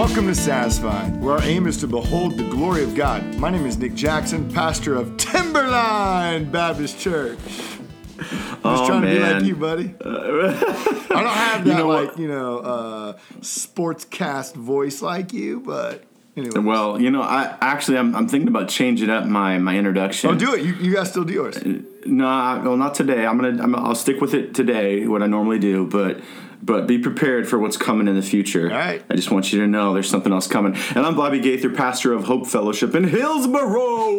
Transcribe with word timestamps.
Welcome 0.00 0.28
to 0.28 0.34
Satisfied, 0.34 1.20
where 1.20 1.34
our 1.34 1.42
aim 1.42 1.66
is 1.66 1.76
to 1.78 1.86
behold 1.86 2.38
the 2.38 2.48
glory 2.48 2.82
of 2.82 2.94
God. 2.94 3.34
My 3.34 3.50
name 3.50 3.66
is 3.66 3.76
Nick 3.76 3.92
Jackson, 3.92 4.50
pastor 4.50 4.94
of 4.94 5.14
Timberline 5.18 6.50
Baptist 6.50 6.98
Church. 6.98 7.38
Just 7.46 8.64
Oh, 8.64 8.86
trying 8.86 9.02
to 9.02 9.08
be 9.08 9.18
like 9.18 9.42
you, 9.44 9.56
buddy. 9.56 9.94
I 10.00 10.06
don't 11.10 11.26
have 11.26 11.64
that 11.66 11.76
know 11.76 11.86
what? 11.86 12.06
like 12.08 12.18
you 12.18 12.28
know 12.28 12.58
uh, 12.60 13.18
sportscast 13.40 14.54
voice 14.54 15.02
like 15.02 15.34
you, 15.34 15.60
but 15.60 16.02
anyway. 16.34 16.60
Well, 16.60 16.98
you 16.98 17.10
know, 17.10 17.20
I 17.20 17.58
actually 17.60 17.98
I'm, 17.98 18.16
I'm 18.16 18.26
thinking 18.26 18.48
about 18.48 18.70
changing 18.70 19.10
up 19.10 19.26
my 19.26 19.58
my 19.58 19.76
introduction. 19.76 20.30
oh, 20.30 20.34
do 20.34 20.54
it. 20.54 20.62
You, 20.64 20.74
you 20.76 20.94
guys 20.94 21.10
still 21.10 21.24
do 21.24 21.34
yours. 21.34 21.62
No, 22.06 22.26
I- 22.26 22.58
well, 22.58 22.78
not 22.78 22.94
today. 22.94 23.26
I'm 23.26 23.38
gonna 23.38 23.62
I'm, 23.62 23.74
I'll 23.76 23.94
stick 23.94 24.22
with 24.22 24.32
it 24.32 24.54
today, 24.54 25.06
what 25.06 25.22
I 25.22 25.26
normally 25.26 25.58
do, 25.58 25.86
but 25.86 26.20
but 26.62 26.86
be 26.86 26.98
prepared 26.98 27.48
for 27.48 27.58
what's 27.58 27.76
coming 27.76 28.08
in 28.08 28.16
the 28.16 28.22
future. 28.22 28.70
All 28.70 28.76
right. 28.76 29.02
I 29.08 29.16
just 29.16 29.30
want 29.30 29.52
you 29.52 29.60
to 29.60 29.66
know 29.66 29.94
there's 29.94 30.10
something 30.10 30.32
else 30.32 30.46
coming. 30.46 30.74
And 30.94 31.06
I'm 31.06 31.16
Bobby 31.16 31.40
Gaither, 31.40 31.70
pastor 31.70 32.12
of 32.12 32.24
Hope 32.24 32.46
Fellowship 32.46 32.94
in 32.94 33.04
Hillsboro, 33.04 34.14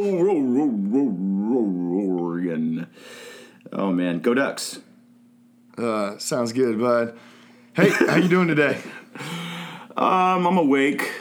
Oregon. 2.07 2.87
Oh 3.71 3.91
man, 3.91 4.19
go 4.19 4.33
Ducks! 4.33 4.79
Uh, 5.77 6.17
sounds 6.17 6.51
good, 6.53 6.79
bud. 6.79 7.17
Hey, 7.73 7.89
how 7.89 8.17
you 8.17 8.27
doing 8.27 8.47
today? 8.47 8.81
Um, 9.97 10.47
I'm 10.47 10.57
awake. 10.57 11.11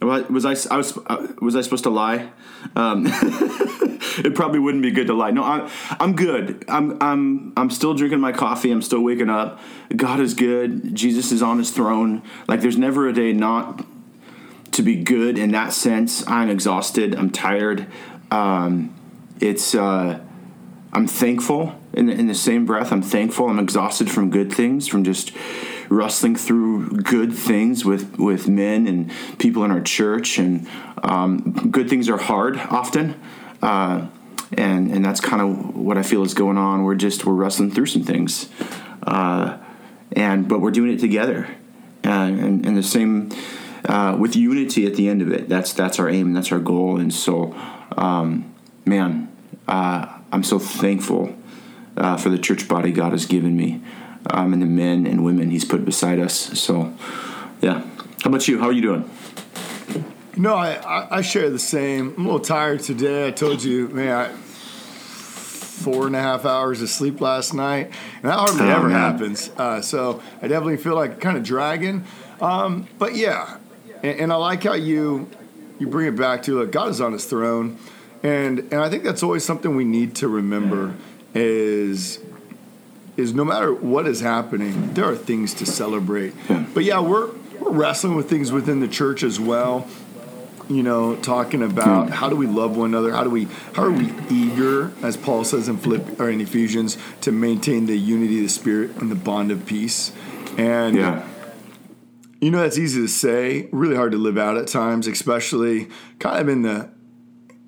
Was 0.00 0.44
I, 0.46 0.54
I 0.72 0.76
was 0.76 0.96
uh, 0.96 1.26
was 1.42 1.56
I 1.56 1.60
supposed 1.62 1.82
to 1.82 1.90
lie? 1.90 2.30
Um, 2.76 3.06
it 4.18 4.34
probably 4.34 4.58
wouldn't 4.58 4.82
be 4.82 4.90
good 4.90 5.06
to 5.08 5.14
lie. 5.14 5.30
No, 5.30 5.44
I'm 5.44 5.70
I'm 6.00 6.16
good. 6.16 6.64
I'm 6.68 7.00
I'm 7.02 7.52
I'm 7.56 7.70
still 7.70 7.94
drinking 7.94 8.20
my 8.20 8.32
coffee. 8.32 8.70
I'm 8.70 8.82
still 8.82 9.02
waking 9.02 9.30
up. 9.30 9.60
God 9.94 10.20
is 10.20 10.34
good. 10.34 10.94
Jesus 10.94 11.32
is 11.32 11.42
on 11.42 11.58
His 11.58 11.70
throne. 11.70 12.22
Like 12.48 12.60
there's 12.60 12.78
never 12.78 13.08
a 13.08 13.12
day 13.12 13.32
not 13.32 13.84
to 14.72 14.82
be 14.82 14.96
good 14.96 15.38
in 15.38 15.52
that 15.52 15.72
sense. 15.72 16.26
I'm 16.28 16.50
exhausted. 16.50 17.14
I'm 17.14 17.30
tired. 17.30 17.86
Um, 18.30 18.94
it's 19.40 19.74
uh, 19.74 20.20
I'm 20.92 21.06
thankful 21.06 21.74
in 21.92 22.06
the, 22.06 22.12
in 22.12 22.26
the 22.26 22.34
same 22.34 22.66
breath. 22.66 22.92
I'm 22.92 23.02
thankful. 23.02 23.48
I'm 23.48 23.58
exhausted 23.58 24.10
from 24.10 24.30
good 24.30 24.52
things, 24.52 24.86
from 24.88 25.04
just 25.04 25.32
wrestling 25.88 26.36
through 26.36 26.88
good 27.02 27.32
things 27.32 27.84
with 27.84 28.18
with 28.18 28.48
men 28.48 28.86
and 28.86 29.10
people 29.38 29.64
in 29.64 29.70
our 29.70 29.80
church. 29.80 30.38
And 30.38 30.68
um, 31.02 31.70
good 31.70 31.88
things 31.88 32.08
are 32.08 32.16
hard 32.16 32.56
often, 32.58 33.20
uh, 33.66 34.06
and 34.56 34.92
and 34.92 35.04
that's 35.04 35.20
kind 35.20 35.42
of 35.42 35.76
what 35.76 35.98
I 35.98 36.02
feel 36.02 36.22
is 36.22 36.34
going 36.34 36.56
on. 36.56 36.84
We're 36.84 36.94
just 36.94 37.26
we're 37.26 37.34
wrestling 37.34 37.72
through 37.72 37.86
some 37.86 38.04
things, 38.04 38.48
uh, 39.02 39.58
and 40.12 40.48
but 40.48 40.60
we're 40.60 40.70
doing 40.70 40.92
it 40.92 41.00
together, 41.00 41.48
uh, 42.04 42.08
and 42.08 42.64
and 42.64 42.76
the 42.76 42.82
same. 42.82 43.30
Uh, 43.84 44.16
with 44.18 44.34
unity 44.34 44.84
at 44.84 44.96
the 44.96 45.08
end 45.08 45.22
of 45.22 45.30
it, 45.30 45.48
that's 45.48 45.72
that's 45.72 46.00
our 46.00 46.08
aim, 46.08 46.28
and 46.28 46.36
that's 46.36 46.50
our 46.50 46.58
goal, 46.58 46.98
and 46.98 47.14
so, 47.14 47.54
um, 47.96 48.52
man, 48.84 49.28
uh, 49.68 50.18
I'm 50.32 50.42
so 50.42 50.58
thankful 50.58 51.36
uh, 51.96 52.16
for 52.16 52.28
the 52.28 52.38
church 52.38 52.66
body 52.66 52.90
God 52.90 53.12
has 53.12 53.26
given 53.26 53.56
me, 53.56 53.80
um, 54.30 54.52
and 54.52 54.60
the 54.60 54.66
men 54.66 55.06
and 55.06 55.24
women 55.24 55.50
He's 55.50 55.64
put 55.64 55.84
beside 55.84 56.18
us. 56.18 56.34
So, 56.58 56.94
yeah. 57.62 57.84
How 58.24 58.30
about 58.30 58.48
you? 58.48 58.58
How 58.58 58.66
are 58.66 58.72
you 58.72 58.82
doing? 58.82 59.08
No, 60.36 60.54
I, 60.54 60.72
I, 60.74 61.16
I 61.18 61.22
share 61.22 61.48
the 61.50 61.58
same. 61.58 62.14
I'm 62.16 62.24
a 62.24 62.24
little 62.24 62.40
tired 62.40 62.80
today. 62.80 63.26
I 63.26 63.30
told 63.30 63.62
you, 63.62 63.88
man, 63.88 64.12
I, 64.12 64.28
four 64.28 66.06
and 66.06 66.14
a 66.14 66.20
half 66.20 66.44
hours 66.44 66.82
of 66.82 66.88
sleep 66.90 67.20
last 67.20 67.54
night, 67.54 67.90
and 68.16 68.24
that 68.24 68.38
hardly 68.38 68.62
Oh, 68.66 68.76
ever 68.76 68.88
man. 68.88 68.98
happens. 69.12 69.50
Uh, 69.56 69.80
so 69.80 70.22
I 70.42 70.48
definitely 70.48 70.76
feel 70.76 70.94
like 70.94 71.20
kind 71.20 71.36
of 71.38 71.42
dragging. 71.42 72.04
Um, 72.40 72.86
but 72.98 73.14
yeah, 73.14 73.56
and, 74.02 74.20
and 74.20 74.32
I 74.32 74.36
like 74.36 74.62
how 74.64 74.74
you 74.74 75.28
you 75.78 75.86
bring 75.86 76.06
it 76.08 76.16
back 76.16 76.42
to 76.44 76.60
like 76.60 76.70
God 76.70 76.88
is 76.90 77.00
on 77.00 77.12
His 77.12 77.24
throne, 77.24 77.78
and 78.22 78.58
and 78.60 78.74
I 78.74 78.90
think 78.90 79.04
that's 79.04 79.22
always 79.22 79.44
something 79.44 79.74
we 79.74 79.84
need 79.84 80.14
to 80.16 80.28
remember 80.28 80.94
is 81.34 82.18
is 83.16 83.32
no 83.32 83.44
matter 83.44 83.72
what 83.72 84.06
is 84.06 84.20
happening, 84.20 84.92
there 84.92 85.06
are 85.06 85.16
things 85.16 85.54
to 85.54 85.64
celebrate. 85.66 86.34
Yeah. 86.50 86.66
But 86.74 86.84
yeah, 86.84 87.00
we're 87.00 87.30
we're 87.58 87.70
wrestling 87.72 88.16
with 88.16 88.28
things 88.28 88.52
within 88.52 88.80
the 88.80 88.88
church 88.88 89.22
as 89.22 89.40
well. 89.40 89.88
You 90.68 90.82
know, 90.82 91.14
talking 91.16 91.62
about 91.62 92.10
how 92.10 92.28
do 92.28 92.34
we 92.34 92.46
love 92.48 92.76
one 92.76 92.90
another? 92.90 93.12
How 93.12 93.22
do 93.22 93.30
we 93.30 93.44
how 93.74 93.84
are 93.84 93.90
we 93.90 94.12
eager, 94.28 94.92
as 95.02 95.16
Paul 95.16 95.44
says 95.44 95.68
in 95.68 95.76
Philipp 95.76 96.18
or 96.18 96.28
in 96.28 96.40
Ephesians, 96.40 96.98
to 97.20 97.30
maintain 97.30 97.86
the 97.86 97.96
unity 97.96 98.38
of 98.38 98.42
the 98.44 98.48
spirit 98.48 98.96
and 98.96 99.08
the 99.10 99.14
bond 99.14 99.52
of 99.52 99.64
peace? 99.64 100.10
And 100.58 100.96
Yeah. 100.96 101.22
you 102.40 102.50
know, 102.50 102.58
that's 102.62 102.78
easy 102.78 103.00
to 103.00 103.06
say, 103.08 103.68
really 103.70 103.94
hard 103.94 104.10
to 104.12 104.18
live 104.18 104.36
out 104.38 104.56
at 104.56 104.66
times, 104.66 105.06
especially 105.06 105.88
kind 106.18 106.40
of 106.40 106.48
in 106.48 106.62
the 106.62 106.88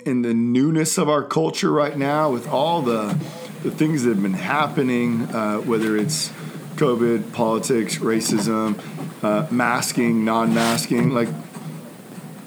in 0.05 0.23
the 0.23 0.35
newness 0.35 0.99
of 0.99 1.09
our 1.09 1.23
culture 1.23 1.71
right 1.71 1.97
now 1.97 2.31
with 2.31 2.49
all 2.49 2.83
the 2.83 3.17
the 3.63 3.71
things 3.71 4.03
that 4.05 4.11
have 4.15 4.23
been 4.23 4.33
happening, 4.35 5.23
uh, 5.35 5.59
whether 5.59 5.97
it's 5.97 6.31
COVID, 6.77 7.33
politics, 7.33 7.99
racism, 7.99 8.81
uh, 9.23 9.47
masking, 9.51 10.25
non-masking, 10.25 11.11
like 11.11 11.29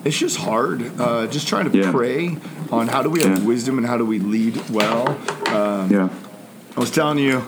it's 0.03 0.17
just 0.17 0.37
hard. 0.37 0.99
Uh, 0.99 1.27
just 1.27 1.47
trying 1.47 1.69
to 1.71 1.77
Yeah. 1.77 1.91
pray 1.91 2.37
on 2.71 2.87
how 2.87 3.01
do 3.03 3.09
we 3.09 3.21
have 3.21 3.39
Yeah. 3.39 3.45
wisdom 3.45 3.77
and 3.77 3.85
how 3.87 3.97
do 3.97 4.05
we 4.05 4.19
lead 4.19 4.61
well. 4.69 5.17
Yeah. 5.47 6.09
I 6.75 6.79
was 6.79 6.91
telling 6.91 7.17
you, 7.17 7.41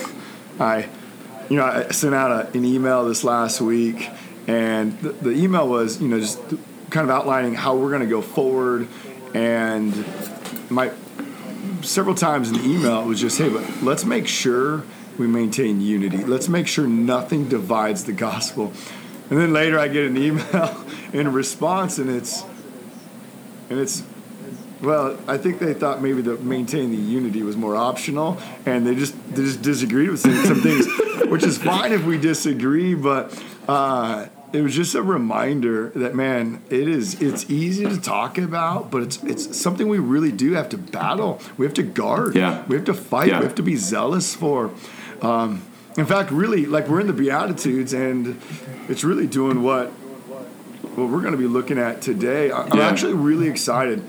I, 0.60 0.86
you 1.48 1.56
know, 1.56 1.64
I 1.64 1.90
sent 1.90 2.14
out 2.14 2.30
a, 2.30 2.56
an 2.56 2.64
email 2.64 3.04
this 3.04 3.24
last 3.24 3.60
week, 3.60 4.08
and 4.46 4.96
the, 5.00 5.08
the 5.10 5.30
email 5.30 5.68
was, 5.68 6.00
you 6.00 6.08
know, 6.08 6.20
just 6.20 6.38
kind 6.90 7.04
of 7.04 7.10
outlining 7.10 7.54
how 7.54 7.76
we're 7.76 7.88
going 7.90 8.02
to 8.02 8.06
go 8.06 8.22
forward, 8.22 8.86
and 9.34 10.04
my 10.70 10.90
several 11.82 12.14
times 12.14 12.50
in 12.50 12.54
the 12.58 12.64
email 12.64 13.00
it 13.00 13.06
was 13.06 13.20
just, 13.20 13.38
hey, 13.38 13.48
but 13.48 13.64
let's 13.82 14.04
make 14.04 14.26
sure 14.28 14.82
we 15.18 15.26
maintain 15.26 15.80
unity. 15.80 16.18
Let's 16.18 16.48
make 16.48 16.66
sure 16.66 16.86
nothing 16.86 17.48
divides 17.48 18.04
the 18.04 18.12
gospel. 18.12 18.72
And 19.30 19.38
then 19.38 19.52
later 19.52 19.78
I 19.78 19.88
get 19.88 20.06
an 20.06 20.16
email 20.16 20.84
in 21.12 21.32
response, 21.32 21.98
and 21.98 22.10
it's, 22.10 22.42
and 23.70 23.78
it's 23.78 24.02
well, 24.82 25.18
I 25.28 25.36
think 25.36 25.58
they 25.58 25.74
thought 25.74 26.00
maybe 26.02 26.22
the 26.22 26.36
maintain 26.38 26.90
the 26.90 26.96
unity 26.96 27.42
was 27.42 27.56
more 27.56 27.76
optional, 27.76 28.38
and 28.66 28.86
they 28.86 28.94
just 28.94 29.14
they 29.34 29.42
just 29.42 29.62
disagreed 29.62 30.10
with 30.10 30.20
some, 30.20 30.34
some 30.44 30.60
things, 30.60 30.86
which 31.30 31.42
is 31.44 31.58
fine 31.58 31.92
if 31.92 32.04
we 32.04 32.18
disagree. 32.18 32.94
But 32.94 33.40
uh, 33.68 34.26
it 34.52 34.62
was 34.62 34.74
just 34.74 34.94
a 34.94 35.02
reminder 35.02 35.90
that 35.90 36.14
man, 36.14 36.62
it 36.70 36.88
is 36.88 37.20
it's 37.20 37.48
easy 37.50 37.84
to 37.84 38.00
talk 38.00 38.38
about, 38.38 38.90
but 38.90 39.02
it's 39.02 39.22
it's 39.22 39.56
something 39.56 39.88
we 39.88 39.98
really 39.98 40.32
do 40.32 40.54
have 40.54 40.70
to 40.70 40.78
battle. 40.78 41.40
We 41.58 41.66
have 41.66 41.74
to 41.74 41.82
guard. 41.82 42.34
Yeah. 42.34 42.64
We 42.66 42.76
have 42.76 42.86
to 42.86 42.94
fight. 42.94 43.28
Yeah. 43.28 43.40
We 43.40 43.44
have 43.44 43.56
to 43.56 43.62
be 43.62 43.76
zealous 43.76 44.34
for. 44.34 44.70
Um, 45.20 45.62
in 45.96 46.06
fact, 46.06 46.30
really, 46.30 46.66
like 46.66 46.88
we're 46.88 47.00
in 47.00 47.06
the 47.06 47.12
Beatitudes, 47.12 47.92
and 47.92 48.40
it's 48.88 49.04
really 49.04 49.26
doing 49.26 49.62
what 49.62 49.88
what 50.96 51.08
we're 51.08 51.20
going 51.20 51.32
to 51.32 51.38
be 51.38 51.46
looking 51.46 51.78
at 51.78 52.02
today. 52.02 52.50
I'm 52.50 52.76
Yeah. 52.76 52.88
actually 52.88 53.14
really 53.14 53.48
excited 53.48 54.02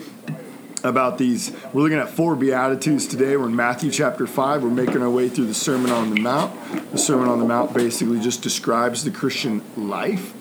about 0.83 1.17
these. 1.19 1.51
We're 1.73 1.83
looking 1.83 1.99
at 1.99 2.09
four 2.09 2.35
Beatitudes 2.35 3.05
today. 3.05 3.37
We're 3.37 3.45
in 3.47 3.55
Matthew 3.55 3.91
chapter 3.91 4.25
5. 4.25 4.63
We're 4.63 4.69
making 4.71 5.01
our 5.03 5.09
way 5.09 5.29
through 5.29 5.45
the 5.45 5.53
Sermon 5.53 5.91
on 5.91 6.09
the 6.13 6.19
Mount. 6.19 6.51
The 6.91 6.97
Sermon 6.97 7.29
on 7.29 7.37
the 7.39 7.45
Mount 7.45 7.73
basically 7.73 8.19
just 8.19 8.41
describes 8.41 9.03
the 9.03 9.11
Christian 9.11 9.61
life. 9.77 10.33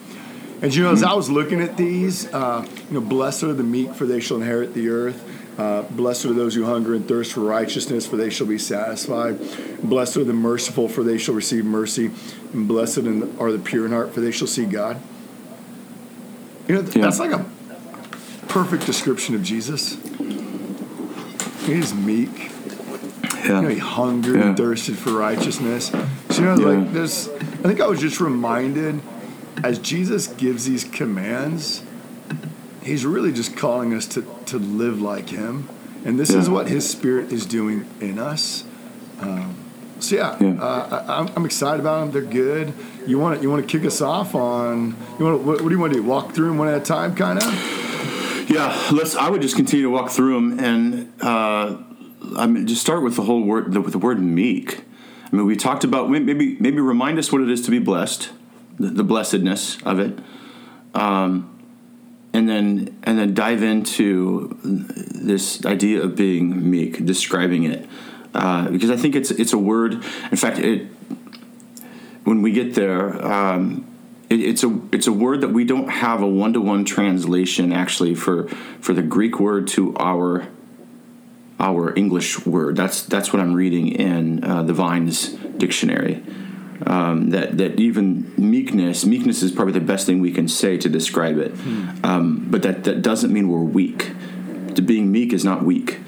And 0.63 0.75
you 0.75 0.83
know, 0.83 0.93
as 0.93 1.03
I 1.03 1.13
was 1.13 1.31
looking 1.31 1.61
at 1.61 1.77
these, 1.77 2.33
uh, 2.33 2.67
you 2.89 2.95
know, 2.95 3.07
blessed 3.07 3.43
are 3.45 3.53
the 3.53 3.63
meek, 3.63 3.95
for 3.95 4.07
they 4.07 4.21
shall 4.21 4.39
inherit 4.39 4.73
the 4.75 4.89
earth. 4.89 5.23
Uh, 5.61 5.83
blessed 5.83 6.25
are 6.25 6.33
those 6.33 6.55
who 6.55 6.65
hunger 6.65 6.95
and 6.95 7.07
thirst 7.07 7.35
for 7.35 7.41
righteousness, 7.41 8.07
for 8.07 8.17
they 8.17 8.31
shall 8.31 8.47
be 8.47 8.57
satisfied. 8.57 9.39
Blessed 9.83 10.17
are 10.17 10.25
the 10.25 10.33
merciful, 10.33 10.89
for 10.89 11.03
they 11.03 11.19
shall 11.19 11.35
receive 11.35 11.67
mercy. 11.67 12.11
And 12.55 12.67
blessed 12.67 13.01
are 13.39 13.53
the 13.53 13.61
pure 13.63 13.85
in 13.85 13.93
heart, 13.93 14.15
for 14.15 14.23
they 14.23 14.31
shall 14.31 14.47
see 14.47 14.65
God. 14.65 14.97
You 16.67 16.77
know, 16.77 16.81
Yeah. 16.95 17.03
that's 17.03 17.19
like 17.19 17.33
a 17.33 17.45
perfect 18.49 18.87
description 18.87 19.35
of 19.35 19.43
Jesus. 19.43 19.99
He's 21.67 21.93
meek. 21.93 22.51
You 23.45 23.49
know, 23.61 23.69
he 23.69 23.77
hungered 23.79 24.37
Yeah. 24.37 24.49
and 24.49 24.57
thirsted 24.57 24.97
for 24.97 25.11
righteousness. 25.13 25.93
So, 26.31 26.41
you 26.41 26.45
know, 26.47 26.59
Yeah. 26.59 26.79
like 26.79 26.95
there's, 26.95 27.29
I 27.63 27.69
think 27.69 27.83
I 27.83 27.87
was 27.87 28.01
just 28.01 28.19
reminded 28.19 29.01
as 29.63 29.79
Jesus 29.79 30.27
gives 30.27 30.65
these 30.65 30.85
commands, 30.85 31.83
he's 32.83 33.05
really 33.05 33.33
just 33.33 33.57
calling 33.57 33.95
us 33.95 34.07
to, 34.09 34.23
to 34.47 34.59
live 34.59 35.01
like 35.01 35.29
him. 35.29 35.69
And 36.05 36.19
this 36.19 36.31
is 36.31 36.49
what 36.49 36.69
his 36.69 36.89
spirit 36.89 37.31
is 37.33 37.45
doing 37.45 37.87
in 38.01 38.19
us. 38.19 38.65
Um, 39.21 39.55
so 39.99 40.17
yeah, 40.17 40.37
Yeah. 40.41 40.63
Uh, 40.63 41.05
I, 41.07 41.19
I'm, 41.19 41.29
I'm 41.37 41.45
excited 41.45 41.81
about 41.81 42.01
them. 42.01 42.11
They're 42.11 42.33
good. 42.33 42.73
You 43.07 43.19
want 43.19 43.37
to 43.37 43.43
you 43.43 43.51
want 43.51 43.69
to 43.69 43.79
kick 43.79 43.87
us 43.87 44.01
off 44.01 44.35
on 44.35 44.97
you 45.19 45.25
want 45.27 45.43
what, 45.43 45.61
what 45.61 45.69
do 45.69 45.75
you 45.75 45.79
want 45.79 45.93
to 45.93 45.99
do? 46.01 46.03
Walk 46.03 46.33
through 46.35 46.49
them 46.49 46.59
one 46.59 46.69
at 46.69 46.81
a 46.81 46.85
time, 46.85 47.15
kind 47.15 47.39
of. 47.39 48.51
Yeah, 48.51 48.75
let's. 48.93 49.15
I 49.15 49.29
would 49.29 49.43
just 49.43 49.57
continue 49.57 49.85
to 49.85 49.91
walk 49.91 50.11
through 50.11 50.35
them, 50.35 50.59
and 50.59 51.13
uh, 51.21 51.77
I 52.37 52.47
mean, 52.47 52.67
just 52.67 52.81
start 52.81 53.03
with 53.03 53.17
the 53.17 53.23
whole 53.23 53.45
word, 53.45 53.73
the, 53.73 53.81
with 53.81 53.93
the 53.93 53.99
word 53.99 54.21
meek. 54.21 54.85
I 55.31 55.37
mean, 55.37 55.47
we 55.47 55.55
talked 55.55 55.85
about 55.85 56.11
maybe 56.11 56.57
maybe 56.59 56.81
remind 56.81 57.19
us 57.19 57.31
what 57.31 57.43
it 57.43 57.51
is 57.51 57.61
to 57.63 57.71
be 57.71 57.79
blessed. 57.79 58.31
the, 58.81 58.89
the 58.89 59.05
blessedness 59.05 59.81
of 59.83 60.01
it, 60.01 60.19
um, 60.95 61.60
and 62.33 62.49
then 62.49 62.99
and 63.03 63.19
then 63.19 63.35
dive 63.35 63.63
into 63.63 64.57
this 64.63 65.65
idea 65.65 66.03
of 66.03 66.17
being 66.17 66.71
meek, 66.71 67.05
describing 67.05 67.65
it, 67.65 67.89
uh, 68.35 68.69
because 68.69 68.91
I 68.91 68.97
think 68.97 69.15
it's 69.17 69.31
it's 69.31 69.53
a 69.53 69.59
word. 69.59 69.95
In 69.95 70.37
fact, 70.37 70.59
it 70.59 70.89
when 72.25 72.43
we 72.43 72.53
get 72.53 72.75
there. 72.75 73.25
Um, 73.25 73.87
it, 74.29 74.41
it's 74.41 74.63
a 74.63 74.81
it's 74.93 75.09
a 75.09 75.13
word 75.13 75.41
that 75.41 75.49
we 75.49 75.65
don't 75.65 75.89
have 75.89 76.23
a 76.23 76.27
one 76.27 76.53
to 76.53 76.61
one 76.61 76.85
translation 76.85 77.73
actually 77.73 78.15
for 78.15 78.47
for 78.81 78.95
the 78.95 79.03
Greek 79.03 79.41
word 79.41 79.67
to 79.69 79.95
our 79.97 80.47
our 81.59 81.95
English 81.95 82.47
word. 82.47 82.77
That's 82.77 83.03
that's 83.03 83.33
what 83.33 83.41
I'm 83.43 83.53
reading 83.55 83.89
in 83.89 84.45
uh, 84.45 84.63
the 84.63 84.73
Vines 84.73 85.29
dictionary. 85.29 86.23
Um, 86.87 87.31
that 87.31 87.59
that 87.59 87.79
even 87.79 88.33
meekness 88.39 89.05
meekness 89.05 89.43
is 89.43 89.53
probably 89.53 89.75
the 89.75 89.81
best 89.81 90.07
thing 90.07 90.21
we 90.21 90.33
can 90.33 90.49
say 90.49 90.79
to 90.79 90.89
describe 90.89 91.39
it. 91.39 91.53
Hmm. 91.53 92.05
Um, 92.05 92.47
but 92.51 92.63
that 92.63 92.85
that 92.85 93.03
doesn't 93.03 93.33
mean 93.33 93.49
we're 93.49 93.61
weak. 93.61 94.13
To 94.75 94.83
being 94.83 95.13
meek 95.13 95.33
is 95.33 95.45
not 95.45 95.63
weak. 95.63 95.99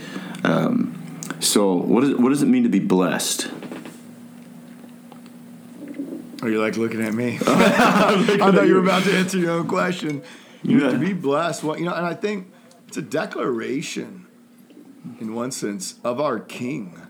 Um, 0.44 0.98
so 1.40 1.74
what 1.74 2.02
does 2.02 2.14
what 2.16 2.30
does 2.30 2.42
it 2.42 2.46
mean 2.46 2.62
to 2.62 2.68
be 2.68 2.78
blessed? 2.78 3.50
Are 6.42 6.48
you 6.48 6.60
like 6.60 6.76
looking 6.76 7.02
at 7.02 7.14
me? 7.14 7.36
I 7.46 8.50
thought 8.50 8.66
you 8.66 8.74
were 8.74 8.82
about 8.82 9.04
to 9.04 9.12
answer 9.12 9.38
your 9.38 9.52
own 9.52 9.68
question. 9.68 10.22
You 10.64 10.78
know, 10.78 10.92
to 10.92 10.98
be 10.98 11.12
blessed, 11.12 11.62
well, 11.62 11.78
you 11.78 11.84
know, 11.84 11.94
and 11.94 12.06
I 12.06 12.14
think 12.14 12.52
it's 12.88 12.96
a 12.96 13.02
declaration, 13.02 14.26
in 15.20 15.34
one 15.34 15.50
sense, 15.50 15.96
of 16.04 16.20
our 16.20 16.38
King 16.38 17.00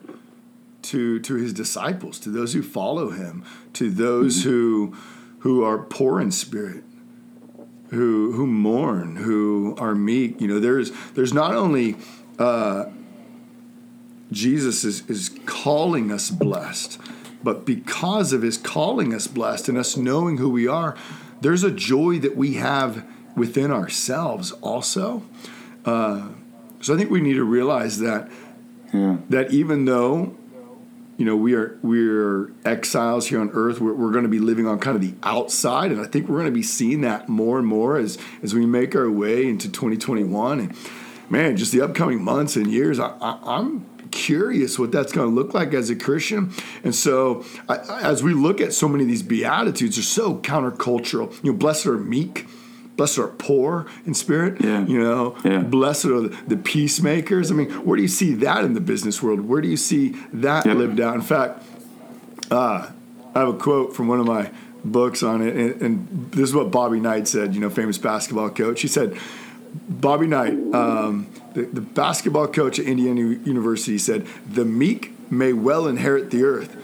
to 0.82 1.20
to 1.20 1.34
his 1.34 1.52
disciples, 1.52 2.18
to 2.20 2.30
those 2.30 2.52
who 2.52 2.62
follow 2.62 3.10
him, 3.10 3.44
to 3.74 3.90
those 3.90 4.40
mm-hmm. 4.40 4.50
who 4.50 4.96
who 5.40 5.64
are 5.64 5.78
poor 5.78 6.20
in 6.20 6.30
spirit, 6.30 6.84
who 7.90 8.32
who 8.32 8.46
mourn, 8.46 9.16
who 9.16 9.74
are 9.78 9.94
meek. 9.94 10.40
You 10.40 10.48
know, 10.48 10.60
there's 10.60 10.90
there's 11.14 11.32
not 11.32 11.54
only 11.54 11.96
uh, 12.38 12.86
Jesus 14.30 14.84
is 14.84 15.08
is 15.08 15.30
calling 15.46 16.10
us 16.10 16.30
blessed 16.30 16.98
but 17.42 17.64
because 17.64 18.32
of 18.32 18.42
his 18.42 18.56
calling 18.56 19.14
us 19.14 19.26
blessed 19.26 19.68
and 19.68 19.76
us 19.76 19.96
knowing 19.96 20.38
who 20.38 20.48
we 20.48 20.68
are, 20.68 20.96
there's 21.40 21.64
a 21.64 21.70
joy 21.70 22.18
that 22.20 22.36
we 22.36 22.54
have 22.54 23.04
within 23.36 23.70
ourselves 23.70 24.52
also. 24.52 25.22
Uh, 25.84 26.28
so 26.80 26.94
I 26.94 26.96
think 26.96 27.10
we 27.10 27.20
need 27.20 27.34
to 27.34 27.44
realize 27.44 27.98
that 27.98 28.30
yeah. 28.92 29.18
that 29.30 29.52
even 29.52 29.86
though 29.86 30.36
you 31.22 31.26
know 31.26 31.36
we 31.36 31.54
are 31.54 31.78
we're 31.82 32.50
exiles 32.64 33.28
here 33.28 33.40
on 33.40 33.48
earth 33.52 33.80
we're, 33.80 33.94
we're 33.94 34.10
going 34.10 34.24
to 34.24 34.28
be 34.28 34.40
living 34.40 34.66
on 34.66 34.80
kind 34.80 34.96
of 34.96 35.00
the 35.00 35.14
outside 35.22 35.92
and 35.92 36.00
i 36.00 36.04
think 36.04 36.28
we're 36.28 36.34
going 36.34 36.46
to 36.46 36.50
be 36.50 36.64
seeing 36.64 37.02
that 37.02 37.28
more 37.28 37.58
and 37.58 37.66
more 37.68 37.96
as 37.96 38.18
as 38.42 38.56
we 38.56 38.66
make 38.66 38.96
our 38.96 39.08
way 39.08 39.48
into 39.48 39.70
2021 39.70 40.58
and 40.58 40.76
man 41.30 41.56
just 41.56 41.70
the 41.70 41.80
upcoming 41.80 42.20
months 42.20 42.56
and 42.56 42.72
years 42.72 42.98
I, 42.98 43.16
I, 43.20 43.38
i'm 43.44 43.86
curious 44.10 44.80
what 44.80 44.90
that's 44.90 45.12
going 45.12 45.28
to 45.28 45.34
look 45.34 45.54
like 45.54 45.72
as 45.72 45.88
a 45.88 45.96
Christian. 45.96 46.52
And 46.84 46.94
so, 46.94 47.46
I, 47.66 47.78
as 48.02 48.22
we 48.22 48.34
look 48.34 48.60
at 48.60 48.74
so 48.74 48.86
many 48.86 49.04
of 49.04 49.08
these 49.08 49.22
beatitudes, 49.22 49.96
they're 49.96 50.02
so 50.02 50.36
countercultural. 50.36 51.32
You 51.42 51.52
know, 51.52 51.56
blessed 51.56 51.86
are 51.86 51.96
meek. 51.96 52.46
Blessed 52.96 53.18
are 53.18 53.28
poor 53.28 53.86
in 54.04 54.14
spirit. 54.14 54.60
Yeah. 54.60 54.84
You 54.84 55.02
know, 55.02 55.36
yeah. 55.44 55.60
blessed 55.60 56.06
are 56.06 56.28
the, 56.28 56.56
peacemakers. 56.56 57.50
I 57.50 57.54
mean, 57.54 57.70
where 57.84 57.96
do 57.96 58.02
you 58.02 58.08
see 58.08 58.34
that 58.34 58.64
in 58.64 58.74
the 58.74 58.80
business 58.80 59.22
world? 59.22 59.40
Where 59.40 59.60
do 59.60 59.68
you 59.68 59.76
see 59.76 60.10
that 60.32 60.66
yep. 60.66 60.76
lived 60.76 61.00
out? 61.00 61.14
In 61.14 61.22
fact, 61.22 61.62
uh, 62.50 62.90
I 63.34 63.38
have 63.38 63.48
a 63.48 63.54
quote 63.54 63.96
from 63.96 64.08
one 64.08 64.20
of 64.20 64.26
my 64.26 64.50
books 64.84 65.22
on 65.22 65.40
it, 65.42 65.56
and, 65.56 65.82
and, 65.82 66.32
this 66.32 66.48
is 66.50 66.54
what 66.54 66.70
Bobby 66.70 67.00
Knight 67.00 67.28
said. 67.28 67.54
You 67.54 67.60
know, 67.60 67.70
famous 67.70 67.98
basketball 67.98 68.50
coach. 68.50 68.82
He 68.82 68.88
said, 68.88 69.18
"Bobby 69.88 70.26
Knight." 70.26 70.52
Um, 70.74 71.28
the, 71.54 71.62
the 71.62 71.80
basketball 71.80 72.48
coach 72.48 72.78
at 72.78 72.86
Indiana 72.86 73.20
University 73.20 73.98
said, 73.98 74.26
The 74.46 74.64
meek 74.64 75.14
may 75.30 75.52
well 75.52 75.86
inherit 75.86 76.30
the 76.30 76.44
earth, 76.44 76.76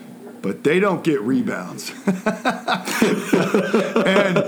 but 0.43 0.64
they 0.64 0.81
don't 0.81 1.05
get 1.05 1.20
rebounds. 1.20 1.90
and, 4.06 4.38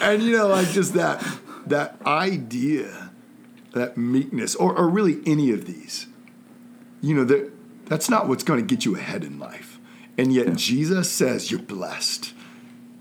and, 0.00 0.22
you 0.22 0.32
know, 0.32 0.48
like 0.48 0.68
just 0.68 0.94
that, 0.94 1.24
that 1.66 1.96
idea, 2.06 3.10
that 3.72 3.96
meekness, 3.96 4.54
or, 4.54 4.76
or 4.76 4.88
really 4.88 5.20
any 5.26 5.50
of 5.52 5.66
these, 5.66 6.06
you 7.00 7.14
know, 7.14 7.24
that, 7.24 7.50
that's 7.86 8.08
not 8.08 8.28
what's 8.28 8.44
going 8.44 8.60
to 8.60 8.66
get 8.66 8.84
you 8.84 8.96
ahead 8.96 9.24
in 9.24 9.38
life. 9.38 9.78
And 10.16 10.32
yet 10.32 10.46
yeah. 10.46 10.54
Jesus 10.54 11.10
says 11.10 11.50
you're 11.50 11.60
blessed. 11.60 12.32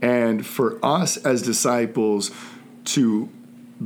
And 0.02 0.46
for 0.46 0.84
us 0.84 1.18
as 1.18 1.42
disciples 1.42 2.32
to 2.86 3.30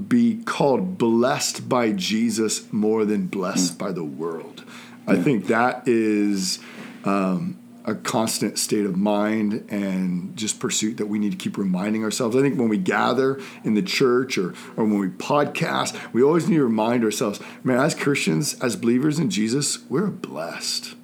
be 0.08 0.44
called 0.44 0.98
blessed 0.98 1.68
by 1.68 1.92
Jesus 1.92 2.72
more 2.72 3.06
than 3.06 3.28
blessed 3.28 3.76
mm. 3.76 3.78
by 3.78 3.92
the 3.92 4.04
world. 4.04 4.64
I 5.08 5.16
think 5.16 5.48
that 5.48 5.88
is 5.88 6.60
um, 7.06 7.58
a 7.88 7.96
constant 7.96 8.60
state 8.60 8.86
of 8.86 8.98
mind 8.98 9.66
and 9.70 10.36
just 10.36 10.60
pursuit 10.60 10.98
that 10.98 11.06
we 11.06 11.18
need 11.18 11.32
to 11.32 11.38
keep 11.38 11.58
reminding 11.58 12.04
ourselves. 12.04 12.36
I 12.36 12.42
think 12.42 12.60
when 12.60 12.68
we 12.68 12.78
gather 12.78 13.40
in 13.64 13.76
the 13.76 13.82
church 13.82 14.38
or, 14.38 14.50
or 14.76 14.84
when 14.84 15.00
we 15.00 15.08
podcast, 15.08 15.98
we 16.12 16.22
always 16.22 16.50
need 16.50 16.58
to 16.58 16.66
remind 16.66 17.06
ourselves, 17.06 17.40
man, 17.64 17.80
as 17.80 17.96
Christians, 17.96 18.60
as 18.62 18.76
believers 18.76 19.20
in 19.20 19.30
Jesus, 19.30 19.80
we're 19.90 20.08
blessed. 20.08 20.96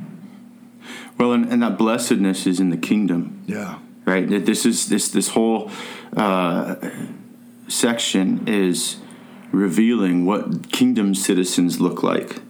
Well, 1.18 1.32
and, 1.32 1.46
and 1.46 1.64
that 1.64 1.78
blessedness 1.78 2.46
is 2.46 2.60
in 2.60 2.70
the 2.70 2.78
kingdom. 2.78 3.46
Yeah. 3.48 3.80
Right? 4.04 4.28
This 4.28 4.66
is 4.66 4.90
this 4.90 5.08
this 5.08 5.30
whole 5.30 5.72
uh, 6.18 6.76
section 7.70 8.46
is 8.46 8.98
revealing 9.54 10.26
what 10.26 10.74
kingdom 10.74 11.16
citizens 11.16 11.80
look 11.80 12.04
like. 12.04 12.42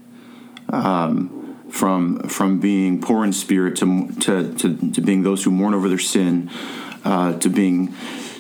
Um, 0.70 1.43
from 1.74 2.20
from 2.30 2.60
being 2.60 3.02
poor 3.02 3.26
in 3.26 3.34
spirit 3.34 3.76
to, 3.78 4.08
to, 4.20 4.54
to, 4.54 4.92
to, 4.92 5.02
being 5.02 5.24
those 5.24 5.44
who 5.44 5.50
mourn 5.50 5.74
over 5.74 5.90
their 5.90 5.98
sin, 5.98 6.52
uh, 7.04 7.38
to 7.40 7.50
being 7.50 7.94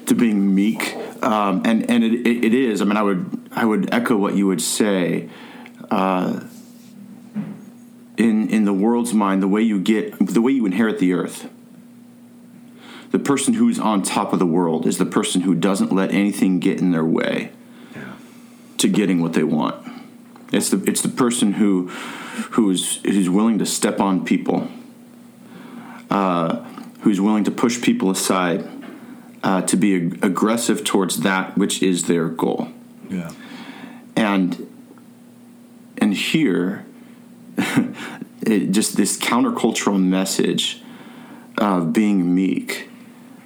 to 0.05 0.13
being 0.13 0.53
meek, 0.53 0.95
um, 1.23 1.63
and 1.65 1.89
and 1.89 2.03
it, 2.03 2.13
it, 2.13 2.45
it 2.45 2.53
is. 2.53 2.79
I 2.79 2.85
mean, 2.85 2.95
I 2.95 3.01
would 3.01 3.49
I 3.51 3.65
would 3.65 3.91
echo 3.91 4.15
what 4.15 4.35
you 4.35 4.45
would 4.47 4.61
say. 4.61 5.29
Uh, 5.89 6.41
in 8.15 8.49
in 8.49 8.65
the 8.65 8.73
world's 8.73 9.13
mind, 9.13 9.41
the 9.41 9.47
way 9.47 9.63
you 9.63 9.79
get 9.79 10.15
the 10.19 10.41
way 10.41 10.51
you 10.51 10.67
inherit 10.67 10.99
the 10.99 11.13
earth 11.13 11.49
the 13.13 13.19
person 13.19 13.53
who's 13.53 13.79
on 13.79 14.01
top 14.01 14.33
of 14.33 14.39
the 14.39 14.45
world 14.45 14.87
is 14.87 14.97
the 14.97 15.05
person 15.05 15.41
who 15.41 15.53
doesn't 15.53 15.91
let 15.91 16.11
anything 16.11 16.59
get 16.59 16.79
in 16.79 16.91
their 16.91 17.05
way 17.05 17.51
yeah. 17.95 18.13
to 18.79 18.87
getting 18.87 19.21
what 19.21 19.33
they 19.33 19.43
want. 19.43 19.75
It's 20.51 20.69
the 20.69 20.83
it's 20.87 21.01
the 21.01 21.09
person 21.09 21.53
who 21.53 21.91
who's 22.51 22.97
who's 23.03 23.29
willing 23.29 23.59
to 23.59 23.65
step 23.65 23.99
on 23.99 24.25
people, 24.25 24.67
uh, 26.09 26.57
who's 27.01 27.21
willing 27.21 27.43
to 27.43 27.51
push 27.51 27.81
people 27.81 28.09
aside, 28.09 28.67
uh, 29.43 29.61
to 29.61 29.75
be 29.75 29.95
ag- 29.95 30.19
aggressive 30.23 30.83
towards 30.83 31.21
that 31.21 31.57
which 31.57 31.81
is 31.81 32.05
their 32.05 32.29
goal. 32.29 32.69
Yeah, 33.09 33.31
and 34.15 34.67
and 35.97 36.13
here, 36.13 36.85
it, 37.57 38.71
just 38.71 38.97
this 38.97 39.17
countercultural 39.17 40.01
message 40.01 40.81
of 41.57 41.93
being 41.93 42.33
meek 42.33 42.89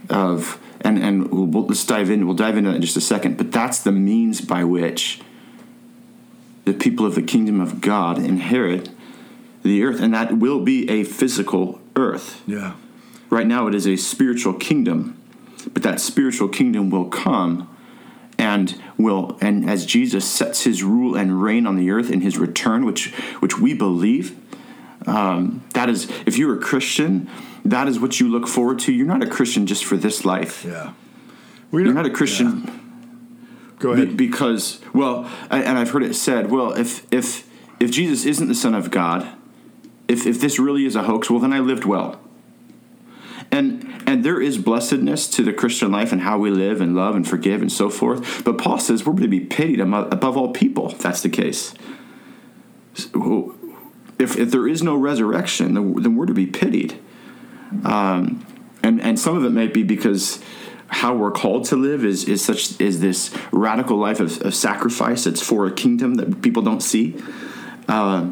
of 0.09 0.59
and 0.81 0.97
and 0.99 1.31
we'll, 1.31 1.65
let's 1.65 1.85
dive 1.85 2.09
in. 2.09 2.25
We'll 2.25 2.35
dive 2.35 2.57
into 2.57 2.69
that 2.69 2.77
in 2.77 2.81
just 2.81 2.97
a 2.97 3.01
second. 3.01 3.37
But 3.37 3.51
that's 3.51 3.79
the 3.79 3.91
means 3.91 4.41
by 4.41 4.63
which 4.63 5.21
the 6.67 6.73
people 6.73 7.05
of 7.05 7.15
the 7.15 7.21
kingdom 7.21 7.61
of 7.61 7.79
God 7.79 8.17
inherit 8.17 8.89
the 9.63 9.83
earth, 9.83 10.01
and 10.01 10.13
that 10.13 10.37
will 10.37 10.59
be 10.59 10.89
a 10.89 11.05
physical 11.05 11.79
earth. 11.95 12.43
Yeah. 12.45 12.75
Right 13.29 13.47
now, 13.47 13.67
it 13.67 13.73
is 13.73 13.87
a 13.87 13.95
spiritual 13.95 14.53
kingdom, 14.53 15.17
but 15.73 15.81
that 15.83 16.01
spiritual 16.01 16.49
kingdom 16.49 16.89
will 16.89 17.05
come 17.05 17.73
and 18.37 18.79
will 18.97 19.37
and 19.41 19.67
as 19.67 19.85
Jesus 19.85 20.29
sets 20.29 20.63
his 20.63 20.83
rule 20.83 21.15
and 21.15 21.41
reign 21.41 21.65
on 21.65 21.77
the 21.77 21.89
earth 21.89 22.11
in 22.11 22.19
his 22.19 22.37
return, 22.37 22.85
which 22.85 23.13
which 23.39 23.57
we 23.57 23.73
believe. 23.73 24.37
Um, 25.05 25.63
that 25.73 25.89
is, 25.89 26.11
if 26.25 26.37
you're 26.37 26.57
a 26.57 26.59
Christian, 26.59 27.29
that 27.63 27.87
is 27.87 27.97
what 27.97 28.19
you 28.19 28.27
look 28.27 28.45
forward 28.45 28.79
to. 28.79 28.91
You're 28.91 29.07
not 29.07 29.23
a 29.23 29.27
Christian 29.27 29.65
just 29.65 29.85
for 29.85 29.95
this 29.95 30.25
life. 30.25 30.65
Yeah. 30.65 30.91
We're 31.71 31.85
You're 31.85 31.93
not 31.93 32.05
a 32.05 32.09
Christian. 32.09 32.63
Yeah. 32.65 32.73
Go 33.79 33.91
ahead. 33.91 34.17
Be, 34.17 34.27
because, 34.27 34.81
well, 34.93 35.29
and 35.49 35.77
I've 35.77 35.91
heard 35.91 36.03
it 36.03 36.15
said, 36.15 36.49
well, 36.49 36.73
if 36.73 37.05
if 37.11 37.47
if 37.79 37.91
Jesus 37.91 38.25
isn't 38.25 38.47
the 38.47 38.55
Son 38.55 38.73
of 38.73 38.89
God, 38.89 39.27
if 40.07 40.25
if 40.25 40.41
this 40.41 40.57
really 40.57 40.85
is 40.85 40.95
a 40.95 41.03
hoax, 41.03 41.29
well, 41.29 41.39
then 41.39 41.53
I 41.53 41.59
lived 41.59 41.85
well. 41.85 42.19
And 43.51 44.03
and 44.07 44.23
there 44.23 44.41
is 44.41 44.57
blessedness 44.57 45.27
to 45.31 45.43
the 45.43 45.53
Christian 45.53 45.91
life 45.91 46.11
and 46.11 46.21
how 46.21 46.37
we 46.37 46.49
live 46.49 46.81
and 46.81 46.95
love 46.95 47.15
and 47.15 47.27
forgive 47.27 47.61
and 47.61 47.71
so 47.71 47.89
forth. 47.89 48.43
But 48.43 48.57
Paul 48.57 48.79
says 48.79 49.05
we're 49.05 49.19
to 49.19 49.27
be 49.27 49.41
pitied 49.41 49.79
above 49.79 50.37
all 50.37 50.53
people. 50.53 50.91
If 50.91 50.99
that's 50.99 51.21
the 51.21 51.29
case. 51.29 51.73
If, 54.19 54.35
if 54.37 54.49
there 54.51 54.67
is 54.67 54.81
no 54.81 54.95
resurrection, 54.95 55.75
then 55.75 56.15
we're 56.15 56.25
to 56.25 56.33
be 56.33 56.47
pitied. 56.47 56.99
Um, 57.85 58.45
and 58.81 59.01
and 59.01 59.19
some 59.19 59.37
of 59.37 59.43
it 59.43 59.51
may 59.51 59.67
be 59.67 59.83
because 59.83 60.41
how 60.87 61.13
we're 61.15 61.31
called 61.31 61.65
to 61.65 61.75
live 61.75 62.05
is 62.05 62.23
is 62.25 62.43
such 62.43 62.79
is 62.79 62.99
this 62.99 63.35
radical 63.51 63.97
life 63.97 64.19
of, 64.19 64.41
of 64.41 64.55
sacrifice. 64.55 65.25
It's 65.25 65.41
for 65.41 65.65
a 65.67 65.71
kingdom 65.71 66.15
that 66.15 66.41
people 66.41 66.63
don't 66.63 66.81
see. 66.81 67.21
Uh, 67.87 68.29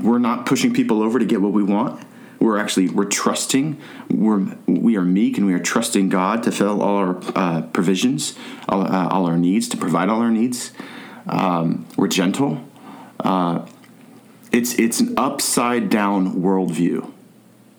we're 0.00 0.18
not 0.18 0.46
pushing 0.46 0.74
people 0.74 1.02
over 1.02 1.18
to 1.18 1.24
get 1.24 1.40
what 1.40 1.52
we 1.52 1.62
want. 1.62 2.04
We're 2.38 2.58
actually 2.58 2.88
we're 2.88 3.04
trusting. 3.04 3.80
We're 4.10 4.56
we 4.66 4.96
are 4.96 5.04
meek 5.04 5.38
and 5.38 5.46
we 5.46 5.54
are 5.54 5.60
trusting 5.60 6.08
God 6.08 6.42
to 6.42 6.52
fill 6.52 6.82
all 6.82 6.96
our 6.96 7.20
uh, 7.36 7.62
provisions, 7.62 8.36
all, 8.68 8.82
uh, 8.82 9.08
all, 9.08 9.26
our 9.26 9.36
needs, 9.36 9.68
to 9.68 9.76
provide 9.76 10.08
all 10.08 10.20
our 10.20 10.30
needs. 10.30 10.72
Um, 11.26 11.86
we're 11.96 12.08
gentle. 12.08 12.60
Uh, 13.20 13.64
it's 14.50 14.74
it's 14.74 14.98
an 15.00 15.14
upside 15.16 15.88
down 15.88 16.42
worldview. 16.42 17.10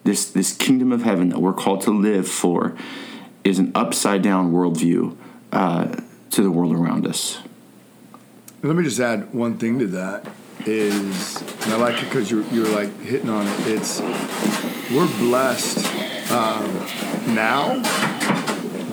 This 0.06 0.32
this 0.32 0.56
kingdom 0.56 0.92
of 0.92 1.04
heaven 1.04 1.30
that 1.30 1.40
we're 1.40 1.54
called 1.54 1.82
to 1.82 1.92
live 1.92 2.28
for 2.28 2.76
is 3.44 3.60
an 3.60 3.72
upside 3.76 4.22
down 4.22 4.52
worldview 4.52 5.16
uh, 5.52 5.96
to 6.32 6.42
the 6.42 6.52
world 6.52 6.74
around 6.74 7.06
us. 7.06 7.40
Let 8.62 8.76
me 8.76 8.84
just 8.84 9.00
add 9.00 9.34
one 9.34 9.58
thing 9.58 9.80
to 9.80 9.88
that 9.88 10.26
is, 10.66 11.42
and 11.64 11.74
I 11.74 11.78
like 11.78 12.02
it 12.02 12.06
because 12.06 12.32
you're, 12.32 12.46
you're 12.46 12.68
like 12.68 12.98
hitting 13.02 13.30
on 13.30 13.46
it. 13.46 13.68
It's 13.68 14.00
we're 14.92 15.08
blessed 15.18 15.86
um, 16.32 17.36
now, 17.36 17.82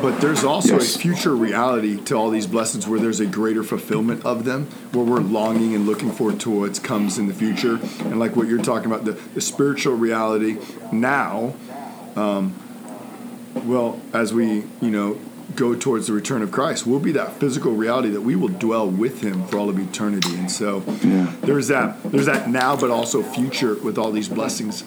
but 0.02 0.20
there's 0.20 0.42
also 0.42 0.74
yes. 0.74 0.96
a 0.96 0.98
future 0.98 1.36
reality 1.36 2.02
to 2.04 2.16
all 2.16 2.30
these 2.30 2.48
blessings 2.48 2.88
where 2.88 2.98
there's 2.98 3.20
a 3.20 3.26
greater 3.26 3.62
fulfillment 3.62 4.24
of 4.24 4.44
them, 4.44 4.66
where 4.92 5.04
we're 5.04 5.20
longing 5.20 5.74
and 5.76 5.86
looking 5.86 6.10
forward 6.10 6.40
to 6.40 6.50
what 6.50 6.82
comes 6.82 7.18
in 7.18 7.28
the 7.28 7.34
future. 7.34 7.78
And 8.00 8.18
like 8.18 8.34
what 8.34 8.48
you're 8.48 8.62
talking 8.62 8.90
about, 8.90 9.04
the, 9.04 9.12
the 9.12 9.40
spiritual 9.40 9.94
reality 9.94 10.58
now. 10.90 11.54
Um, 12.16 12.59
well, 13.54 14.00
as 14.12 14.32
we, 14.32 14.64
you 14.80 14.90
know, 14.90 15.20
go 15.56 15.74
towards 15.74 16.06
the 16.06 16.12
return 16.12 16.42
of 16.42 16.52
Christ, 16.52 16.86
we'll 16.86 17.00
be 17.00 17.12
that 17.12 17.34
physical 17.34 17.72
reality 17.72 18.08
that 18.10 18.20
we 18.20 18.36
will 18.36 18.48
dwell 18.48 18.88
with 18.88 19.22
Him 19.22 19.46
for 19.46 19.58
all 19.58 19.68
of 19.68 19.78
eternity. 19.78 20.36
And 20.36 20.50
so, 20.50 20.82
yeah. 21.02 21.34
there's 21.42 21.68
that. 21.68 22.02
There's 22.04 22.26
that 22.26 22.48
now, 22.48 22.76
but 22.76 22.90
also 22.90 23.22
future 23.22 23.74
with 23.74 23.98
all 23.98 24.12
these 24.12 24.28
blessings. 24.28 24.84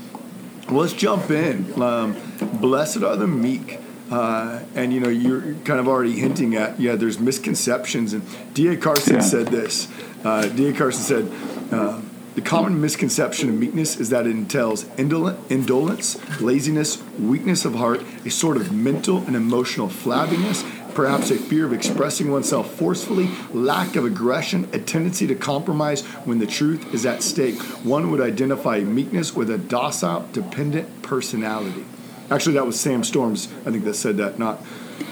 Well, 0.69 0.81
let's 0.81 0.93
jump 0.93 1.29
in. 1.29 1.81
Um, 1.81 2.15
Blessed 2.59 3.03
are 3.03 3.15
the 3.15 3.27
meek. 3.27 3.79
Uh, 4.11 4.61
and 4.75 4.93
you 4.93 4.99
know 4.99 5.09
you're 5.09 5.55
kind 5.63 5.79
of 5.79 5.87
already 5.87 6.11
hinting 6.11 6.55
at 6.55 6.79
yeah 6.79 6.93
there's 6.93 7.19
misconceptions 7.19 8.13
and 8.13 8.21
D.A. 8.53 8.75
Carson 8.77 9.15
yeah. 9.15 9.21
said 9.21 9.47
this 9.47 9.87
uh, 10.23 10.45
D.A. 10.49 10.73
Carson 10.73 11.01
said 11.01 11.73
uh, 11.73 11.99
the 12.35 12.41
common 12.41 12.81
misconception 12.81 13.49
of 13.49 13.55
meekness 13.55 13.99
is 13.99 14.09
that 14.09 14.25
it 14.25 14.31
entails 14.31 14.85
indolence, 14.97 16.41
laziness, 16.41 17.01
weakness 17.19 17.63
of 17.63 17.75
heart, 17.75 18.01
a 18.25 18.31
sort 18.31 18.57
of 18.57 18.71
mental 18.71 19.19
and 19.19 19.35
emotional 19.35 19.87
flabbiness, 19.87 20.63
perhaps 20.95 21.29
a 21.29 21.35
fear 21.35 21.65
of 21.65 21.73
expressing 21.73 22.31
oneself 22.31 22.73
forcefully, 22.73 23.29
lack 23.51 23.95
of 23.95 24.05
aggression, 24.05 24.67
a 24.73 24.79
tendency 24.79 25.27
to 25.27 25.35
compromise 25.35 26.03
when 26.25 26.39
the 26.39 26.47
truth 26.47 26.91
is 26.93 27.05
at 27.05 27.21
stake. 27.21 27.59
One 27.83 28.09
would 28.09 28.21
identify 28.21 28.79
meekness 28.79 29.35
with 29.35 29.51
a 29.51 29.59
docile, 29.59 30.27
dependent 30.33 31.03
personality. 31.03 31.85
Actually, 32.31 32.53
that 32.53 32.65
was 32.65 32.79
Sam 32.79 33.03
Storms, 33.03 33.47
I 33.65 33.71
think, 33.71 33.83
that 33.83 33.93
said 33.93 34.17
that, 34.17 34.39
not 34.39 34.59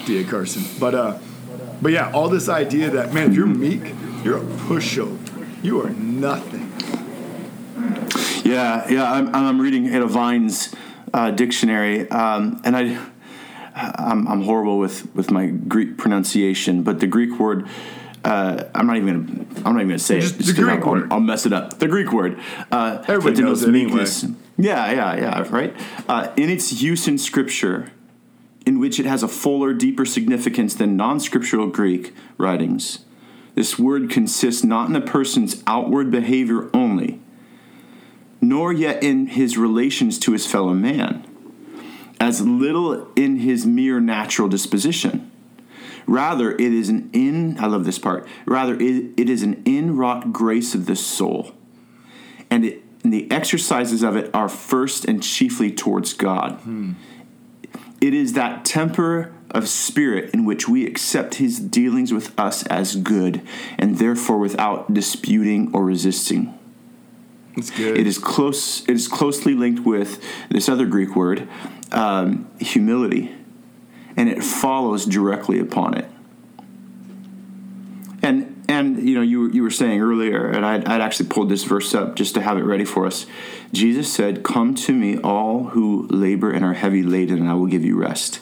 D.A. 0.05 0.23
Carson. 0.23 0.63
But, 0.79 0.95
uh, 0.95 1.19
but 1.83 1.91
yeah, 1.91 2.11
all 2.13 2.29
this 2.29 2.49
idea 2.49 2.89
that, 2.89 3.13
man, 3.13 3.29
if 3.29 3.35
you're 3.35 3.45
meek, 3.45 3.93
you're 4.23 4.37
a 4.37 4.41
pushover. 4.41 5.19
You 5.63 5.81
are 5.81 5.91
nothing. 5.91 6.60
Yeah, 8.43 8.89
yeah. 8.89 9.11
I'm, 9.11 9.33
I'm 9.33 9.61
reading 9.61 9.87
Ada 9.87 10.07
Vine's 10.07 10.73
uh, 11.13 11.31
dictionary, 11.31 12.09
um, 12.09 12.61
and 12.63 12.75
I, 12.75 12.97
I'm, 13.75 14.27
I'm, 14.27 14.41
horrible 14.43 14.79
with, 14.79 15.13
with 15.15 15.31
my 15.31 15.47
Greek 15.47 15.97
pronunciation, 15.97 16.83
but 16.83 16.99
the 16.99 17.07
Greek 17.07 17.39
word. 17.39 17.67
Uh, 18.23 18.65
I'm 18.75 18.85
not 18.85 18.97
even 18.97 19.25
gonna. 19.25 19.45
I'm 19.65 19.73
not 19.73 19.77
even 19.77 19.87
gonna 19.87 19.99
say 19.99 20.19
just, 20.19 20.35
it. 20.35 20.43
Just 20.43 20.55
the 20.55 20.61
Greek 20.61 20.81
I'll, 20.81 20.91
word. 20.91 21.11
I'll, 21.11 21.19
mess 21.19 21.47
it 21.47 21.53
up. 21.53 21.79
The 21.79 21.87
Greek 21.87 22.11
word. 22.11 22.39
Uh, 22.71 23.03
Everybody 23.07 23.41
knows 23.41 23.63
it 23.63 23.69
anyway. 23.69 24.05
Yeah, 24.57 24.91
yeah, 24.91 25.15
yeah. 25.15 25.47
Right. 25.49 25.75
Uh, 26.07 26.31
in 26.37 26.51
its 26.51 26.83
use 26.83 27.07
in 27.07 27.17
Scripture, 27.17 27.91
in 28.63 28.79
which 28.79 28.99
it 28.99 29.07
has 29.07 29.23
a 29.23 29.27
fuller, 29.27 29.73
deeper 29.73 30.05
significance 30.05 30.75
than 30.75 30.95
non-scriptural 30.95 31.67
Greek 31.67 32.13
writings, 32.37 33.05
this 33.55 33.79
word 33.79 34.09
consists 34.09 34.63
not 34.63 34.87
in 34.87 34.95
a 34.95 35.01
person's 35.01 35.63
outward 35.65 36.11
behavior 36.11 36.69
only, 36.75 37.19
nor 38.41 38.73
yet 38.73 39.03
in 39.03 39.27
his 39.27 39.57
relations 39.57 40.17
to 40.19 40.33
his 40.33 40.47
fellow 40.47 40.73
man, 40.73 41.23
as 42.19 42.41
little 42.41 43.07
in 43.15 43.37
his 43.37 43.65
mere 43.65 43.99
natural 43.99 44.49
disposition. 44.49 45.31
Rather, 46.07 46.51
it 46.51 46.59
is 46.59 46.89
an 46.89 47.09
in, 47.13 47.57
I 47.59 47.67
love 47.67 47.85
this 47.85 47.99
part, 47.99 48.27
rather, 48.45 48.73
it, 48.73 49.13
it 49.17 49.29
is 49.29 49.43
an 49.43 49.63
inwrought 49.63 50.31
grace 50.31 50.73
of 50.73 50.87
the 50.87 50.95
soul. 50.95 51.51
And, 52.49 52.65
it, 52.65 52.83
and 53.03 53.13
the 53.13 53.29
exercises 53.31 54.03
of 54.03 54.15
it 54.15 54.33
are 54.33 54.49
first 54.49 55.05
and 55.05 55.21
chiefly 55.21 55.71
towards 55.71 56.13
God. 56.13 56.53
Hmm. 56.61 56.93
It 58.01 58.15
is 58.15 58.33
that 58.33 58.65
temper 58.65 59.31
of 59.51 59.67
spirit 59.69 60.33
in 60.33 60.43
which 60.43 60.67
we 60.67 60.87
accept 60.87 61.35
his 61.35 61.59
dealings 61.59 62.11
with 62.11 62.37
us 62.39 62.65
as 62.67 62.95
good 62.95 63.41
and 63.77 63.97
therefore 63.97 64.39
without 64.39 64.91
disputing 64.93 65.69
or 65.73 65.85
resisting. 65.85 66.57
It's 67.57 67.69
good. 67.69 67.97
It 67.97 68.07
is 68.07 68.17
close. 68.17 68.81
It 68.87 68.91
is 68.93 69.07
closely 69.07 69.53
linked 69.53 69.85
with 69.85 70.23
this 70.49 70.69
other 70.69 70.85
Greek 70.85 71.15
word, 71.15 71.47
um, 71.91 72.49
humility, 72.59 73.35
and 74.15 74.29
it 74.29 74.43
follows 74.43 75.05
directly 75.05 75.59
upon 75.59 75.97
it. 75.97 76.09
And 78.23 78.63
and 78.69 79.07
you 79.07 79.15
know 79.15 79.21
you 79.21 79.49
you 79.49 79.63
were 79.63 79.71
saying 79.71 80.01
earlier, 80.01 80.47
and 80.47 80.65
I'd, 80.65 80.85
I'd 80.85 81.01
actually 81.01 81.29
pulled 81.29 81.49
this 81.49 81.63
verse 81.63 81.93
up 81.93 82.15
just 82.15 82.35
to 82.35 82.41
have 82.41 82.57
it 82.57 82.63
ready 82.63 82.85
for 82.85 83.05
us. 83.05 83.25
Jesus 83.73 84.11
said, 84.11 84.43
"Come 84.43 84.73
to 84.75 84.93
me, 84.93 85.17
all 85.17 85.65
who 85.65 86.07
labor 86.09 86.51
and 86.51 86.63
are 86.63 86.73
heavy 86.73 87.03
laden, 87.03 87.39
and 87.39 87.49
I 87.49 87.53
will 87.55 87.67
give 87.67 87.83
you 87.83 87.97
rest." 87.97 88.39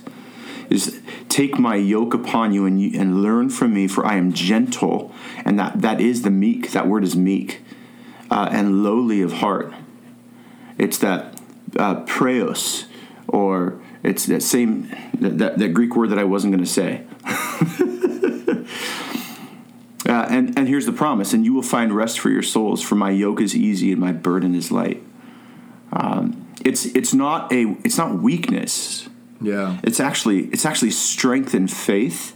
Is 0.69 1.01
take 1.29 1.57
my 1.57 1.75
yoke 1.75 2.13
upon 2.13 2.53
you 2.53 2.67
and 2.67 2.79
you, 2.79 2.99
and 2.99 3.23
learn 3.23 3.49
from 3.49 3.73
me, 3.73 3.87
for 3.87 4.05
I 4.05 4.17
am 4.17 4.33
gentle, 4.33 5.11
and 5.43 5.57
that 5.57 5.81
that 5.81 5.99
is 5.99 6.21
the 6.21 6.29
meek. 6.29 6.73
That 6.73 6.87
word 6.87 7.03
is 7.03 7.15
meek 7.15 7.63
uh, 8.29 8.49
and 8.51 8.83
lowly 8.83 9.21
of 9.21 9.33
heart. 9.33 9.73
It's 10.77 10.97
that 10.99 11.39
uh, 11.77 12.03
praeos, 12.05 12.85
or 13.27 13.81
it's 14.03 14.25
that 14.27 14.43
same 14.43 14.89
that, 15.19 15.57
that 15.57 15.73
Greek 15.73 15.95
word 15.95 16.09
that 16.09 16.19
I 16.19 16.23
wasn't 16.23 16.53
going 16.53 16.63
to 16.63 16.69
say. 16.69 17.03
uh, 20.07 20.27
and 20.29 20.57
and 20.57 20.67
here's 20.67 20.85
the 20.85 20.93
promise: 20.93 21.33
and 21.33 21.43
you 21.43 21.53
will 21.53 21.61
find 21.61 21.95
rest 21.95 22.19
for 22.19 22.29
your 22.29 22.43
souls. 22.43 22.81
For 22.81 22.95
my 22.95 23.11
yoke 23.11 23.41
is 23.41 23.55
easy 23.55 23.91
and 23.91 23.99
my 23.99 24.11
burden 24.11 24.55
is 24.55 24.71
light. 24.71 25.03
Um, 25.91 26.47
it's 26.63 26.85
it's 26.85 27.13
not 27.13 27.51
a 27.51 27.75
it's 27.83 27.97
not 27.97 28.19
weakness. 28.19 29.09
Yeah. 29.41 29.79
It's 29.83 29.99
actually 29.99 30.45
it's 30.47 30.65
actually 30.65 30.91
strength 30.91 31.53
and 31.53 31.71
faith. 31.71 32.35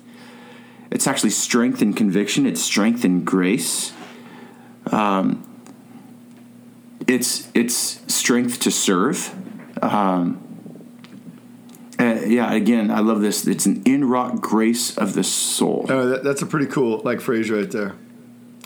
It's 0.92 1.08
actually 1.08 1.32
strength 1.32 1.82
and 1.82 1.96
conviction. 1.96 2.46
It's 2.46 2.62
strength 2.62 3.04
and 3.04 3.26
grace. 3.26 3.94
Um, 4.92 5.52
it's 7.07 7.50
it's 7.53 8.01
strength 8.13 8.60
to 8.62 8.72
serve. 8.72 9.33
Um, 9.81 10.39
uh, 12.00 12.22
yeah, 12.25 12.51
again, 12.51 12.91
I 12.91 13.00
love 13.00 13.22
this. 13.22 13.48
It's 13.48 13.65
an 13.65 13.83
inwrought 13.83 14.41
grace 14.41 14.98
of 14.98 15.13
the 15.13 15.24
soul. 15.24 15.86
Oh, 15.89 16.10
that, 16.10 16.24
that's 16.24 16.41
a 16.41 16.45
pretty 16.45 16.65
cool 16.65 17.01
like 17.03 17.22
phrase 17.22 17.50
right 17.50 17.69
there. 17.69 17.95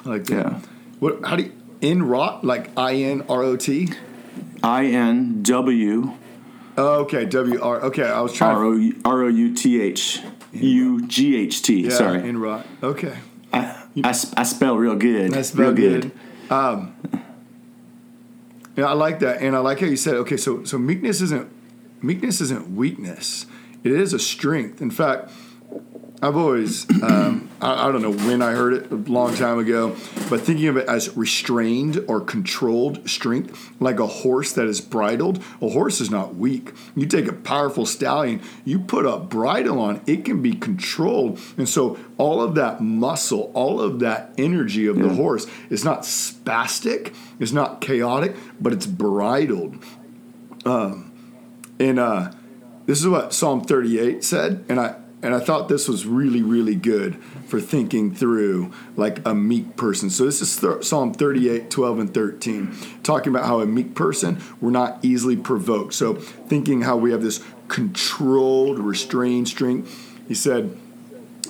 I 0.05 0.09
like 0.09 0.25
that. 0.25 0.35
Yeah. 0.35 0.59
What? 0.99 1.25
How 1.25 1.35
do 1.35 1.43
you 1.43 1.51
inwrought? 1.81 2.43
Like 2.43 2.69
I 2.77 2.95
N 2.95 3.25
R 3.29 3.43
O 3.43 3.55
T. 3.57 3.89
I 4.63 4.85
N 4.85 5.43
W. 5.43 6.13
Oh, 6.77 7.01
okay, 7.01 7.25
W 7.25 7.61
R. 7.61 7.81
Okay, 7.83 8.03
I 8.03 8.21
was 8.21 8.33
trying. 8.33 8.55
R 8.55 8.65
O 8.65 8.91
R 9.05 9.23
O 9.23 9.27
U 9.27 9.55
T 9.55 9.81
H 9.81 10.21
U 10.53 11.05
G 11.07 11.35
H 11.37 11.61
T. 11.61 11.89
Sorry. 11.89 12.21
Inwrought. 12.21 12.65
Okay. 12.81 13.17
I, 13.53 13.85
I, 14.03 14.09
I, 14.09 14.43
spell 14.43 14.75
real 14.75 14.95
good. 14.95 15.35
I 15.35 15.41
spell 15.41 15.71
real 15.71 15.73
good. 15.73 16.11
good. 16.49 16.51
Um, 16.51 16.95
yeah, 18.77 18.85
I 18.85 18.93
like 18.93 19.19
that, 19.19 19.41
and 19.41 19.55
I 19.55 19.59
like 19.59 19.79
how 19.79 19.87
you 19.87 19.97
said, 19.97 20.13
okay, 20.15 20.37
so 20.37 20.63
so 20.63 20.77
meekness 20.77 21.19
isn't 21.21 21.51
meekness 22.01 22.39
isn't 22.39 22.75
weakness; 22.75 23.47
it 23.83 23.91
is 23.91 24.13
a 24.13 24.19
strength. 24.19 24.81
In 24.81 24.91
fact, 24.91 25.31
I've 26.21 26.35
always 26.35 26.89
um, 27.03 27.49
I, 27.61 27.87
I, 27.87 27.91
don't 27.91 28.01
know 28.01 28.11
when 28.11 28.41
I 28.41 28.53
heard 28.53 28.73
it 28.73 28.91
a 28.91 28.95
long 28.95 29.35
time 29.35 29.59
ago, 29.59 29.95
but 30.29 30.41
thinking 30.41 30.67
of 30.67 30.77
it 30.77 30.87
as 30.87 31.15
restrained 31.15 32.03
or 32.07 32.21
controlled 32.21 33.07
strength, 33.07 33.71
like 33.79 33.99
a 33.99 34.07
horse 34.07 34.53
that 34.53 34.65
is 34.65 34.81
bridled. 34.81 35.43
A 35.61 35.69
horse 35.69 36.01
is 36.01 36.09
not 36.09 36.35
weak. 36.35 36.73
You 36.95 37.05
take 37.05 37.27
a 37.27 37.33
powerful 37.33 37.85
stallion, 37.85 38.41
you 38.65 38.79
put 38.79 39.05
a 39.05 39.19
bridle 39.19 39.79
on, 39.79 40.01
it 40.07 40.25
can 40.25 40.41
be 40.41 40.53
controlled, 40.53 41.39
and 41.55 41.69
so 41.69 41.99
all 42.17 42.41
of 42.41 42.55
that 42.55 42.81
muscle, 42.81 43.51
all 43.53 43.79
of 43.79 43.99
that 43.99 44.33
energy 44.39 44.87
of 44.87 44.97
yeah. 44.97 45.03
the 45.03 45.13
horse 45.13 45.45
is 45.69 45.85
not 45.85 46.01
spastic 46.01 47.13
it's 47.39 47.51
not 47.51 47.81
chaotic, 47.81 48.35
but 48.59 48.73
it's 48.73 48.85
bridled. 48.85 49.83
Um, 50.65 51.11
and 51.79 51.99
uh, 51.99 52.31
this 52.85 52.99
is 52.99 53.07
what 53.07 53.33
Psalm 53.33 53.61
38 53.61 54.23
said, 54.23 54.65
and 54.69 54.79
I 54.79 54.95
and 55.23 55.33
I 55.33 55.39
thought 55.39 55.67
this 55.67 55.87
was 55.87 56.05
really, 56.05 56.43
really 56.43 56.75
good 56.75 57.21
for 57.47 57.59
thinking 57.59 58.13
through 58.13 58.71
like 58.95 59.25
a 59.25 59.33
meek 59.33 59.75
person. 59.75 60.09
So 60.11 60.25
this 60.25 60.41
is 60.41 60.57
th- 60.57 60.83
Psalm 60.83 61.13
38, 61.13 61.71
12, 61.71 61.99
and 61.99 62.13
13, 62.13 62.75
talking 63.01 63.33
about 63.33 63.45
how 63.45 63.59
a 63.59 63.65
meek 63.65 63.95
person, 63.95 64.39
we're 64.61 64.69
not 64.69 65.03
easily 65.03 65.35
provoked. 65.35 65.95
So 65.95 66.15
thinking 66.15 66.81
how 66.83 66.97
we 66.97 67.11
have 67.11 67.23
this 67.23 67.43
controlled, 67.67 68.77
restrained 68.79 69.47
strength. 69.47 70.19
He 70.27 70.35
said, 70.35 70.77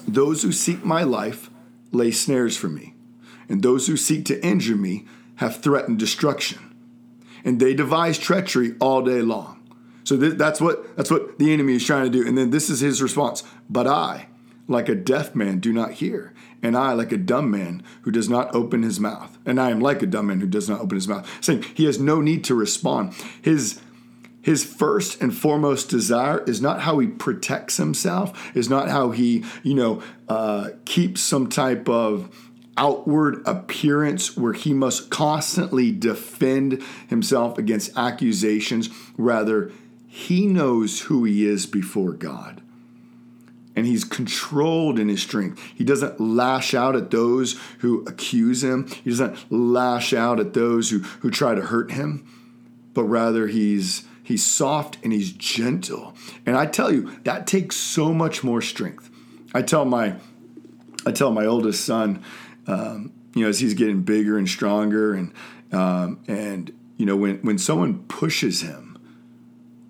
Those 0.07 0.43
who 0.43 0.51
seek 0.51 0.85
my 0.85 1.03
life 1.03 1.49
lay 1.91 2.11
snares 2.11 2.55
for 2.55 2.69
me, 2.69 2.93
and 3.49 3.61
those 3.61 3.87
who 3.87 3.97
seek 3.97 4.25
to 4.25 4.45
injure 4.45 4.77
me 4.77 5.05
have 5.35 5.61
threatened 5.61 5.99
destruction. 5.99 6.59
And 7.43 7.59
they 7.59 7.73
devise 7.73 8.17
treachery 8.17 8.75
all 8.79 9.01
day 9.01 9.21
long. 9.21 9.56
So 10.07 10.17
th- 10.17 10.35
that's 10.35 10.61
what 10.61 10.95
that's 10.95 11.11
what 11.11 11.37
the 11.37 11.51
enemy 11.51 11.75
is 11.75 11.85
trying 11.85 12.05
to 12.05 12.09
do. 12.09 12.25
And 12.25 12.37
then 12.37 12.49
this 12.49 12.69
is 12.69 12.79
his 12.79 13.01
response. 13.01 13.43
But 13.69 13.87
I, 13.87 14.29
like 14.65 14.87
a 14.87 14.95
deaf 14.95 15.35
man, 15.35 15.59
do 15.59 15.73
not 15.73 15.91
hear, 15.91 16.33
and 16.63 16.77
I, 16.77 16.93
like 16.93 17.11
a 17.11 17.17
dumb 17.17 17.51
man 17.51 17.83
who 18.03 18.11
does 18.11 18.29
not 18.29 18.55
open 18.55 18.83
his 18.83 19.01
mouth. 19.01 19.37
And 19.45 19.59
I 19.59 19.69
am 19.69 19.81
like 19.81 20.01
a 20.01 20.05
dumb 20.05 20.27
man 20.27 20.39
who 20.39 20.47
does 20.47 20.69
not 20.69 20.79
open 20.79 20.95
his 20.95 21.09
mouth. 21.09 21.29
Saying 21.43 21.63
he 21.73 21.83
has 21.83 21.99
no 21.99 22.21
need 22.21 22.45
to 22.45 22.55
respond. 22.55 23.15
His 23.41 23.81
his 24.41 24.63
first 24.63 25.21
and 25.21 25.35
foremost 25.35 25.89
desire 25.89 26.41
is 26.45 26.61
not 26.61 26.83
how 26.83 26.99
he 26.99 27.07
protects 27.07 27.75
himself, 27.75 28.55
is 28.55 28.69
not 28.69 28.87
how 28.87 29.11
he, 29.11 29.43
you 29.61 29.75
know, 29.75 30.01
uh, 30.29 30.69
keeps 30.85 31.19
some 31.19 31.49
type 31.49 31.89
of 31.89 32.33
outward 32.77 33.45
appearance 33.45 34.37
where 34.37 34.53
he 34.53 34.73
must 34.73 35.09
constantly 35.09 35.91
defend 35.91 36.81
himself 37.09 37.57
against 37.57 37.91
accusations. 37.97 38.89
Rather, 39.17 39.73
he 40.07 40.47
knows 40.47 41.01
who 41.01 41.23
he 41.25 41.45
is 41.45 41.65
before 41.65 42.13
God. 42.13 42.61
And 43.75 43.85
he's 43.85 44.03
controlled 44.03 44.97
in 44.97 45.07
his 45.07 45.21
strength. 45.21 45.61
He 45.75 45.83
doesn't 45.83 46.19
lash 46.19 46.73
out 46.73 46.95
at 46.95 47.11
those 47.11 47.59
who 47.79 48.03
accuse 48.05 48.63
him. 48.63 48.87
He 48.87 49.11
doesn't 49.11 49.51
lash 49.51 50.13
out 50.13 50.39
at 50.39 50.53
those 50.55 50.89
who, 50.89 50.99
who 50.99 51.29
try 51.29 51.53
to 51.53 51.61
hurt 51.61 51.91
him. 51.91 52.27
But 52.95 53.03
rather 53.03 53.45
he's 53.47 54.03
he's 54.23 54.43
soft 54.43 54.97
and 55.03 55.13
he's 55.13 55.31
gentle. 55.31 56.15
And 56.45 56.57
I 56.57 56.65
tell 56.65 56.91
you, 56.91 57.11
that 57.23 57.45
takes 57.45 57.75
so 57.75 58.11
much 58.11 58.43
more 58.43 58.61
strength. 58.61 59.11
I 59.53 59.61
tell 59.61 59.85
my 59.85 60.15
I 61.05 61.11
tell 61.11 61.31
my 61.31 61.45
oldest 61.45 61.85
son, 61.85 62.23
um, 62.65 63.13
you 63.33 63.43
know, 63.43 63.49
as 63.49 63.59
he's 63.59 63.75
getting 63.75 64.01
bigger 64.01 64.37
and 64.37 64.49
stronger, 64.49 65.13
and 65.13 65.31
um, 65.71 66.19
and 66.27 66.73
you 66.97 67.05
know, 67.05 67.15
when 67.15 67.37
when 67.37 67.57
someone 67.57 68.03
pushes 68.05 68.61
him, 68.61 68.86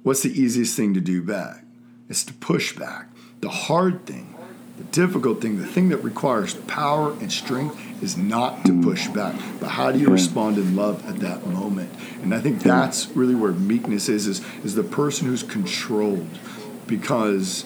What's 0.08 0.24
the 0.24 0.32
easiest 0.32 0.78
thing 0.78 0.94
to 0.94 1.02
do 1.02 1.22
back? 1.22 1.66
It's 2.08 2.24
to 2.24 2.34
push 2.34 2.74
back. 2.74 3.10
The 3.42 3.50
hard 3.50 4.06
thing, 4.06 4.36
the 4.78 4.86
difficult 4.86 5.42
thing, 5.42 5.58
the 5.58 5.66
thing 5.66 5.90
that 5.90 5.98
requires 5.98 6.54
power 6.54 7.12
and 7.12 7.30
strength 7.30 7.78
is 8.02 8.16
not 8.16 8.64
to 8.68 8.82
push 8.82 9.10
back, 9.10 9.36
but 9.60 9.68
how 9.68 9.92
do 9.92 10.00
you 10.00 10.08
respond 10.08 10.60
in 10.60 10.78
love 10.78 11.06
at 11.10 11.20
that 11.20 11.46
moment? 11.48 11.92
And 12.22 12.34
I 12.34 12.40
think 12.40 12.64
that's 12.64 13.10
really 13.18 13.36
where 13.36 13.52
meekness 13.52 14.08
is, 14.08 14.28
is, 14.28 14.46
is 14.64 14.76
the 14.76 14.84
person 14.84 15.28
who's 15.28 15.44
controlled 15.44 16.40
because, 16.88 17.66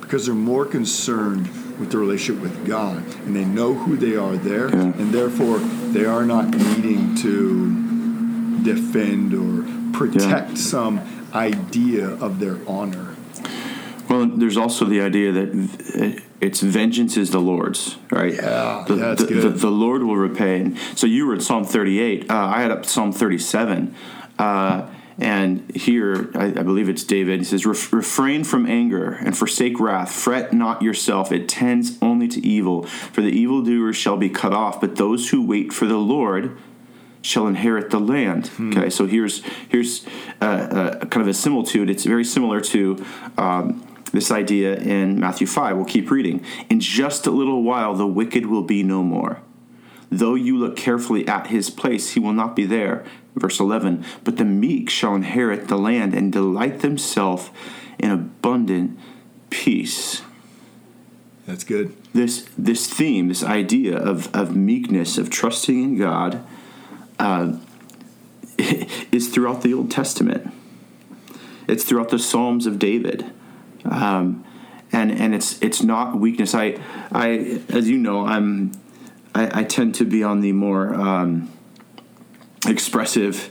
because 0.00 0.26
they're 0.26 0.34
more 0.34 0.66
concerned 0.66 1.46
with 1.78 1.92
the 1.92 1.98
relationship 1.98 2.42
with 2.42 2.66
God 2.66 3.04
and 3.18 3.36
they 3.36 3.44
know 3.44 3.74
who 3.74 3.96
they 3.96 4.16
are 4.16 4.34
there, 4.36 4.66
and 4.66 5.14
therefore 5.14 5.58
they 5.58 6.06
are 6.06 6.24
not 6.24 6.50
needing 6.50 7.14
to 7.18 8.64
defend 8.64 9.32
or 9.32 9.73
protect 9.94 10.50
yeah. 10.50 10.54
some 10.56 11.28
idea 11.32 12.08
of 12.08 12.40
their 12.40 12.58
honor. 12.68 13.16
Well, 14.08 14.26
there's 14.26 14.56
also 14.56 14.84
the 14.84 15.00
idea 15.00 15.32
that 15.32 16.22
it's 16.40 16.60
vengeance 16.60 17.16
is 17.16 17.30
the 17.30 17.40
Lord's, 17.40 17.96
right? 18.10 18.34
Yeah, 18.34 18.84
the, 18.86 18.96
yeah, 18.96 19.14
the, 19.14 19.24
the, 19.24 19.48
the, 19.48 19.70
Lord 19.70 20.02
will 20.02 20.16
repay. 20.16 20.60
And 20.60 20.78
so 20.94 21.06
you 21.06 21.26
were 21.26 21.34
at 21.34 21.42
Psalm 21.42 21.64
38. 21.64 22.30
Uh, 22.30 22.34
I 22.34 22.60
had 22.60 22.70
up 22.70 22.84
Psalm 22.84 23.12
37. 23.12 23.94
Uh, 24.38 24.90
and 25.18 25.74
here, 25.74 26.30
I, 26.34 26.46
I, 26.46 26.62
believe 26.62 26.88
it's 26.88 27.04
David. 27.04 27.38
He 27.38 27.44
says, 27.44 27.64
Refrain 27.64 28.44
from 28.44 28.66
anger 28.66 29.12
and 29.12 29.36
forsake 29.36 29.78
wrath. 29.78 30.12
Fret 30.12 30.52
not 30.52 30.82
yourself. 30.82 31.30
It 31.30 31.48
tends 31.48 31.98
only 32.02 32.28
to 32.28 32.44
evil. 32.44 32.82
For 32.82 33.22
the 33.22 33.30
evildoers 33.30 33.96
shall 33.96 34.16
be 34.16 34.28
cut 34.28 34.52
off, 34.52 34.80
but 34.80 34.96
those 34.96 35.30
who 35.30 35.46
wait 35.46 35.72
for 35.72 35.86
the 35.86 35.98
Lord 35.98 36.58
shall 37.24 37.46
inherit 37.46 37.90
the 37.90 37.98
land. 37.98 38.48
Hmm. 38.48 38.76
Okay, 38.76 38.90
so 38.90 39.06
here's 39.06 39.42
here's 39.68 40.06
uh, 40.40 40.44
uh, 40.44 41.04
kind 41.06 41.22
of 41.22 41.28
a 41.28 41.34
similitude. 41.34 41.90
It's 41.90 42.04
very 42.04 42.24
similar 42.24 42.60
to. 42.60 43.04
Um, 43.38 43.88
this 44.12 44.30
idea 44.30 44.76
in 44.76 45.18
Matthew 45.18 45.44
5. 45.44 45.74
We'll 45.74 45.86
keep 45.86 46.08
reading. 46.08 46.44
In 46.70 46.78
just 46.78 47.26
a 47.26 47.32
little 47.32 47.64
while, 47.64 47.94
the 47.94 48.06
wicked 48.06 48.46
will 48.46 48.62
be 48.62 48.84
no 48.84 49.02
more. 49.02 49.40
Though 50.08 50.36
you 50.36 50.56
look 50.56 50.76
carefully 50.76 51.26
at 51.26 51.48
his 51.48 51.68
place, 51.68 52.12
he 52.12 52.20
will 52.20 52.32
not 52.32 52.54
be 52.54 52.64
there. 52.64 53.04
Verse 53.34 53.58
11. 53.58 54.04
But 54.22 54.36
the 54.36 54.44
meek 54.44 54.88
shall 54.88 55.16
inherit 55.16 55.66
the 55.66 55.76
land 55.76 56.14
and 56.14 56.32
delight 56.32 56.78
themselves 56.78 57.50
in 57.98 58.12
abundant 58.12 58.96
peace. 59.50 60.22
That's 61.46 61.64
good. 61.64 61.96
This 62.12 62.48
this 62.56 62.86
theme, 62.86 63.28
this 63.28 63.42
idea 63.42 63.96
of, 63.96 64.32
of 64.34 64.54
meekness, 64.54 65.18
of 65.18 65.28
trusting 65.28 65.82
in 65.82 65.98
God, 65.98 66.44
uh, 67.24 67.56
is 69.10 69.28
throughout 69.28 69.62
the 69.62 69.72
Old 69.72 69.90
Testament. 69.90 70.52
It's 71.66 71.84
throughout 71.84 72.10
the 72.10 72.18
Psalms 72.18 72.66
of 72.66 72.78
David. 72.78 73.24
Um, 73.84 74.44
and 74.92 75.10
and 75.10 75.34
it's 75.34 75.60
it's 75.62 75.82
not 75.82 76.16
weakness. 76.16 76.54
I 76.54 76.78
I 77.10 77.60
as 77.70 77.88
you 77.88 77.98
know 77.98 78.26
I'm 78.26 78.72
I, 79.34 79.60
I 79.60 79.64
tend 79.64 79.94
to 79.96 80.04
be 80.04 80.22
on 80.22 80.40
the 80.40 80.52
more 80.52 80.94
um, 80.94 81.50
expressive 82.66 83.50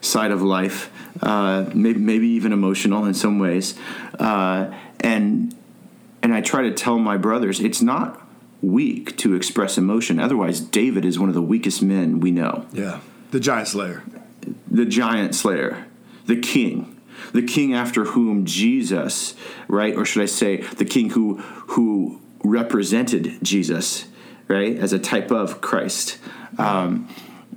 side 0.00 0.30
of 0.30 0.40
life, 0.40 0.90
uh, 1.20 1.66
maybe, 1.74 1.98
maybe 1.98 2.28
even 2.28 2.52
emotional 2.52 3.04
in 3.04 3.14
some 3.14 3.38
ways, 3.38 3.78
uh, 4.18 4.72
and 5.00 5.54
and 6.22 6.32
I 6.32 6.40
try 6.40 6.62
to 6.62 6.72
tell 6.72 6.98
my 6.98 7.16
brothers 7.16 7.60
it's 7.60 7.82
not 7.82 8.27
weak 8.62 9.16
to 9.18 9.34
express 9.34 9.78
emotion. 9.78 10.18
Otherwise, 10.18 10.60
David 10.60 11.04
is 11.04 11.18
one 11.18 11.28
of 11.28 11.34
the 11.34 11.42
weakest 11.42 11.82
men 11.82 12.20
we 12.20 12.30
know. 12.30 12.66
Yeah, 12.72 13.00
the 13.30 13.40
giant 13.40 13.68
slayer. 13.68 14.02
The 14.70 14.86
giant 14.86 15.34
slayer, 15.34 15.86
the 16.26 16.36
king, 16.36 16.98
the 17.32 17.42
king 17.42 17.74
after 17.74 18.04
whom 18.04 18.46
Jesus, 18.46 19.34
right, 19.66 19.94
or 19.94 20.04
should 20.04 20.22
I 20.22 20.26
say, 20.26 20.58
the 20.62 20.84
king 20.84 21.10
who 21.10 21.38
who 21.68 22.20
represented 22.42 23.38
Jesus, 23.42 24.06
right, 24.46 24.76
as 24.76 24.92
a 24.92 24.98
type 24.98 25.30
of 25.30 25.60
Christ, 25.60 26.18
um, 26.56 27.08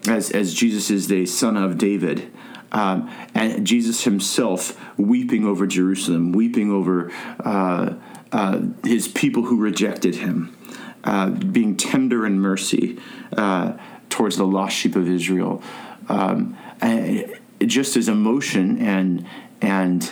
as 0.07 0.31
as 0.31 0.53
Jesus 0.53 0.89
is 0.89 1.07
the 1.07 1.25
son 1.25 1.57
of 1.57 1.77
David. 1.77 2.31
Um, 2.73 3.11
and 3.35 3.67
Jesus 3.67 4.05
himself 4.05 4.79
weeping 4.97 5.45
over 5.45 5.67
Jerusalem, 5.67 6.31
weeping 6.31 6.71
over 6.71 7.11
uh, 7.41 7.95
uh, 8.31 8.61
his 8.85 9.09
people 9.09 9.43
who 9.43 9.57
rejected 9.57 10.15
him 10.15 10.55
uh, 11.03 11.29
being 11.29 11.75
tender 11.75 12.25
in 12.25 12.39
mercy 12.39 12.99
uh, 13.37 13.73
towards 14.09 14.37
the 14.37 14.45
lost 14.45 14.75
sheep 14.75 14.95
of 14.95 15.07
Israel. 15.07 15.61
Um, 16.09 16.57
just 17.65 17.95
as 17.95 18.07
emotion 18.07 18.79
and 18.79 19.25
and 19.61 20.11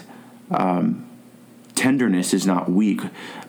um, 0.52 1.08
tenderness 1.76 2.34
is 2.34 2.46
not 2.46 2.70
weak, 2.70 3.02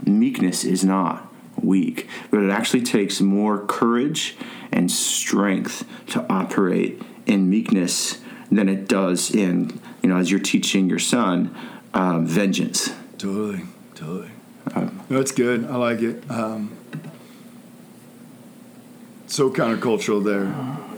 meekness 0.05 0.64
is 0.64 0.85
not 0.85 1.33
weak, 1.62 2.09
but 2.31 2.40
it 2.40 2.50
actually 2.50 2.83
takes 2.83 3.20
more 3.20 3.64
courage 3.66 4.37
and 4.72 4.90
strength 4.90 5.85
to 6.07 6.24
operate 6.33 7.03
in 7.26 7.50
meekness 7.50 8.20
than 8.50 8.68
it 8.68 8.88
does 8.88 9.35
in 9.35 9.81
you 10.03 10.09
know 10.09 10.16
as 10.16 10.31
you're 10.31 10.40
teaching 10.40 10.88
your 10.88 10.98
son 10.98 11.55
um, 11.94 12.26
vengeance. 12.26 12.92
Totally, 13.18 13.62
totally. 13.94 14.31
Um, 14.74 15.00
That's 15.09 15.33
good. 15.33 15.66
I 15.66 15.76
like 15.76 16.00
it. 16.00 16.22
Um, 16.31 16.76
so 19.30 19.48
countercultural 19.48 20.24
there 20.24 20.46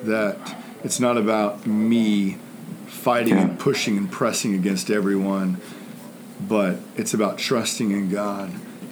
that 0.05 0.57
it's 0.83 0.99
not 0.99 1.17
about 1.19 1.67
me 1.67 2.39
fighting 2.87 3.35
yeah. 3.35 3.43
and 3.43 3.59
pushing 3.59 3.99
and 3.99 4.11
pressing 4.11 4.55
against 4.55 4.91
everyone, 4.91 5.61
but 6.41 6.77
it's 6.97 7.15
about 7.15 7.39
trusting 7.39 7.91
in 7.91 8.09
God. 8.09 8.51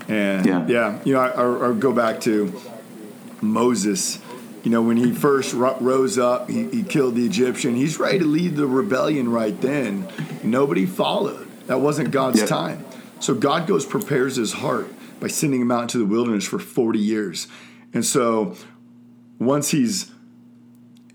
And 0.08 0.44
yeah, 0.46 0.66
yeah 0.66 1.00
you 1.04 1.14
know, 1.14 1.20
I, 1.20 1.28
I, 1.30 1.70
I 1.70 1.72
go 1.72 1.92
back 1.92 2.20
to 2.22 2.52
Moses. 3.40 4.20
You 4.62 4.70
know, 4.70 4.82
when 4.82 4.98
he 4.98 5.12
first 5.12 5.54
rose 5.54 6.18
up, 6.18 6.50
he, 6.50 6.68
he 6.68 6.82
killed 6.82 7.14
the 7.14 7.24
Egyptian. 7.24 7.74
He's 7.74 7.98
ready 7.98 8.18
to 8.18 8.26
lead 8.26 8.56
the 8.56 8.66
rebellion 8.66 9.30
right 9.30 9.58
then. 9.58 10.06
Nobody 10.42 10.84
followed. 10.84 11.48
That 11.66 11.80
wasn't 11.80 12.10
God's 12.10 12.46
time. 12.46 12.84
So 13.20 13.34
God 13.34 13.66
goes 13.66 13.86
prepares 13.86 14.36
his 14.36 14.52
heart 14.52 14.92
by 15.18 15.28
sending 15.28 15.62
him 15.62 15.70
out 15.70 15.82
into 15.82 15.98
the 15.98 16.04
wilderness 16.04 16.44
for 16.44 16.58
40 16.58 16.98
years. 16.98 17.48
And 17.94 18.04
so 18.04 18.56
once 19.40 19.70
he's 19.70 20.12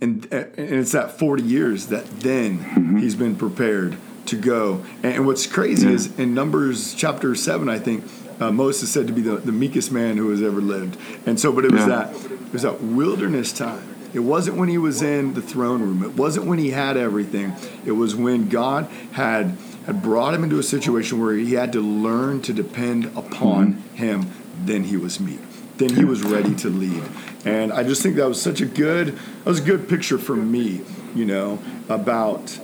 and 0.01 0.25
and 0.33 0.57
it's 0.57 0.91
that 0.91 1.17
40 1.17 1.43
years 1.43 1.87
that 1.87 2.05
then 2.19 2.59
mm-hmm. 2.59 2.97
he's 2.97 3.15
been 3.15 3.37
prepared 3.37 3.97
to 4.25 4.35
go. 4.35 4.83
And, 5.03 5.25
what's 5.25 5.47
crazy 5.47 5.87
yeah. 5.87 5.93
is 5.93 6.19
in 6.19 6.33
Numbers 6.33 6.95
chapter 6.95 7.35
7, 7.35 7.69
I 7.69 7.77
think, 7.77 8.03
uh, 8.39 8.51
Moses 8.51 8.91
said 8.91 9.07
to 9.07 9.13
be 9.13 9.21
the, 9.21 9.37
the 9.37 9.51
meekest 9.51 9.91
man 9.91 10.17
who 10.17 10.31
has 10.31 10.41
ever 10.41 10.59
lived. 10.59 10.97
And 11.27 11.39
so, 11.39 11.51
but 11.51 11.63
it 11.63 11.71
was 11.71 11.81
Yeah. 11.81 11.87
that 11.87 12.15
it 12.15 12.53
was 12.53 12.63
that 12.63 12.81
wilderness 12.81 13.53
time. 13.53 13.83
It 14.13 14.19
wasn't 14.19 14.57
when 14.57 14.69
he 14.69 14.77
was 14.77 15.01
in 15.01 15.33
the 15.33 15.41
throne 15.41 15.81
room. 15.81 16.03
It 16.03 16.15
wasn't 16.17 16.45
when 16.45 16.57
he 16.57 16.71
had 16.71 16.97
everything. 16.97 17.53
It 17.85 17.91
was 17.91 18.15
when 18.15 18.49
God 18.49 18.87
had 19.11 19.57
had 19.85 20.01
brought 20.01 20.33
him 20.33 20.43
into 20.43 20.57
a 20.57 20.63
situation 20.63 21.21
where 21.21 21.35
he 21.35 21.53
had 21.53 21.71
to 21.73 21.81
learn 21.81 22.41
to 22.41 22.53
depend 22.53 23.05
upon 23.15 23.73
him. 23.93 24.31
Then 24.63 24.85
he 24.85 24.97
was 24.97 25.19
meek. 25.19 25.39
Then 25.77 25.93
he 25.93 26.03
was 26.03 26.23
ready 26.23 26.55
to 26.55 26.69
lead. 26.69 27.03
And 27.45 27.71
I 27.71 27.83
just 27.83 28.01
think 28.01 28.15
that 28.15 28.27
was 28.27 28.41
such 28.41 28.59
a 28.59 28.65
good 28.65 29.15
that 29.15 29.45
was 29.45 29.59
a 29.59 29.63
good 29.63 29.87
picture 29.87 30.17
for 30.17 30.35
me, 30.35 30.81
you 31.13 31.25
know, 31.25 31.59
about 31.87 32.59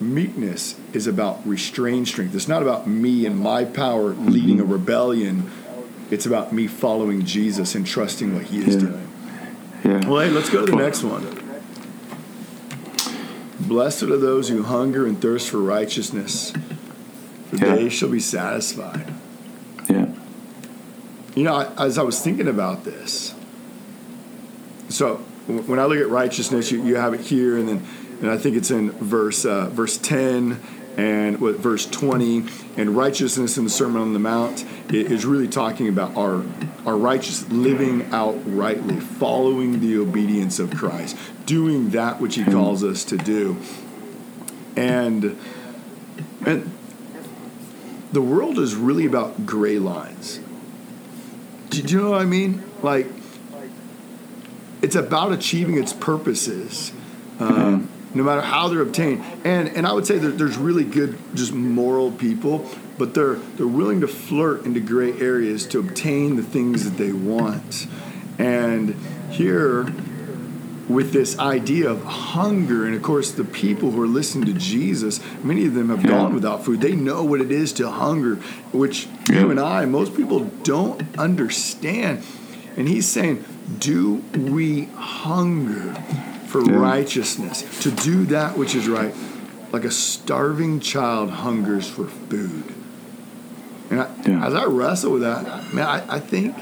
meekness 0.00 0.78
is 0.92 1.06
about 1.06 1.44
restrained 1.46 2.06
strength. 2.06 2.34
It's 2.34 2.46
not 2.46 2.62
about 2.62 2.86
me 2.86 3.26
and 3.26 3.38
my 3.38 3.64
power 3.64 4.10
leading 4.10 4.60
a 4.60 4.62
mm-hmm. 4.62 4.72
rebellion. 4.72 5.50
It's 6.10 6.26
about 6.26 6.52
me 6.52 6.66
following 6.66 7.24
Jesus 7.24 7.74
and 7.74 7.86
trusting 7.86 8.34
what 8.34 8.44
he 8.44 8.58
is 8.58 8.74
Yeah. 8.74 8.80
doing. 8.80 9.08
Yeah. 9.84 10.08
Well, 10.08 10.20
hey, 10.20 10.30
let's 10.30 10.50
go 10.50 10.64
to 10.64 10.70
the 10.70 10.76
next 10.76 11.02
one. 11.02 11.26
Blessed 13.60 14.04
are 14.04 14.16
those 14.16 14.48
who 14.48 14.62
hunger 14.62 15.06
and 15.06 15.20
thirst 15.20 15.50
for 15.50 15.58
righteousness, 15.58 16.52
for 17.50 17.56
Yeah. 17.56 17.74
they 17.74 17.88
shall 17.88 18.08
be 18.08 18.20
satisfied. 18.20 19.12
Yeah. 19.90 20.06
You 21.34 21.44
know, 21.44 21.54
I- 21.54 21.84
as 21.84 21.98
I 21.98 22.02
was 22.02 22.20
thinking 22.20 22.48
about 22.48 22.84
this, 22.84 23.34
so 24.88 25.16
when 25.46 25.78
I 25.78 25.84
look 25.86 25.98
at 25.98 26.08
righteousness, 26.08 26.70
you, 26.70 26.84
you 26.84 26.96
have 26.96 27.14
it 27.14 27.20
here, 27.20 27.56
and 27.56 27.68
then 27.68 27.86
and 28.20 28.30
I 28.30 28.36
think 28.36 28.56
it's 28.56 28.70
in 28.70 28.90
verse 28.90 29.44
uh, 29.44 29.68
verse 29.68 29.96
ten 29.98 30.60
and 30.96 31.40
what 31.40 31.56
verse 31.56 31.86
twenty, 31.86 32.44
and 32.76 32.96
righteousness 32.96 33.56
in 33.56 33.64
the 33.64 33.70
Sermon 33.70 34.02
on 34.02 34.12
the 34.12 34.18
Mount 34.18 34.64
is 34.92 35.24
really 35.24 35.48
talking 35.48 35.88
about 35.88 36.16
our 36.16 36.44
our 36.84 36.96
righteous 36.96 37.48
living 37.50 38.12
out 38.12 38.36
rightly, 38.46 38.98
following 38.98 39.80
the 39.80 39.98
obedience 39.98 40.58
of 40.58 40.74
Christ, 40.74 41.16
doing 41.46 41.90
that 41.90 42.20
which 42.20 42.34
He 42.34 42.44
calls 42.44 42.82
us 42.82 43.04
to 43.04 43.16
do, 43.16 43.56
and 44.76 45.38
and 46.44 46.72
the 48.12 48.22
world 48.22 48.58
is 48.58 48.74
really 48.74 49.06
about 49.06 49.46
gray 49.46 49.78
lines. 49.78 50.40
Do 51.70 51.82
you 51.82 52.02
know 52.02 52.10
what 52.10 52.22
I 52.22 52.24
mean? 52.24 52.64
Like, 52.82 53.06
it's 54.82 54.94
about 54.96 55.32
achieving 55.32 55.76
its 55.78 55.92
purposes, 55.92 56.92
um, 57.40 57.88
no 58.14 58.22
matter 58.22 58.40
how 58.40 58.68
they're 58.68 58.82
obtained. 58.82 59.22
And 59.44 59.68
and 59.68 59.86
I 59.86 59.92
would 59.92 60.06
say 60.06 60.18
that 60.18 60.38
there's 60.38 60.56
really 60.56 60.84
good, 60.84 61.18
just 61.34 61.52
moral 61.52 62.10
people, 62.12 62.66
but 62.98 63.14
they're 63.14 63.34
they're 63.56 63.66
willing 63.66 64.00
to 64.00 64.08
flirt 64.08 64.64
into 64.64 64.80
gray 64.80 65.12
areas 65.20 65.66
to 65.68 65.78
obtain 65.78 66.36
the 66.36 66.42
things 66.42 66.84
that 66.84 66.96
they 67.02 67.12
want. 67.12 67.86
And 68.38 68.94
here, 69.30 69.92
with 70.88 71.12
this 71.12 71.38
idea 71.38 71.90
of 71.90 72.02
hunger, 72.04 72.86
and 72.86 72.94
of 72.94 73.02
course, 73.02 73.32
the 73.32 73.44
people 73.44 73.90
who 73.90 74.00
are 74.00 74.06
listening 74.06 74.46
to 74.46 74.52
Jesus, 74.58 75.20
many 75.42 75.66
of 75.66 75.74
them 75.74 75.88
have 75.90 76.02
Yeah. 76.02 76.10
gone 76.10 76.34
without 76.34 76.64
food. 76.64 76.80
They 76.80 76.94
know 76.94 77.24
what 77.24 77.40
it 77.40 77.50
is 77.50 77.72
to 77.74 77.90
hunger, 77.90 78.36
which 78.72 79.06
Yeah. 79.28 79.40
you 79.40 79.50
and 79.50 79.60
I, 79.60 79.84
most 79.86 80.16
people 80.16 80.50
don't 80.62 81.02
understand. 81.18 82.20
And 82.78 82.88
he's 82.88 83.06
saying, 83.06 83.44
Do 83.80 84.22
we 84.34 84.84
hunger 84.96 85.94
for 86.46 86.62
Yeah. 86.62 86.78
righteousness, 86.78 87.62
to 87.80 87.90
do 87.90 88.24
that 88.26 88.56
which 88.56 88.74
is 88.74 88.88
right, 88.88 89.14
like 89.72 89.84
a 89.84 89.90
starving 89.90 90.80
child 90.80 91.28
hungers 91.28 91.86
for 91.86 92.04
food? 92.04 92.62
And 93.90 94.00
I, 94.00 94.06
Yeah. 94.26 94.46
as 94.46 94.54
I 94.54 94.64
wrestle 94.64 95.12
with 95.12 95.22
that, 95.22 95.74
man, 95.74 95.86
I, 95.86 96.02
I 96.16 96.20
think, 96.20 96.54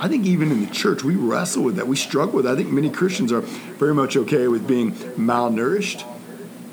I 0.00 0.08
think 0.08 0.26
even 0.26 0.50
in 0.50 0.60
the 0.64 0.70
church 0.72 1.04
we 1.04 1.14
wrestle 1.14 1.62
with 1.62 1.76
that. 1.76 1.86
We 1.86 1.96
struggle 1.96 2.34
with. 2.36 2.44
That. 2.46 2.54
I 2.54 2.56
think 2.56 2.72
many 2.72 2.88
Christians 2.90 3.30
are 3.30 3.42
very 3.78 3.94
much 3.94 4.16
okay 4.16 4.48
with 4.48 4.66
being 4.66 4.92
malnourished. 5.16 6.02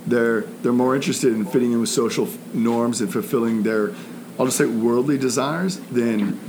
They're 0.08 0.45
they're 0.63 0.71
more 0.73 0.95
interested 0.95 1.34
in 1.34 1.45
fitting 1.45 1.71
in 1.73 1.79
with 1.81 1.89
social 1.89 2.27
norms 2.53 3.01
and 3.01 3.12
fulfilling 3.12 3.63
their, 3.63 3.91
I'll 4.39 4.45
just 4.45 4.58
say, 4.58 4.65
worldly 4.65 5.17
desires 5.17 5.79
than 5.91 6.39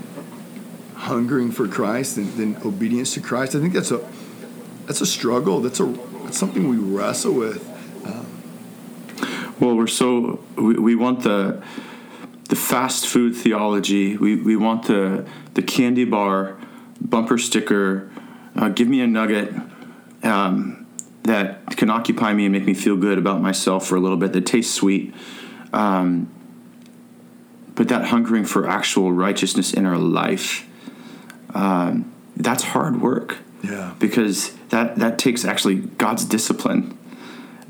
hungering 0.97 1.51
for 1.51 1.69
Christ 1.69 2.17
and 2.17 2.57
obedience 2.65 3.15
to 3.15 3.21
Christ. 3.21 3.55
I 3.55 3.61
think 3.61 3.75
that's 3.75 3.91
a 3.91 4.07
that's 4.87 5.01
a 5.01 5.07
struggle. 5.07 5.61
That's 5.61 5.81
a 5.81 5.87
that's 6.25 6.39
something 6.39 6.69
we 6.69 6.77
wrestle 6.77 7.35
with. 7.35 7.73
Well, 9.59 9.75
we're 9.75 9.87
so 9.87 10.45
we, 10.57 10.75
we 10.75 10.95
want 10.95 11.23
the 11.23 11.63
the 12.49 12.57
fast 12.57 13.07
food 13.07 13.35
theology. 13.35 14.17
We 14.17 14.37
we 14.37 14.55
want 14.55 14.87
the 14.87 15.27
the 15.55 15.63
candy 15.63 16.05
bar 16.05 16.59
bumper 17.01 17.39
sticker. 17.39 18.11
Uh, 18.55 18.69
give 18.69 18.89
me 18.89 19.01
a 19.01 19.07
nugget 19.07 19.55
um, 20.23 20.87
that 21.23 21.77
can 21.77 21.91
occupy 21.91 22.33
me 22.33 22.47
and 22.47 22.53
make 22.53 22.65
me 22.65 22.75
feel 22.75 22.97
good 22.97 23.19
about 23.19 23.41
myself 23.41 23.87
for 23.87 23.97
a 23.97 24.01
little 24.01 24.17
bit. 24.17 24.33
That 24.35 24.45
tastes 24.47 24.75
sweet. 24.75 25.15
Um, 25.73 26.31
but 27.75 27.89
that 27.89 28.07
hungering 28.07 28.45
for 28.45 28.69
actual 28.69 29.13
righteousness 29.13 29.75
in 29.75 29.85
our 29.85 29.99
life, 29.99 30.67
um, 31.57 32.13
that's 32.37 32.63
hard 32.63 33.01
work 33.01 33.39
Yeah. 33.63 33.95
because 33.99 34.53
that 34.69 34.97
that 34.97 35.19
takes 35.19 35.45
actually 35.45 35.77
God's 35.77 36.25
discipline 36.25 36.97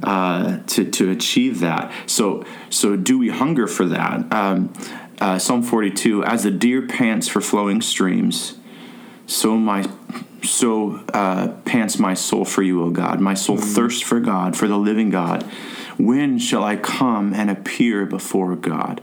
uh, 0.03 0.59
to 0.66 0.85
to 0.90 1.11
achieve 1.11 1.61
that. 1.61 1.92
So 2.07 2.44
so 2.70 2.96
do 2.96 3.18
we 3.18 3.29
hunger 3.31 3.66
for 3.66 3.87
that? 3.87 4.33
Um, 4.33 4.72
uh, 5.20 5.38
Psalm 5.38 5.62
forty 5.62 5.90
two: 5.90 6.25
As 6.25 6.42
the 6.42 6.51
deer 6.51 6.83
pants 6.83 7.29
for 7.29 7.40
flowing 7.40 7.81
streams, 7.81 8.59
so 9.27 9.57
my 9.57 9.87
so 10.42 11.01
uh, 11.14 11.49
pants 11.64 11.99
my 11.99 12.14
soul 12.14 12.44
for 12.44 12.62
you, 12.62 12.83
O 12.85 12.90
God. 12.90 13.20
My 13.20 13.35
soul 13.35 13.57
thirsts 13.57 14.03
for 14.03 14.20
God, 14.20 14.57
for 14.57 14.68
the 14.68 14.77
living 14.79 15.11
God. 15.11 15.42
When 15.99 16.38
shall 16.38 16.62
I 16.62 16.77
come 16.77 17.33
and 17.33 17.51
appear 17.51 18.05
before 18.05 18.55
God? 18.57 19.01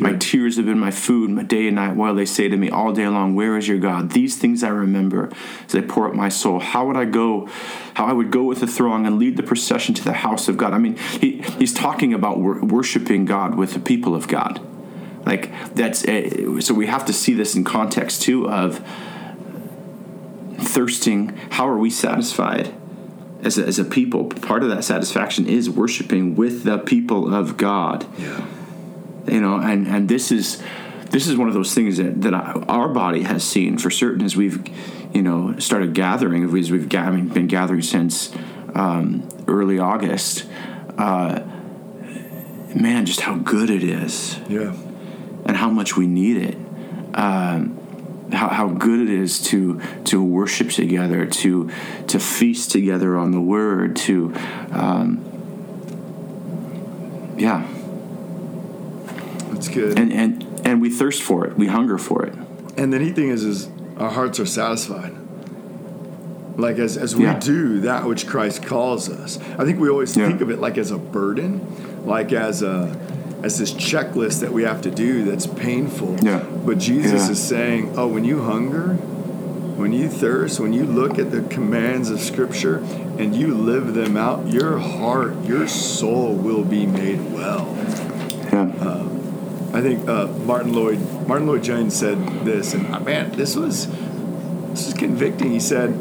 My 0.00 0.14
tears 0.14 0.56
have 0.56 0.66
been 0.66 0.80
my 0.80 0.90
food, 0.90 1.30
my 1.30 1.44
day 1.44 1.68
and 1.68 1.76
night, 1.76 1.94
while 1.94 2.14
they 2.14 2.24
say 2.24 2.48
to 2.48 2.56
me 2.56 2.70
all 2.70 2.92
day 2.92 3.06
long, 3.06 3.36
Where 3.36 3.56
is 3.56 3.68
your 3.68 3.78
God? 3.78 4.10
These 4.10 4.36
things 4.36 4.64
I 4.64 4.68
remember 4.68 5.30
as 5.66 5.74
I 5.74 5.82
pour 5.82 6.08
out 6.08 6.14
my 6.14 6.28
soul. 6.28 6.58
How 6.58 6.86
would 6.86 6.96
I 6.96 7.04
go? 7.04 7.48
How 7.94 8.06
I 8.06 8.12
would 8.12 8.32
go 8.32 8.42
with 8.42 8.60
the 8.60 8.66
throng 8.66 9.06
and 9.06 9.18
lead 9.18 9.36
the 9.36 9.42
procession 9.44 9.94
to 9.94 10.04
the 10.04 10.12
house 10.12 10.48
of 10.48 10.56
God. 10.56 10.72
I 10.72 10.78
mean, 10.78 10.96
he, 10.96 11.42
he's 11.58 11.72
talking 11.72 12.12
about 12.12 12.38
wor- 12.38 12.60
worshiping 12.64 13.24
God 13.26 13.54
with 13.54 13.74
the 13.74 13.78
people 13.78 14.14
of 14.14 14.26
God. 14.26 14.60
Like, 15.24 15.52
that's 15.74 16.04
uh, 16.04 16.60
so 16.60 16.74
we 16.74 16.86
have 16.86 17.04
to 17.06 17.12
see 17.12 17.34
this 17.34 17.54
in 17.54 17.62
context 17.62 18.22
too 18.22 18.48
of 18.50 18.84
thirsting. 20.58 21.36
How 21.50 21.68
are 21.68 21.78
we 21.78 21.90
satisfied? 21.90 22.74
As 23.42 23.56
a, 23.56 23.66
as 23.66 23.78
a 23.78 23.84
people, 23.84 24.26
part 24.26 24.62
of 24.62 24.68
that 24.68 24.84
satisfaction 24.84 25.48
is 25.48 25.70
worshiping 25.70 26.34
with 26.34 26.64
the 26.64 26.76
people 26.78 27.32
of 27.32 27.56
God 27.56 28.06
yeah. 28.18 28.44
You 29.26 29.40
know 29.40 29.56
and 29.56 29.86
and 29.86 30.08
this 30.08 30.30
is 30.32 30.62
this 31.10 31.26
is 31.26 31.36
one 31.36 31.48
of 31.48 31.54
those 31.54 31.74
things 31.74 31.96
that, 31.96 32.22
that 32.22 32.34
I, 32.34 32.52
our 32.68 32.88
body 32.88 33.22
has 33.24 33.42
seen 33.42 33.78
for 33.78 33.90
certain 33.90 34.24
as 34.24 34.36
we've 34.36 34.62
you 35.14 35.22
know 35.22 35.58
started 35.58 35.94
gathering 35.94 36.44
as 36.44 36.70
we've 36.70 36.94
I 36.94 37.10
mean, 37.10 37.28
been 37.28 37.46
gathering 37.46 37.82
since 37.82 38.32
um, 38.74 39.28
early 39.48 39.78
august 39.78 40.46
uh, 40.98 41.40
man 42.74 43.06
just 43.06 43.20
how 43.20 43.36
good 43.36 43.70
it 43.70 43.82
is. 43.82 44.38
Yeah. 44.48 44.74
and 45.44 45.56
how 45.56 45.70
much 45.70 45.96
we 45.96 46.06
need 46.06 46.36
it. 46.36 46.56
Um, 47.14 47.76
how, 48.32 48.48
how 48.48 48.68
good 48.68 49.00
it 49.00 49.10
is 49.10 49.42
to 49.42 49.80
to 50.04 50.22
worship 50.22 50.70
together 50.70 51.26
to 51.26 51.70
to 52.06 52.20
feast 52.20 52.70
together 52.70 53.16
on 53.16 53.32
the 53.32 53.40
word 53.40 53.96
to 53.96 54.32
um, 54.70 55.24
yeah 57.36 57.66
That's 59.60 59.74
good. 59.74 59.98
and 59.98 60.10
and 60.12 60.60
and 60.64 60.80
we 60.80 60.88
thirst 60.88 61.22
for 61.22 61.46
it 61.46 61.56
we 61.56 61.66
hunger 61.66 61.98
for 61.98 62.24
it 62.24 62.34
And 62.78 62.90
the 62.92 62.98
neat 62.98 63.14
thing 63.14 63.28
is, 63.28 63.44
is 63.44 63.68
our 63.98 64.08
hearts 64.10 64.40
are 64.40 64.46
satisfied. 64.46 65.12
Like 66.56 66.78
as, 66.78 66.96
as 66.96 67.14
we 67.14 67.24
Yeah. 67.24 67.38
do 67.38 67.80
that 67.80 68.06
which 68.06 68.26
Christ 68.26 68.62
calls 68.62 69.08
us. 69.10 69.38
I 69.58 69.64
think 69.64 69.78
we 69.78 69.88
always 69.90 70.16
Yeah. 70.16 70.28
think 70.28 70.40
of 70.40 70.50
it 70.50 70.60
like 70.60 70.78
as 70.78 70.90
a 70.90 70.96
burden, 70.98 71.60
like 72.06 72.32
as 72.32 72.62
a 72.62 72.96
as 73.42 73.58
this 73.58 73.72
checklist 73.72 74.40
that 74.40 74.52
we 74.52 74.62
have 74.64 74.80
to 74.82 74.90
do 74.90 75.24
that's 75.24 75.46
painful. 75.46 76.16
Yeah. 76.22 76.42
But 76.66 76.78
Jesus 76.78 77.24
Yeah. 77.26 77.32
is 77.32 77.38
saying, 77.40 77.92
Oh, 77.96 78.06
when 78.06 78.24
you 78.24 78.40
hunger, 78.42 78.94
when 79.76 79.92
you 79.92 80.08
thirst, 80.08 80.60
when 80.60 80.72
you 80.74 80.84
look 80.84 81.18
at 81.18 81.30
the 81.30 81.40
commands 81.42 82.10
of 82.10 82.20
Scripture 82.20 82.82
and 83.18 83.34
you 83.34 83.54
live 83.54 83.94
them 83.94 84.16
out, 84.16 84.48
your 84.52 84.78
heart, 84.78 85.34
your 85.46 85.66
soul 85.68 86.34
will 86.34 86.64
be 86.64 86.84
made 86.86 87.20
well. 87.34 87.66
yeah 88.52 88.62
um, 88.80 89.19
I 89.72 89.80
think 89.82 90.08
uh, 90.08 90.26
Martyn 90.26 90.72
Lloyd 90.72 91.00
Martyn 91.28 91.46
Lloyd-Jones 91.46 91.94
said 91.94 92.18
this, 92.44 92.74
and 92.74 92.92
uh, 92.92 93.00
man, 93.00 93.32
this 93.32 93.54
was 93.54 93.86
this 94.70 94.88
is 94.88 94.94
convicting. 94.94 95.52
He 95.52 95.60
said, 95.60 95.98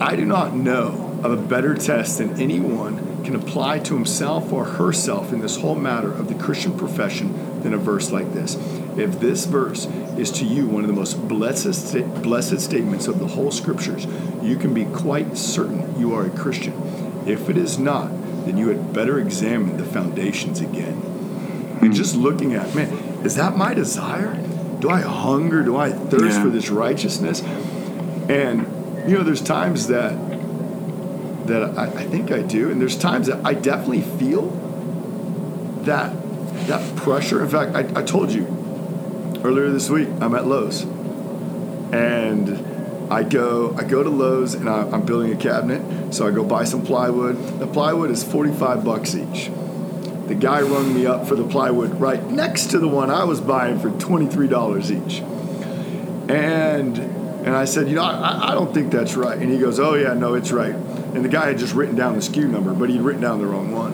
"I 0.00 0.14
do 0.14 0.24
not 0.24 0.54
know 0.54 1.18
of 1.22 1.32
a 1.32 1.36
better 1.36 1.74
test 1.74 2.18
than 2.18 2.40
anyone 2.40 3.24
can 3.24 3.36
apply 3.36 3.78
to 3.78 3.94
himself 3.94 4.52
or 4.52 4.64
herself 4.64 5.32
in 5.32 5.40
this 5.40 5.60
whole 5.60 5.74
matter 5.74 6.12
of 6.12 6.28
the 6.28 6.34
Christian 6.34 6.76
profession 6.76 7.62
than 7.62 7.72
a 7.72 7.78
verse 7.78 8.10
like 8.10 8.32
this. 8.32 8.56
If 8.96 9.20
this 9.20 9.46
verse 9.46 9.86
is 10.18 10.30
to 10.32 10.44
you 10.44 10.66
one 10.66 10.82
of 10.82 10.88
the 10.88 10.96
most 10.96 11.28
blessed, 11.28 12.22
blessed 12.22 12.60
statements 12.60 13.06
of 13.06 13.18
the 13.18 13.28
whole 13.28 13.50
scriptures, 13.50 14.06
you 14.42 14.56
can 14.56 14.74
be 14.74 14.84
quite 14.84 15.36
certain 15.36 15.98
you 15.98 16.12
are 16.14 16.26
a 16.26 16.30
Christian. 16.30 16.74
If 17.26 17.48
it 17.48 17.56
is 17.56 17.78
not, 17.78 18.10
then 18.44 18.58
you 18.58 18.68
had 18.68 18.92
better 18.92 19.18
examine 19.18 19.76
the 19.76 19.84
foundations 19.84 20.60
again. 20.60 21.11
And 21.82 21.92
just 21.92 22.14
looking 22.16 22.54
at, 22.54 22.74
man, 22.74 22.88
is 23.24 23.34
that 23.36 23.56
my 23.56 23.74
desire? 23.74 24.34
Do 24.80 24.88
I 24.88 25.00
hunger? 25.00 25.62
Do 25.62 25.76
I 25.76 25.90
thirst 25.90 26.36
Yeah. 26.36 26.42
for 26.42 26.48
this 26.48 26.70
righteousness? 26.70 27.42
And 28.28 28.66
you 29.08 29.16
know, 29.16 29.24
there's 29.24 29.42
times 29.42 29.88
that 29.88 30.16
that 31.46 31.76
I, 31.76 31.86
I 31.86 32.04
think 32.04 32.30
I 32.30 32.40
do, 32.42 32.70
and 32.70 32.80
there's 32.80 32.96
times 32.96 33.26
that 33.26 33.44
I 33.44 33.54
definitely 33.54 34.02
feel 34.02 34.50
that 35.82 36.14
that 36.68 36.96
pressure. 36.96 37.42
In 37.42 37.48
fact, 37.48 37.74
I, 37.74 37.80
I 38.00 38.02
told 38.04 38.30
you 38.30 38.46
earlier 39.42 39.70
this 39.70 39.90
week 39.90 40.08
I'm 40.20 40.34
at 40.36 40.46
Lowe's, 40.46 40.82
and 41.92 43.12
I 43.12 43.24
go 43.24 43.74
I 43.76 43.82
go 43.84 44.04
to 44.04 44.08
Lowe's 44.08 44.54
and 44.54 44.68
I, 44.68 44.82
I'm 44.82 45.04
building 45.04 45.32
a 45.32 45.36
cabinet, 45.36 46.14
so 46.14 46.26
I 46.26 46.30
go 46.30 46.44
buy 46.44 46.62
some 46.64 46.82
plywood. 46.84 47.58
The 47.58 47.66
plywood 47.66 48.10
is 48.12 48.22
45 48.22 48.84
bucks 48.84 49.14
each. 49.16 49.50
The 50.28 50.34
guy 50.34 50.62
rung 50.62 50.94
me 50.94 51.04
up 51.06 51.26
for 51.26 51.34
the 51.34 51.44
plywood 51.44 52.00
right 52.00 52.24
next 52.30 52.70
to 52.70 52.78
the 52.78 52.88
one 52.88 53.10
I 53.10 53.24
was 53.24 53.40
buying 53.40 53.78
for 53.78 53.90
$23 53.90 54.90
each. 54.90 55.20
And 56.30 56.96
and 57.44 57.56
I 57.56 57.64
said, 57.64 57.88
you 57.88 57.96
know, 57.96 58.04
I, 58.04 58.50
I 58.50 58.54
don't 58.54 58.72
think 58.72 58.92
that's 58.92 59.14
right. 59.16 59.36
And 59.36 59.50
he 59.52 59.58
goes, 59.58 59.80
oh 59.80 59.94
yeah, 59.94 60.14
no, 60.14 60.34
it's 60.34 60.52
right. 60.52 60.74
And 60.74 61.24
the 61.24 61.28
guy 61.28 61.46
had 61.48 61.58
just 61.58 61.74
written 61.74 61.96
down 61.96 62.14
the 62.14 62.20
SKU 62.20 62.48
number, 62.48 62.72
but 62.72 62.88
he'd 62.88 63.00
written 63.00 63.20
down 63.20 63.40
the 63.40 63.46
wrong 63.46 63.72
one. 63.72 63.92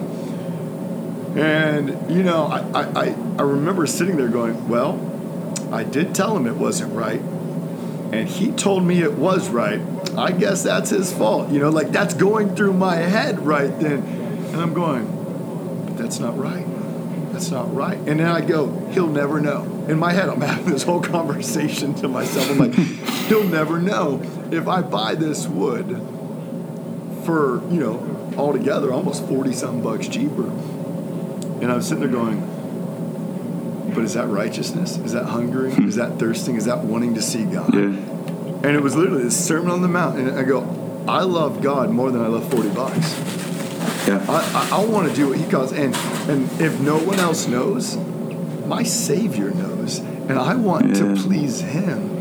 And 1.38 2.10
you 2.14 2.22
know, 2.22 2.44
I, 2.44 2.60
I, 2.82 3.14
I- 3.38 3.42
remember 3.42 3.86
sitting 3.86 4.16
there 4.16 4.28
going, 4.28 4.68
well, 4.68 5.00
I 5.72 5.82
did 5.84 6.14
tell 6.14 6.36
him 6.36 6.46
it 6.46 6.56
wasn't 6.56 6.92
right, 6.94 7.20
and 8.12 8.28
he 8.28 8.50
told 8.52 8.84
me 8.84 9.00
it 9.02 9.14
was 9.14 9.48
right. 9.48 9.80
I 10.16 10.32
guess 10.32 10.62
that's 10.62 10.90
his 10.90 11.12
fault. 11.12 11.50
You 11.50 11.60
know, 11.60 11.70
like 11.70 11.90
that's 11.90 12.14
going 12.14 12.54
through 12.56 12.74
my 12.74 12.96
head 12.96 13.40
right 13.46 13.68
then, 13.80 14.00
and 14.02 14.56
I'm 14.56 14.74
going, 14.74 15.17
that's 15.98 16.18
not 16.18 16.38
right. 16.38 16.66
That's 17.32 17.50
not 17.50 17.74
right. 17.74 17.98
And 17.98 18.20
then 18.20 18.26
I 18.26 18.40
go, 18.40 18.68
he'll 18.92 19.06
never 19.06 19.40
know. 19.40 19.62
In 19.88 19.98
my 19.98 20.12
head, 20.12 20.28
I'm 20.28 20.40
having 20.40 20.72
this 20.72 20.82
whole 20.82 21.00
conversation 21.16 21.94
to 21.96 22.08
myself. 22.08 22.50
I'm 22.50 22.58
like, 22.58 22.74
he'll 23.28 23.44
never 23.44 23.78
know 23.78 24.22
if 24.50 24.66
I 24.66 24.82
buy 24.82 25.14
this 25.14 25.46
wood 25.46 25.86
for, 27.24 27.62
you 27.70 27.80
know, 27.80 28.34
altogether 28.36 28.92
almost 28.92 29.26
40 29.26 29.52
something 29.52 29.82
bucks 29.82 30.08
cheaper. 30.08 30.48
And 31.60 31.70
I'm 31.70 31.82
sitting 31.82 32.00
there 32.00 32.08
going, 32.08 32.40
but 33.94 34.04
is 34.04 34.14
that 34.14 34.28
righteousness? 34.28 34.96
Is 34.98 35.12
that 35.12 35.26
hungering? 35.26 35.74
Hmm. 35.74 35.88
Is 35.88 35.96
that 35.96 36.18
thirsting? 36.18 36.56
Is 36.56 36.66
that 36.66 36.78
wanting 36.78 37.14
to 37.14 37.22
see 37.22 37.44
God? 37.44 37.74
Yeah. 37.74 37.80
And 37.82 38.66
it 38.66 38.82
was 38.82 38.96
literally 38.96 39.24
this 39.24 39.46
Sermon 39.46 39.70
on 39.70 39.82
the 39.82 39.88
Mount. 39.88 40.18
And 40.18 40.38
I 40.38 40.42
go, 40.42 41.04
I 41.08 41.22
love 41.22 41.62
God 41.62 41.90
more 41.90 42.10
than 42.10 42.20
I 42.20 42.26
love 42.26 42.50
40 42.50 42.70
bucks. 42.70 43.47
Yeah. 44.08 44.24
I, 44.26 44.70
I, 44.72 44.80
I 44.80 44.84
want 44.86 45.10
to 45.10 45.14
do 45.14 45.28
what 45.28 45.38
he 45.38 45.46
calls. 45.46 45.72
And, 45.72 45.94
and 46.30 46.50
if 46.60 46.80
no 46.80 46.98
one 46.98 47.20
else 47.20 47.46
knows, 47.46 47.96
my 48.66 48.82
Savior 48.82 49.50
knows. 49.50 49.98
And 49.98 50.32
I 50.32 50.54
want 50.54 50.96
to 50.96 51.14
please 51.14 51.60
him. 51.60 52.16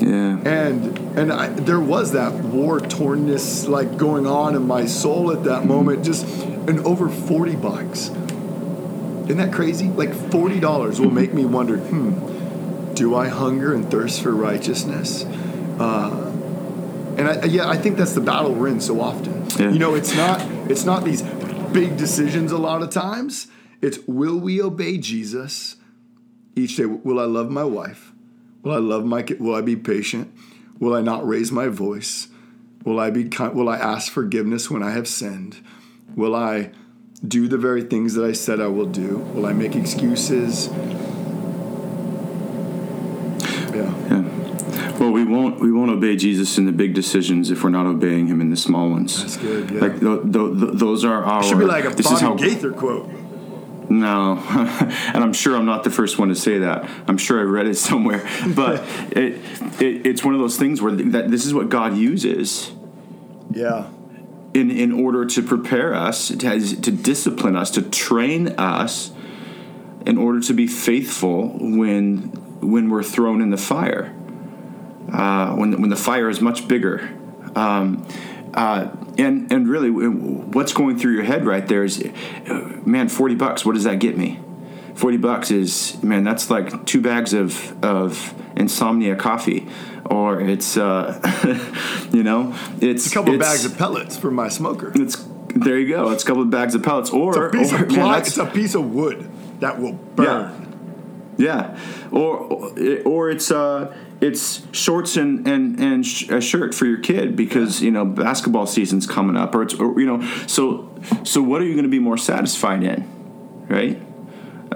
Yeah. 0.00 0.38
And 0.50 0.98
and 1.18 1.30
I, 1.30 1.48
there 1.48 1.80
was 1.80 2.12
that 2.12 2.32
war 2.32 2.80
tornness 2.80 3.68
like 3.68 3.98
going 3.98 4.26
on 4.26 4.54
in 4.54 4.66
my 4.66 4.86
soul 4.86 5.30
at 5.30 5.44
that 5.44 5.66
moment. 5.66 6.04
Just 6.04 6.24
and 6.46 6.80
over 6.80 7.10
40 7.10 7.56
bucks. 7.56 8.08
Isn't 8.08 9.36
that 9.36 9.52
crazy? 9.52 9.88
Like 9.88 10.10
$40 10.10 11.00
will 11.00 11.10
make 11.10 11.34
me 11.34 11.44
wonder, 11.44 11.76
hmm, 11.76 12.94
do 12.94 13.14
I 13.14 13.28
hunger 13.28 13.74
and 13.74 13.90
thirst 13.90 14.22
for 14.22 14.32
righteousness? 14.32 15.24
Uh, 15.24 16.32
and 17.16 17.28
I, 17.28 17.44
yeah, 17.44 17.68
I 17.68 17.76
think 17.76 17.96
that's 17.96 18.14
the 18.14 18.20
battle 18.20 18.54
we're 18.54 18.68
in 18.68 18.80
so 18.80 19.00
often. 19.00 19.46
Yeah. 19.58 19.70
You 19.70 19.78
know, 19.78 19.94
it's 19.94 20.16
not 20.16 20.40
it's 20.70 20.84
not 20.84 21.04
these 21.04 21.22
big 21.72 21.96
decisions 21.96 22.52
a 22.52 22.58
lot 22.58 22.82
of 22.82 22.90
times. 22.90 23.48
It's 23.82 23.98
will 24.06 24.38
we 24.38 24.62
obey 24.62 24.98
Jesus 24.98 25.76
each 26.54 26.76
day? 26.76 26.84
Will 26.84 27.18
I 27.18 27.24
love 27.24 27.50
my 27.50 27.64
wife? 27.64 28.12
Will 28.62 28.72
I 28.72 28.78
love 28.78 29.04
my 29.04 29.22
kid? 29.22 29.40
Will 29.40 29.54
I 29.54 29.62
be 29.62 29.74
patient? 29.74 30.32
Will 30.78 30.94
I 30.94 31.00
not 31.00 31.26
raise 31.26 31.50
my 31.50 31.68
voice? 31.68 32.28
Will 32.84 33.00
I 33.00 33.10
be 33.10 33.28
kind? 33.28 33.54
Will 33.54 33.68
I 33.68 33.76
ask 33.76 34.12
forgiveness 34.12 34.70
when 34.70 34.82
I 34.82 34.90
have 34.92 35.08
sinned? 35.08 35.56
Will 36.14 36.34
I 36.34 36.70
do 37.26 37.48
the 37.48 37.58
very 37.58 37.82
things 37.82 38.14
that 38.14 38.24
I 38.24 38.32
said 38.32 38.60
I 38.60 38.68
will 38.68 38.86
do? 38.86 39.18
Will 39.34 39.46
I 39.46 39.52
make 39.52 39.74
excuses? 39.74 40.68
Yeah. 43.74 43.94
Yeah. 44.08 44.96
Well, 45.10 45.24
we 45.24 45.24
won't 45.24 45.58
we 45.60 45.72
won't 45.72 45.90
obey 45.90 46.14
Jesus 46.14 46.56
in 46.56 46.66
the 46.66 46.72
big 46.72 46.94
decisions 46.94 47.50
if 47.50 47.64
we're 47.64 47.70
not 47.70 47.86
obeying 47.86 48.28
Him 48.28 48.40
in 48.40 48.50
the 48.50 48.56
small 48.56 48.88
ones. 48.88 49.20
That's 49.20 49.36
good, 49.38 49.70
yeah. 49.70 49.80
Like 49.80 49.98
th- 49.98 50.22
th- 50.22 50.60
th- 50.60 50.72
those 50.74 51.04
are 51.04 51.24
our. 51.24 51.42
Should 51.42 51.58
be 51.58 51.64
like 51.64 51.84
a 51.84 51.90
this 51.90 52.10
is 52.10 52.20
how, 52.20 52.34
Gaither 52.34 52.72
quote. 52.72 53.10
No, 53.88 54.36
and 54.50 55.24
I'm 55.24 55.32
sure 55.32 55.56
I'm 55.56 55.66
not 55.66 55.82
the 55.82 55.90
first 55.90 56.16
one 56.16 56.28
to 56.28 56.36
say 56.36 56.58
that. 56.58 56.88
I'm 57.08 57.18
sure 57.18 57.40
I 57.40 57.42
read 57.42 57.66
it 57.66 57.74
somewhere, 57.74 58.24
but 58.54 58.84
it, 59.16 59.40
it 59.80 60.06
it's 60.06 60.22
one 60.24 60.34
of 60.34 60.40
those 60.40 60.56
things 60.56 60.80
where 60.80 60.92
that 60.92 61.28
this 61.28 61.44
is 61.44 61.52
what 61.52 61.70
God 61.70 61.96
uses 61.96 62.70
Yeah. 63.50 63.88
in 64.54 64.70
in 64.70 64.92
order 64.92 65.26
to 65.26 65.42
prepare 65.42 65.92
us, 65.92 66.28
to, 66.28 66.36
to 66.36 66.90
discipline 66.92 67.56
us, 67.56 67.72
to 67.72 67.82
train 67.82 68.48
us, 68.58 69.10
in 70.06 70.18
order 70.18 70.38
to 70.40 70.54
be 70.54 70.68
faithful 70.68 71.48
when 71.58 72.18
when 72.60 72.90
we're 72.90 73.02
thrown 73.02 73.40
in 73.42 73.50
the 73.50 73.56
fire. 73.58 74.14
Uh, 75.12 75.54
when 75.56 75.80
when 75.80 75.90
the 75.90 75.96
fire 75.96 76.28
is 76.28 76.40
much 76.40 76.68
bigger. 76.68 77.08
Um, 77.56 78.06
uh, 78.54 78.88
and 79.18 79.50
and 79.52 79.68
really, 79.68 79.90
what's 79.90 80.72
going 80.72 80.98
through 80.98 81.12
your 81.14 81.24
head 81.24 81.44
right 81.46 81.66
there 81.66 81.84
is, 81.84 82.00
uh, 82.02 82.80
man, 82.84 83.08
forty 83.08 83.34
bucks. 83.34 83.64
What 83.64 83.74
does 83.74 83.84
that 83.84 83.98
get 83.98 84.16
me? 84.16 84.38
Forty 84.94 85.16
bucks 85.16 85.50
is 85.50 86.00
man. 86.02 86.24
That's 86.24 86.50
like 86.50 86.84
two 86.86 87.00
bags 87.00 87.32
of 87.32 87.82
of 87.84 88.34
insomnia 88.56 89.16
coffee, 89.16 89.66
or 90.04 90.40
it's 90.40 90.76
uh, 90.76 91.20
you 92.12 92.22
know, 92.22 92.54
it's 92.80 93.06
A 93.06 93.10
couple 93.14 93.34
of 93.34 93.40
it's- 93.40 93.52
bags 93.52 93.64
of 93.64 93.76
pellets 93.78 94.16
for 94.16 94.30
my 94.30 94.48
smoker. 94.48 94.92
It's 94.94 95.24
there 95.56 95.78
you 95.78 95.88
go. 95.88 96.10
It's 96.10 96.22
a 96.22 96.26
couple 96.26 96.42
of 96.42 96.50
bags 96.50 96.74
of 96.76 96.82
pellets, 96.84 97.10
or, 97.10 97.30
It's 97.30 97.38
a 97.38 97.58
piece 97.58 97.72
or 97.72 97.84
of 97.84 97.90
man, 97.96 98.18
it's 98.20 98.36
a 98.38 98.46
piece 98.46 98.74
of 98.76 98.92
wood 98.92 99.28
that 99.60 99.80
will 99.80 99.94
burn. 99.94 101.34
yeah, 101.38 101.76
or 102.12 102.72
or 103.04 103.30
it's 103.30 103.50
uh 103.50 103.92
it's 104.20 104.62
shorts 104.72 105.16
and 105.16 105.46
and 105.46 105.78
and 105.80 106.06
sh- 106.06 106.28
a 106.28 106.40
shirt 106.40 106.74
for 106.74 106.86
your 106.86 106.98
kid 106.98 107.36
because 107.36 107.82
you 107.82 107.90
know 107.90 108.04
basketball 108.04 108.66
season's 108.66 109.06
coming 109.06 109.36
up, 109.36 109.54
or 109.54 109.62
it's 109.62 109.74
or, 109.74 109.98
you 110.00 110.06
know 110.06 110.22
so 110.46 110.92
so 111.24 111.42
what 111.42 111.62
are 111.62 111.64
you 111.64 111.74
going 111.74 111.84
to 111.84 111.90
be 111.90 111.98
more 111.98 112.18
satisfied 112.18 112.82
in, 112.82 113.66
right? 113.68 114.00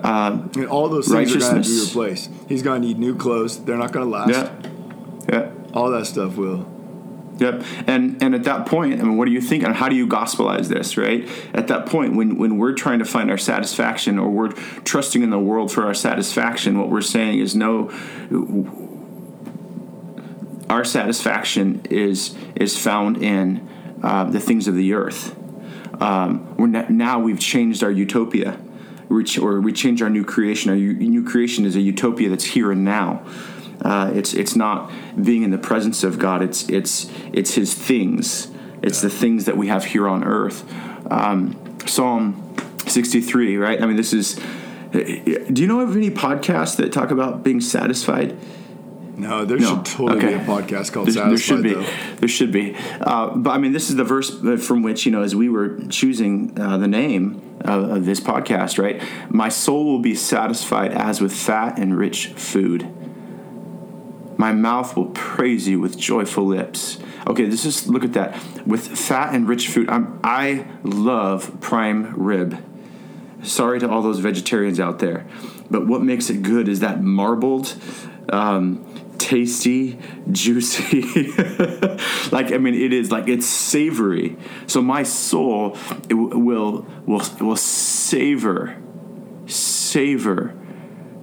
Uh, 0.03 0.49
and 0.55 0.67
all 0.67 0.89
those 0.89 1.09
things 1.09 1.35
are 1.35 1.39
going 1.39 1.63
to 1.63 1.69
be 1.69 1.81
replaced. 1.81 2.31
He's 2.49 2.63
going 2.63 2.83
to 2.83 2.89
need 2.89 2.99
new 2.99 3.17
clothes. 3.17 3.65
They're 3.65 3.77
not 3.77 3.93
going 3.93 4.07
to 4.07 4.11
last. 4.11 4.31
Yeah, 4.31 4.71
yeah. 5.29 5.51
All 5.73 5.91
that 5.91 6.07
stuff 6.07 6.37
will. 6.37 6.71
Yep. 7.39 7.65
And 7.87 8.23
and 8.23 8.35
at 8.35 8.45
that 8.45 8.67
point, 8.67 9.01
I 9.01 9.05
mean, 9.05 9.17
what 9.17 9.27
do 9.27 9.33
you 9.33 9.41
think? 9.41 9.65
And 9.65 9.75
how 9.75 9.89
do 9.89 9.97
you 9.97 10.07
gospelize 10.07 10.69
this, 10.69 10.97
right? 10.97 11.29
At 11.53 11.69
that 11.69 11.87
point, 11.87 12.15
when 12.15 12.39
when 12.39 12.59
we're 12.59 12.75
trying 12.75 13.01
to 13.01 13.05
find 13.05 13.31
our 13.31 13.39
satisfaction, 13.39 14.19
or 14.19 14.31
we're 14.31 14.53
trusting 14.53 15.23
in 15.23 15.31
the 15.31 15.39
world 15.39 15.73
for 15.73 15.85
our 15.85 15.95
satisfaction, 15.95 16.79
what 16.79 16.91
we're 16.91 17.01
saying 17.01 17.41
is 17.41 17.55
no. 17.55 17.91
Our 20.69 20.85
satisfaction 20.85 21.83
is 21.91 22.35
is 22.57 22.79
found 22.79 23.23
in 23.23 23.69
uh, 24.03 24.25
the 24.25 24.41
things 24.41 24.67
of 24.69 24.75
the 24.75 24.95
earth. 24.95 25.37
Um, 26.01 26.57
we're 26.57 26.67
not, 26.67 26.91
now 26.91 27.21
we've 27.21 27.39
changed 27.39 27.85
our 27.85 27.91
utopia, 27.91 28.59
or 29.11 29.61
we 29.61 29.73
change 29.73 30.03
our 30.03 30.11
new 30.11 30.25
creation. 30.25 30.71
Our 30.71 30.77
new 30.77 31.25
creation 31.25 31.67
is 31.67 31.77
a 31.77 31.81
utopia 31.81 32.29
that's 32.29 32.45
here 32.45 32.73
and 32.73 32.85
now. 32.85 33.25
Uh, 33.83 34.11
it's 34.15 34.35
it's 34.35 34.57
not 34.57 34.91
being 35.23 35.43
in 35.43 35.51
the 35.51 35.59
presence 35.59 36.03
of 36.03 36.19
God. 36.19 36.43
It's 36.43 36.69
it's 36.69 37.11
it's 37.33 37.55
His 37.55 37.75
things. 37.75 38.51
It's 38.83 39.01
the 39.01 39.11
things 39.11 39.45
that 39.45 39.57
we 39.57 39.69
have 39.69 39.85
here 39.85 40.09
on 40.09 40.25
earth. 40.25 40.65
Um, 41.11 41.57
Psalm 41.87 42.55
sixty 42.87 43.21
three, 43.21 43.57
right? 43.57 43.83
I 43.83 43.87
mean, 43.87 43.97
this 43.97 44.13
is. 44.13 44.41
Do 44.93 45.61
you 45.63 45.67
know 45.67 45.81
of 45.81 45.97
any 45.97 46.11
podcasts 46.11 46.77
that 46.77 46.93
talk 46.93 47.11
about 47.11 47.43
being 47.43 47.61
satisfied? 47.61 48.37
No, 49.17 49.45
there 49.45 49.59
No. 49.59 49.69
should 49.77 49.85
totally 49.85 50.19
Okay. 50.19 50.29
be 50.37 50.43
a 50.43 50.45
podcast 50.45 50.93
called 50.93 51.09
There, 51.09 51.29
there 51.29 51.37
should 51.39 51.63
be. 51.63 51.75
Though. 51.75 51.85
There 52.19 52.29
should 52.29 52.51
be. 52.53 52.75
Uh, 53.01 53.35
but 53.37 53.51
I 53.51 53.59
mean, 53.59 53.73
this 53.73 53.89
is 53.91 53.97
the 53.97 54.05
verse 54.05 54.31
from 54.67 54.83
which 54.83 55.07
you 55.07 55.13
know, 55.13 55.23
as 55.23 55.35
we 55.37 55.49
were 55.49 55.79
choosing 55.89 56.59
uh, 56.61 56.77
the 56.79 56.89
name 56.89 57.41
of, 57.61 57.91
of 57.91 58.05
this 58.07 58.21
podcast, 58.21 58.79
right? 58.83 59.01
My 59.31 59.49
soul 59.49 59.85
will 59.85 60.01
be 60.01 60.15
satisfied 60.15 60.93
as 60.93 61.21
with 61.21 61.33
fat 61.33 61.79
and 61.79 61.97
rich 61.97 62.29
food. 62.29 62.89
My 64.37 64.53
mouth 64.53 64.97
will 64.97 65.11
praise 65.15 65.69
you 65.69 65.79
with 65.81 65.97
joyful 65.97 66.45
lips. 66.45 66.99
Okay, 67.27 67.47
this 67.47 67.65
is 67.65 67.89
look 67.89 68.05
at 68.05 68.13
that. 68.15 68.37
With 68.67 68.87
fat 68.99 69.33
and 69.33 69.49
rich 69.49 69.69
food, 69.69 69.89
I'm, 69.89 70.19
I 70.25 70.67
love 70.83 71.61
prime 71.61 72.13
rib. 72.17 72.59
Sorry 73.43 73.79
to 73.79 73.89
all 73.89 74.03
those 74.03 74.19
vegetarians 74.19 74.81
out 74.81 74.99
there. 74.99 75.25
but 75.71 75.87
what 75.87 76.03
makes 76.03 76.29
it 76.31 76.43
good 76.43 76.69
is 76.69 76.81
that 76.81 77.03
marbled, 77.03 77.75
um, 78.31 78.85
tasty, 79.25 79.99
juicy. 80.31 81.33
like 82.31 82.53
I 82.53 82.59
mean, 82.59 82.75
it 82.75 82.93
is 82.93 83.11
like 83.11 83.27
it's 83.27 83.47
savory. 83.47 84.37
So 84.67 84.83
my 84.83 85.03
soul 85.03 85.79
w- 86.09 86.39
will 86.39 86.87
will 87.07 87.23
will 87.41 87.57
savor 87.57 88.77
savor 89.47 90.55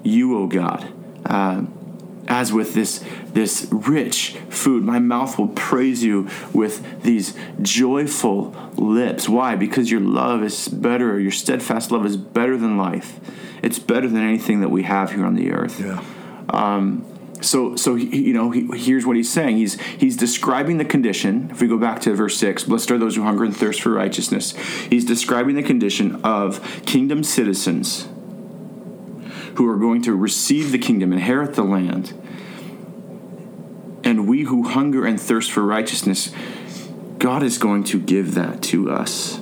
you, 0.04 0.38
O 0.40 0.48
God. 0.48 0.92
Uh, 1.26 1.66
as 2.28 2.52
with 2.52 2.74
this 2.74 3.04
this 3.28 3.68
rich 3.72 4.38
food, 4.50 4.84
my 4.84 4.98
mouth 4.98 5.38
will 5.38 5.50
praise 5.50 6.04
you 6.04 6.28
with 6.54 7.04
these 7.04 7.38
joyful 7.62 8.56
lips. 8.78 9.30
Why? 9.30 9.56
Because 9.56 9.92
your 9.92 10.02
love 10.02 10.42
is 10.42 10.68
better. 10.68 11.20
Your 11.20 11.32
steadfast 11.32 11.92
love 11.92 12.06
is 12.06 12.18
better 12.18 12.58
than 12.58 12.78
life. 12.78 13.20
It's 13.62 13.78
better 13.78 14.08
than 14.08 14.24
anything 14.24 14.62
that 14.62 14.70
we 14.70 14.84
have 14.84 15.12
here 15.12 15.26
on 15.26 15.36
the 15.36 15.52
earth. 15.52 15.80
Yeah. 15.80 16.04
Um, 16.50 17.06
so, 17.42 17.76
so 17.76 17.96
you 17.96 18.34
know, 18.34 18.52
he, 18.52 18.68
here's 18.78 19.06
what 19.06 19.16
he's 19.16 19.30
saying. 19.30 19.58
He's 19.58 19.80
he's 19.82 20.16
describing 20.16 20.78
the 20.78 20.86
condition. 20.86 21.50
If 21.52 21.62
we 21.62 21.68
go 21.68 21.78
back 21.78 22.00
to 22.02 22.14
verse 22.14 22.38
six, 22.38 22.64
blessed 22.64 22.92
are 22.92 22.98
those 22.98 23.16
who 23.16 23.24
hunger 23.24 23.44
and 23.44 23.56
thirst 23.56 23.82
for 23.82 23.90
righteousness. 23.90 24.56
He's 24.90 25.06
describing 25.06 25.56
the 25.56 25.64
condition 25.64 26.22
of 26.24 26.86
kingdom 26.86 27.24
citizens 27.24 28.08
who 29.56 29.68
are 29.68 29.78
going 29.78 30.02
to 30.04 30.16
receive 30.16 30.72
the 30.72 30.80
kingdom, 30.80 31.12
inherit 31.12 31.56
the 31.56 31.64
land. 31.64 32.14
And 34.04 34.28
we 34.28 34.44
who 34.44 34.64
hunger 34.64 35.06
and 35.06 35.20
thirst 35.20 35.52
for 35.52 35.62
righteousness, 35.62 36.34
God 37.18 37.44
is 37.44 37.58
going 37.58 37.84
to 37.86 38.00
give 38.00 38.34
that 38.36 38.62
to 38.64 38.90
us. 38.90 39.41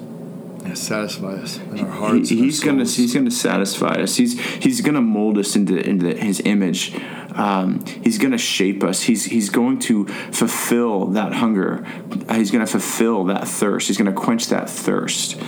Yeah, 0.70 0.76
satisfy 0.76 1.34
us 1.34 1.58
in 1.58 1.80
our 1.80 1.90
hearts. 1.90 2.30
He, 2.30 2.38
he's 2.38 2.60
gonna 2.60 2.86
he's 2.86 3.12
gonna 3.12 3.32
satisfy 3.32 3.96
us. 4.04 4.18
He's 4.18 4.40
he's 4.40 4.82
gonna 4.82 5.02
mold 5.02 5.40
us 5.40 5.56
into 5.56 5.78
into 5.78 6.16
his 6.16 6.42
image. 6.46 6.96
Um, 7.34 7.84
he's 8.04 8.20
gonna 8.20 8.38
shape 8.38 8.84
us. 8.84 9.02
He's 9.02 9.26
he's 9.26 9.50
going 9.50 9.80
to 9.80 10.06
fulfill 10.06 11.08
that 11.08 11.34
hunger. 11.34 11.84
He's 12.32 12.52
gonna 12.52 12.68
fulfill 12.68 13.24
that 13.26 13.48
thirst. 13.48 13.88
He's 13.88 13.98
gonna 13.98 14.14
quench 14.14 14.50
that 14.50 14.70
thirst. 14.70 15.42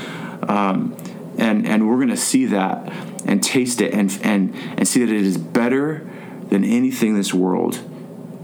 Um, 0.48 0.98
and 1.38 1.68
and 1.68 1.88
we're 1.88 2.00
gonna 2.00 2.18
see 2.18 2.48
that 2.48 2.92
and 3.28 3.44
taste 3.44 3.80
it 3.80 3.94
and 3.94 4.20
and 4.24 4.56
and 4.56 4.88
see 4.88 5.06
that 5.06 5.14
it 5.14 5.22
is 5.22 5.38
better 5.38 6.10
than 6.50 6.64
anything 6.64 7.14
this 7.14 7.32
world 7.32 7.80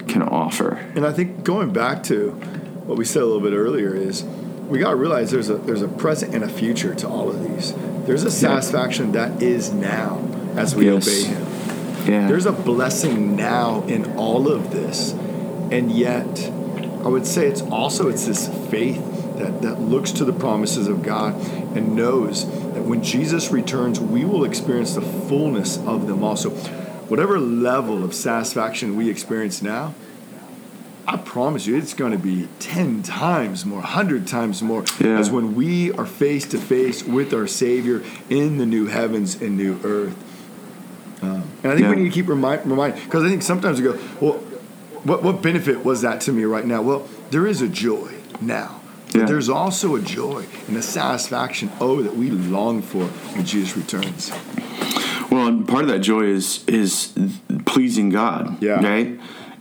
can 0.08 0.22
offer. 0.22 0.76
And 0.94 1.08
I 1.08 1.12
think 1.12 1.44
going 1.44 1.74
back 1.74 2.04
to 2.04 2.34
what 2.86 3.00
we 3.00 3.06
said 3.06 3.24
a 3.24 3.26
little 3.26 3.42
bit 3.42 3.54
earlier 3.54 3.96
is 3.96 4.24
we 4.67 4.80
got 4.80 4.91
to 4.91 4.95
realize 4.95 5.32
there's 5.32 5.49
a 5.49 5.56
there's 5.58 5.82
a 5.82 5.88
present 5.88 6.34
and 6.36 6.43
a 6.43 6.49
future 6.49 6.93
to 6.95 7.08
all 7.08 7.30
of 7.30 7.41
these. 7.47 7.73
There's 8.06 8.23
a 8.23 8.32
satisfaction 8.32 9.13
that 9.13 9.41
is 9.41 9.71
now 9.71 10.19
as 10.56 10.75
we 10.75 10.86
Yes. 10.86 11.08
obey 11.08 11.23
Him. 11.34 11.45
Yeah. 12.12 12.27
There's 12.27 12.45
a 12.45 12.51
blessing 12.51 13.36
now 13.36 13.84
in 13.88 14.15
all 14.17 14.47
of 14.49 14.71
this, 14.71 15.12
and 15.71 15.91
yet 15.91 16.51
I 17.03 17.08
would 17.10 17.25
say 17.25 17.47
it's 17.47 17.62
also 17.62 18.08
it's 18.10 18.25
this 18.25 18.47
faith 18.69 19.03
that 19.38 19.62
that 19.62 19.82
looks 19.82 20.12
to 20.13 20.25
the 20.25 20.34
promises 20.34 20.88
of 20.88 21.03
God 21.03 21.36
and 21.75 21.95
knows 21.95 22.45
that 22.73 22.84
when 22.84 23.03
Jesus 23.03 23.51
returns, 23.51 23.99
we 23.99 24.25
will 24.25 24.43
experience 24.45 24.95
the 24.95 25.01
fullness 25.01 25.77
of 25.86 26.08
them 26.08 26.23
also. 26.23 26.49
Whatever 27.10 27.39
level 27.39 28.03
of 28.03 28.13
satisfaction 28.13 28.95
we 28.97 29.10
experience 29.10 29.62
now, 29.62 29.93
I 31.10 31.15
promise 31.15 31.65
you, 31.65 31.78
it's 31.78 31.93
going 31.93 32.12
to 32.12 32.17
be 32.17 32.50
10 32.60 33.02
times 33.02 33.65
more, 33.65 33.80
100 33.80 34.28
times 34.28 34.62
more, 34.62 34.84
Yeah. 35.00 35.17
as 35.17 35.32
when 35.32 35.56
we 35.56 35.91
are 35.93 36.06
face 36.06 36.46
to 36.50 36.58
face 36.58 37.02
with 37.02 37.34
our 37.34 37.48
Savior 37.48 38.04
in 38.30 38.58
the 38.58 38.65
new 38.65 38.88
heavens 38.88 39.41
and 39.41 39.56
new 39.56 39.80
earth. 39.86 40.15
Um, 41.22 41.43
and 41.63 41.72
I 41.72 41.76
think 41.76 41.80
Yeah. 41.86 41.89
we 41.91 41.96
need 41.96 42.10
to 42.10 42.13
keep 42.13 42.28
remind, 42.28 42.63
because 42.65 43.24
I 43.24 43.30
think 43.30 43.41
sometimes 43.41 43.80
we 43.80 43.86
go, 43.88 43.98
well, 44.20 44.34
what, 45.04 45.24
what 45.24 45.41
benefit 45.41 45.86
was 45.86 46.02
that 46.02 46.20
to 46.22 46.34
me 46.34 46.43
right 46.43 46.65
now? 46.67 46.82
Well, 46.82 47.08
there 47.32 47.48
is 47.48 47.62
a 47.62 47.70
joy 47.70 48.10
now. 48.41 48.82
But 49.13 49.22
Yeah. 49.22 49.26
there's 49.28 49.48
also 49.48 49.96
a 49.96 50.02
joy 50.02 50.43
and 50.67 50.76
a 50.76 50.82
satisfaction, 50.82 51.70
oh, 51.80 52.02
that 52.02 52.17
we 52.17 52.30
long 52.30 52.82
for 52.82 53.06
when 53.34 53.46
Jesus 53.46 53.78
returns. 53.78 54.32
Well, 55.32 55.48
and 55.48 55.65
part 55.65 55.84
of 55.84 55.89
that 55.89 56.00
joy 56.00 56.24
is 56.26 56.60
is 56.67 57.13
pleasing 57.65 58.10
God. 58.10 58.58
Yeah. 58.62 58.82
Right. 58.86 59.17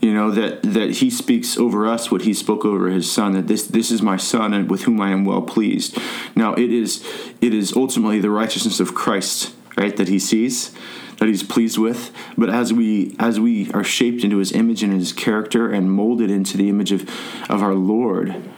You 0.07 0.15
know 0.15 0.31
that 0.31 0.63
that 0.63 0.91
He 0.99 1.11
speaks 1.11 1.59
over 1.59 1.85
us 1.85 2.13
what 2.13 2.23
He 2.23 2.33
spoke 2.33 2.65
over 2.65 2.91
His 2.91 3.11
Son. 3.11 3.33
That 3.33 3.49
this 3.49 3.67
this 3.67 3.91
is 3.91 4.03
my 4.03 4.17
Son, 4.17 4.55
and 4.55 4.71
with 4.71 4.83
whom 4.83 5.01
I 5.01 5.11
am 5.11 5.25
well 5.25 5.43
pleased. 5.43 5.99
Now 6.37 6.55
it 6.55 6.71
is 6.73 7.05
it 7.41 7.53
is 7.53 7.75
ultimately 7.75 8.21
the 8.21 8.31
righteousness 8.31 8.79
of 8.79 8.95
Christ, 8.95 9.53
right? 9.77 9.97
That 9.97 10.07
He 10.07 10.21
sees, 10.21 10.71
that 11.19 11.27
He's 11.27 11.43
pleased 11.43 11.77
with. 11.77 12.13
But 12.39 12.51
as 12.51 12.73
we 12.73 13.17
as 13.19 13.41
we 13.41 13.69
are 13.73 13.83
shaped 13.83 14.23
into 14.23 14.37
His 14.37 14.53
image 14.53 14.85
and 14.85 14.93
His 14.93 15.13
character, 15.13 15.69
and 15.73 15.91
molded 15.91 16.31
into 16.31 16.57
the 16.57 16.69
image 16.69 16.93
of 16.93 17.03
of 17.51 17.61
our 17.61 17.75
Lord, 17.75 18.49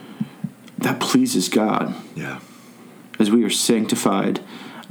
that 0.77 0.99
pleases 0.99 1.49
God 1.49 1.95
Yeah. 2.15 2.41
as 3.17 3.31
we 3.31 3.43
are 3.43 3.49
sanctified 3.49 4.39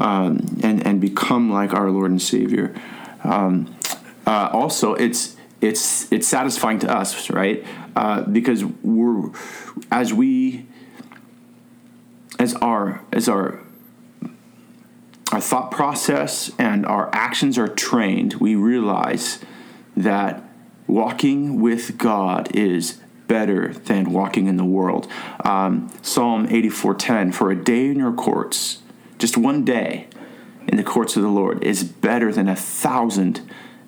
um, 0.00 0.58
and 0.64 0.84
and 0.84 1.00
become 1.00 1.52
like 1.52 1.72
our 1.72 1.88
Lord 1.92 2.10
and 2.10 2.20
Savior. 2.20 2.74
Um, 3.22 3.76
uh, 4.26 4.50
also, 4.52 4.94
it's 4.94 5.37
it's 5.60 6.10
it's 6.12 6.26
satisfying 6.26 6.78
to 6.80 6.90
us, 6.94 7.30
right? 7.30 7.64
Uh, 7.96 8.22
because 8.22 8.64
we're 8.64 9.30
as 9.90 10.12
we 10.12 10.66
as 12.38 12.54
our 12.54 13.02
as 13.12 13.28
our 13.28 13.60
our 15.32 15.40
thought 15.40 15.70
process 15.70 16.50
and 16.58 16.86
our 16.86 17.10
actions 17.14 17.58
are 17.58 17.68
trained, 17.68 18.34
we 18.34 18.54
realize 18.54 19.40
that 19.96 20.42
walking 20.86 21.60
with 21.60 21.98
God 21.98 22.54
is 22.56 23.00
better 23.26 23.74
than 23.74 24.10
walking 24.10 24.46
in 24.46 24.56
the 24.56 24.64
world. 24.64 25.06
Um, 25.44 25.90
Psalm 26.02 26.46
84:10 26.48 27.32
For 27.32 27.50
a 27.50 27.56
day 27.56 27.88
in 27.88 27.98
your 27.98 28.12
courts, 28.12 28.78
just 29.18 29.36
one 29.36 29.64
day 29.64 30.06
in 30.66 30.76
the 30.76 30.84
courts 30.84 31.16
of 31.16 31.22
the 31.22 31.28
Lord 31.28 31.62
is 31.62 31.84
better 31.84 32.32
than 32.32 32.48
a 32.48 32.56
thousand 32.56 33.40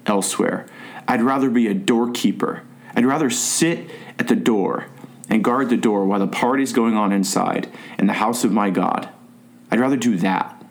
elsewhere. 0.07 0.67
I'd 1.11 1.23
rather 1.23 1.51
be 1.51 1.67
a 1.67 1.75
doorkeeper. 1.75 2.63
I'd 2.95 3.05
rather 3.05 3.31
sit 3.31 3.91
at 4.17 4.29
the 4.29 4.37
door 4.37 4.87
and 5.29 5.43
guard 5.43 5.69
the 5.69 5.77
door 5.77 6.07
while 6.07 6.21
the 6.21 6.29
party's 6.29 6.73
going 6.73 6.95
on 6.95 7.11
inside 7.11 7.69
in 7.99 8.07
the 8.07 8.13
house 8.13 8.45
of 8.45 8.53
my 8.53 8.71
God. 8.71 9.09
I'd 9.73 9.81
rather 9.81 9.97
do 9.97 10.17
that 10.19 10.65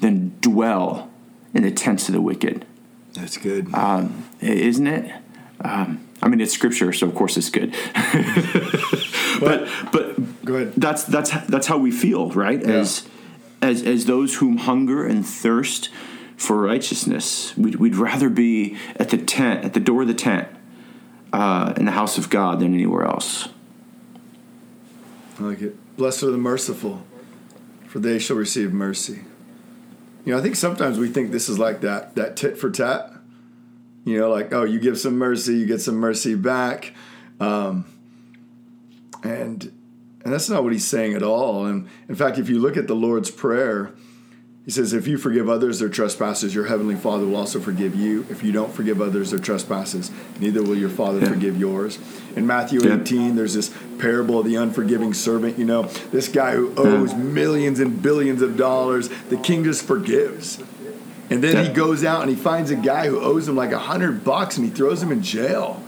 than 0.00 0.36
dwell 0.42 1.10
in 1.54 1.62
the 1.62 1.70
tents 1.70 2.06
of 2.08 2.14
the 2.14 2.20
wicked. 2.20 2.66
That's 3.14 3.38
good. 3.38 3.74
Um, 3.74 4.28
isn't 4.40 4.86
it? 4.86 5.10
Um, 5.60 6.06
I 6.20 6.28
mean, 6.28 6.42
it's 6.42 6.52
scripture, 6.52 6.92
so 6.92 7.06
of 7.06 7.14
course 7.14 7.38
it's 7.38 7.48
good. 7.48 7.74
but 9.40 9.68
but 9.90 10.44
Go 10.44 10.56
ahead. 10.56 10.74
that's 10.76 11.04
that's 11.04 11.30
that's 11.46 11.66
how 11.66 11.78
we 11.78 11.90
feel, 11.90 12.28
right? 12.30 12.62
As 12.62 13.08
as 13.62 13.82
as 13.82 14.04
those 14.04 14.34
whom 14.36 14.58
hunger 14.58 15.06
and 15.06 15.26
thirst 15.26 15.88
for 16.36 16.60
righteousness, 16.60 17.56
we'd, 17.56 17.76
we'd 17.76 17.96
rather 17.96 18.28
be 18.28 18.76
at 18.96 19.10
the 19.10 19.18
tent, 19.18 19.64
at 19.64 19.74
the 19.74 19.80
door 19.80 20.02
of 20.02 20.08
the 20.08 20.14
tent, 20.14 20.48
uh, 21.32 21.72
in 21.76 21.86
the 21.86 21.92
house 21.92 22.18
of 22.18 22.30
God 22.30 22.60
than 22.60 22.74
anywhere 22.74 23.04
else. 23.04 23.48
I 25.38 25.42
like 25.44 25.62
it. 25.62 25.96
Blessed 25.96 26.22
are 26.24 26.30
the 26.30 26.38
merciful, 26.38 27.04
for 27.86 27.98
they 27.98 28.18
shall 28.18 28.36
receive 28.36 28.72
mercy. 28.72 29.20
You 30.24 30.32
know, 30.32 30.38
I 30.38 30.42
think 30.42 30.56
sometimes 30.56 30.98
we 30.98 31.08
think 31.08 31.30
this 31.30 31.48
is 31.48 31.58
like 31.58 31.80
that 31.82 32.16
that 32.16 32.36
tit 32.36 32.58
for 32.58 32.70
tat. 32.70 33.12
You 34.04 34.18
know, 34.18 34.30
like 34.30 34.52
oh, 34.52 34.64
you 34.64 34.78
give 34.78 34.98
some 34.98 35.16
mercy, 35.18 35.56
you 35.56 35.66
get 35.66 35.80
some 35.80 35.96
mercy 35.96 36.34
back, 36.34 36.94
um, 37.40 37.86
and 39.22 39.72
and 40.24 40.32
that's 40.32 40.48
not 40.48 40.64
what 40.64 40.72
he's 40.72 40.86
saying 40.86 41.14
at 41.14 41.22
all. 41.22 41.66
And 41.66 41.88
in 42.08 42.14
fact, 42.14 42.38
if 42.38 42.48
you 42.48 42.58
look 42.58 42.76
at 42.76 42.88
the 42.88 42.96
Lord's 42.96 43.30
prayer, 43.30 43.94
he 44.66 44.70
says, 44.72 44.92
"If 44.92 45.06
you 45.06 45.16
forgive 45.16 45.48
others 45.48 45.78
their 45.78 45.88
trespasses, 45.88 46.54
your 46.54 46.66
heavenly 46.66 46.96
Father 46.96 47.24
will 47.24 47.36
also 47.36 47.58
forgive 47.60 47.94
you. 47.94 48.26
If 48.28 48.42
you 48.44 48.52
don't 48.52 48.74
forgive 48.74 49.00
others 49.00 49.30
their 49.30 49.38
trespasses, 49.38 50.10
neither 50.40 50.60
will 50.62 50.76
your 50.76 50.88
Father 50.90 51.20
Yeah. 51.20 51.28
forgive 51.28 51.56
yours." 51.56 51.98
In 52.34 52.46
Matthew 52.46 52.80
Yeah. 52.82 52.94
18, 52.96 53.36
there's 53.36 53.54
this 53.54 53.70
parable 53.98 54.40
of 54.40 54.44
the 54.44 54.56
unforgiving 54.56 55.14
servant. 55.14 55.58
You 55.58 55.64
know, 55.64 55.88
this 56.12 56.28
guy 56.28 56.56
who 56.56 56.72
owes 56.76 57.14
millions 57.14 57.80
and 57.80 58.02
billions 58.02 58.42
of 58.42 58.56
dollars, 58.58 59.08
the 59.30 59.36
king 59.36 59.64
just 59.64 59.82
forgives. 59.84 60.58
And 61.30 61.42
then 61.42 61.64
he 61.64 61.72
goes 61.72 62.04
out 62.04 62.20
and 62.22 62.30
he 62.30 62.36
finds 62.36 62.70
a 62.70 62.76
guy 62.76 63.08
who 63.08 63.18
owes 63.18 63.48
him 63.48 63.56
like 63.56 63.72
a 63.72 63.78
hundred 63.78 64.22
bucks 64.24 64.56
and 64.58 64.66
he 64.66 64.70
throws 64.72 65.02
him 65.02 65.10
in 65.10 65.22
jail. 65.22 65.80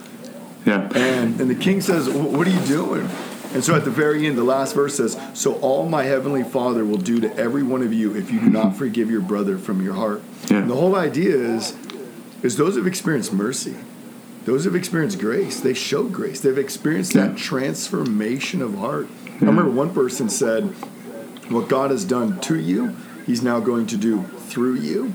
Yeah. 0.67 0.89
And, 0.95 1.41
and 1.41 1.49
the 1.51 1.55
king 1.55 1.81
says, 1.81 2.09
What 2.09 2.47
are 2.47 2.51
you 2.51 2.61
doing? 2.67 3.09
And 3.55 3.65
so 3.65 3.75
at 3.75 3.85
the 3.85 3.91
very 3.91 4.27
end, 4.27 4.37
the 4.37 4.45
last 4.45 4.75
verse 4.75 4.97
says, 4.97 5.19
So 5.33 5.55
all 5.61 5.89
my 5.89 6.05
heavenly 6.05 6.43
Father 6.43 6.85
will 6.85 6.99
do 6.99 7.19
to 7.21 7.35
every 7.37 7.63
one 7.63 7.83
of 7.83 7.93
you 7.93 8.15
if 8.15 8.31
you 8.31 8.41
do 8.41 8.51
not 8.51 8.77
forgive 8.77 9.11
your 9.11 9.23
brother 9.23 9.57
from 9.57 9.83
your 9.83 9.95
heart. 9.95 10.23
Yeah. 10.51 10.59
And 10.59 10.71
the 10.71 10.75
whole 10.75 10.95
idea 10.95 11.35
is, 11.35 11.75
is 12.43 12.57
those 12.57 12.75
who've 12.75 12.87
experienced 12.87 13.33
mercy, 13.33 13.77
those 14.45 14.65
who've 14.65 14.75
experienced 14.77 15.19
grace, 15.19 15.61
they 15.61 15.75
show 15.75 16.05
grace. 16.05 16.41
They've 16.41 16.59
experienced 16.59 17.15
that 17.15 17.37
transformation 17.37 18.61
of 18.61 18.77
heart. 18.77 19.09
I 19.27 19.45
remember 19.45 19.71
one 19.71 19.95
person 19.95 20.29
said, 20.29 20.65
What 21.49 21.69
God 21.69 21.91
has 21.91 22.05
done 22.05 22.41
to 22.43 22.59
you, 22.59 22.97
He's 23.25 23.43
now 23.43 23.61
going 23.61 23.87
to 23.89 23.97
do 23.97 24.23
through 24.23 24.77
you. 24.77 25.15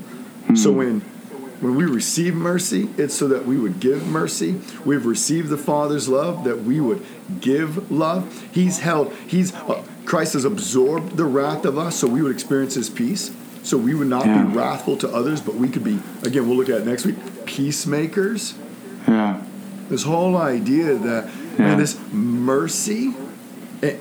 So 0.54 0.70
hmm. 0.70 0.78
when 0.78 1.13
when 1.60 1.74
we 1.76 1.84
receive 1.84 2.34
mercy, 2.34 2.88
it's 2.96 3.14
so 3.14 3.28
that 3.28 3.46
we 3.46 3.56
would 3.56 3.80
give 3.80 4.06
mercy. 4.06 4.60
We've 4.84 5.06
received 5.06 5.48
the 5.48 5.56
Father's 5.56 6.08
love 6.08 6.44
that 6.44 6.62
we 6.64 6.80
would 6.80 7.04
give 7.40 7.90
love. 7.90 8.46
He's 8.52 8.80
held, 8.80 9.12
he's, 9.26 9.54
uh, 9.54 9.82
Christ 10.04 10.34
has 10.34 10.44
absorbed 10.44 11.16
the 11.16 11.24
wrath 11.24 11.64
of 11.64 11.78
us 11.78 11.96
so 11.96 12.06
we 12.06 12.22
would 12.22 12.32
experience 12.32 12.74
his 12.74 12.90
peace. 12.90 13.30
So 13.62 13.78
we 13.78 13.94
would 13.94 14.08
not 14.08 14.26
Yeah. 14.26 14.42
be 14.42 14.56
wrathful 14.56 14.96
to 14.98 15.08
others, 15.08 15.40
but 15.40 15.54
we 15.54 15.68
could 15.68 15.84
be, 15.84 15.98
again, 16.22 16.46
we'll 16.46 16.56
look 16.58 16.68
at 16.68 16.82
it 16.82 16.86
next 16.86 17.06
week, 17.06 17.16
peacemakers. 17.46 18.54
Yeah. 19.08 19.40
This 19.88 20.02
whole 20.02 20.36
idea 20.36 20.94
that, 20.96 21.28
Yeah. 21.58 21.68
man, 21.68 21.78
this 21.78 21.96
mercy 22.12 23.14
i- 23.82 23.96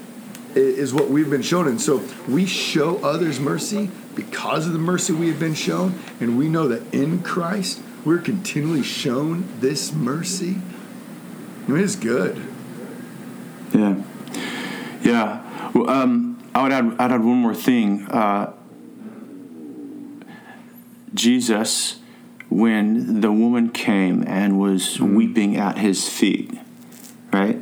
is 0.56 0.94
what 0.94 1.10
we've 1.10 1.30
been 1.30 1.42
shown. 1.42 1.68
And 1.68 1.80
so 1.82 2.04
we 2.28 2.46
show 2.46 2.98
others 3.04 3.40
mercy 3.40 3.90
because 4.16 4.68
of 4.68 4.74
the 4.74 4.80
mercy 4.80 5.14
we 5.14 5.28
have 5.30 5.40
been 5.40 5.56
shown. 5.56 6.00
And 6.20 6.38
we 6.38 6.50
know 6.50 6.68
that 6.68 6.94
in 6.94 7.22
Christ, 7.24 7.82
we're 8.06 8.20
continually 8.20 8.84
shown 8.84 9.48
this 9.60 9.94
mercy. 9.94 10.58
I 11.66 11.72
mean, 11.72 11.84
it's 11.84 11.96
good. 11.96 12.42
Yeah, 13.74 14.04
yeah. 15.02 15.72
Well, 15.74 15.90
um, 15.90 16.44
I 16.54 16.64
would 16.64 16.72
add. 16.72 16.96
I'd 17.00 17.12
add 17.12 17.24
one 17.24 17.38
more 17.38 17.56
thing. 17.56 18.06
Uh, 18.08 18.54
Jesus, 21.14 22.00
when 22.50 23.22
the 23.22 23.32
woman 23.32 23.70
came 23.70 24.24
and 24.28 24.60
was 24.60 25.00
weeping 25.00 25.56
at 25.56 25.78
his 25.78 26.10
feet, 26.10 26.52
right? 27.32 27.60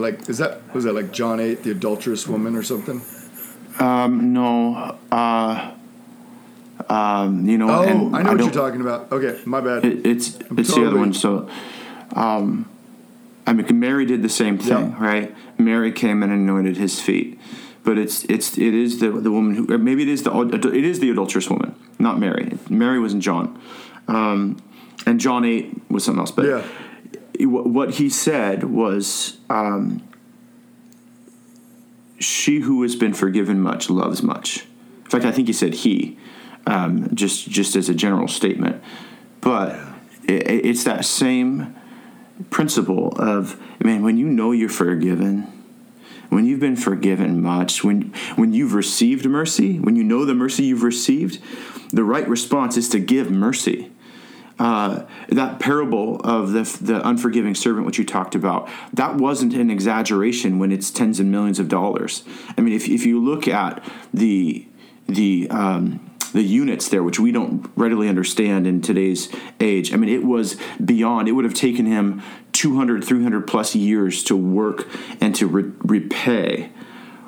Like, 0.00 0.28
is 0.28 0.38
that, 0.38 0.74
was 0.74 0.84
that 0.84 0.92
like 0.94 1.12
John 1.12 1.40
8, 1.40 1.62
the 1.62 1.70
adulterous 1.70 2.26
woman 2.26 2.56
or 2.56 2.62
something? 2.62 3.02
Um, 3.78 4.32
no. 4.32 4.96
Uh, 5.12 5.72
um, 6.88 7.46
you 7.46 7.58
know. 7.58 7.68
Oh, 7.70 7.82
I 8.14 8.22
know 8.22 8.32
what 8.32 8.40
you're 8.40 8.50
talking 8.50 8.80
about. 8.80 9.12
Okay, 9.12 9.40
my 9.44 9.60
bad. 9.60 9.84
It, 9.84 10.06
it's 10.06 10.38
it's 10.56 10.74
the 10.74 10.86
other 10.86 10.98
one. 10.98 11.12
So, 11.12 11.48
um, 12.14 12.68
I 13.46 13.52
mean, 13.52 13.78
Mary 13.78 14.06
did 14.06 14.22
the 14.22 14.28
same 14.28 14.58
thing, 14.58 14.90
Yeah. 14.90 15.04
right? 15.04 15.34
Mary 15.58 15.92
came 15.92 16.22
and 16.22 16.32
anointed 16.32 16.76
his 16.78 17.00
feet, 17.00 17.38
but 17.84 17.96
it's 17.98 18.24
it's 18.24 18.58
it 18.58 18.74
is 18.74 18.98
the 18.98 19.10
the 19.10 19.30
woman 19.30 19.54
who 19.54 19.78
maybe 19.78 20.02
it 20.02 20.08
is 20.08 20.22
the 20.24 20.32
it 20.74 20.84
is 20.84 21.00
the 21.00 21.10
adulterous 21.10 21.48
woman, 21.48 21.74
not 21.98 22.18
Mary. 22.18 22.58
Mary 22.68 22.98
was 22.98 23.12
in 23.12 23.20
John, 23.20 23.60
um, 24.08 24.56
and 25.06 25.20
John 25.20 25.44
eight 25.44 25.80
was 25.90 26.04
something 26.04 26.20
else. 26.20 26.30
But 26.32 26.46
Yeah. 26.46 26.62
What 27.46 27.94
he 27.94 28.08
said 28.08 28.64
was. 28.64 29.38
Um, 29.48 30.02
she 32.20 32.60
who 32.60 32.82
has 32.82 32.94
been 32.94 33.14
forgiven 33.14 33.60
much 33.60 33.90
loves 33.90 34.22
much. 34.22 34.66
In 35.04 35.10
fact, 35.10 35.24
I 35.24 35.32
think 35.32 35.48
he 35.48 35.54
said 35.54 35.74
he, 35.74 36.18
um, 36.66 37.12
just 37.14 37.48
just 37.48 37.74
as 37.74 37.88
a 37.88 37.94
general 37.94 38.28
statement. 38.28 38.82
But 39.40 39.74
it, 40.24 40.46
it's 40.46 40.84
that 40.84 41.04
same 41.04 41.74
principle 42.50 43.08
of 43.18 43.60
man 43.82 44.02
when 44.02 44.18
you 44.18 44.26
know 44.26 44.52
you're 44.52 44.68
forgiven, 44.68 45.50
when 46.28 46.44
you've 46.44 46.60
been 46.60 46.76
forgiven 46.76 47.42
much, 47.42 47.82
when 47.82 48.12
when 48.36 48.52
you've 48.52 48.74
received 48.74 49.24
mercy, 49.26 49.78
when 49.80 49.96
you 49.96 50.04
know 50.04 50.24
the 50.24 50.34
mercy 50.34 50.64
you've 50.64 50.82
received, 50.82 51.40
the 51.90 52.04
right 52.04 52.28
response 52.28 52.76
is 52.76 52.88
to 52.90 52.98
give 52.98 53.30
mercy 53.30 53.90
uh, 54.60 55.06
that 55.30 55.58
parable 55.58 56.20
of 56.20 56.52
the 56.52 56.62
the 56.82 57.06
unforgiving 57.08 57.54
servant, 57.54 57.86
which 57.86 57.98
you 57.98 58.04
talked 58.04 58.34
about, 58.34 58.68
that 58.92 59.16
wasn't 59.16 59.54
an 59.54 59.70
exaggeration 59.70 60.58
when 60.58 60.70
it's 60.70 60.90
tens 60.90 61.18
and 61.18 61.32
millions 61.32 61.58
of 61.58 61.66
dollars. 61.66 62.24
I 62.58 62.60
mean, 62.60 62.74
if 62.74 62.86
if 62.86 63.06
you 63.06 63.18
look 63.24 63.48
at 63.48 63.82
the 64.12 64.68
the 65.06 65.48
um, 65.50 66.10
the 66.34 66.42
units 66.42 66.88
there, 66.88 67.02
which 67.02 67.18
we 67.18 67.32
don't 67.32 67.70
readily 67.74 68.06
understand 68.06 68.66
in 68.66 68.82
today's 68.82 69.30
age, 69.60 69.94
I 69.94 69.96
mean, 69.96 70.10
it 70.10 70.24
was 70.24 70.56
beyond. 70.84 71.26
It 71.26 71.32
would 71.32 71.46
have 71.46 71.54
taken 71.54 71.86
him 71.86 72.22
200, 72.52 73.02
300 73.02 73.46
plus 73.46 73.74
years 73.74 74.22
to 74.24 74.36
work 74.36 74.86
and 75.22 75.34
to 75.36 75.46
re- 75.46 75.72
repay 75.82 76.70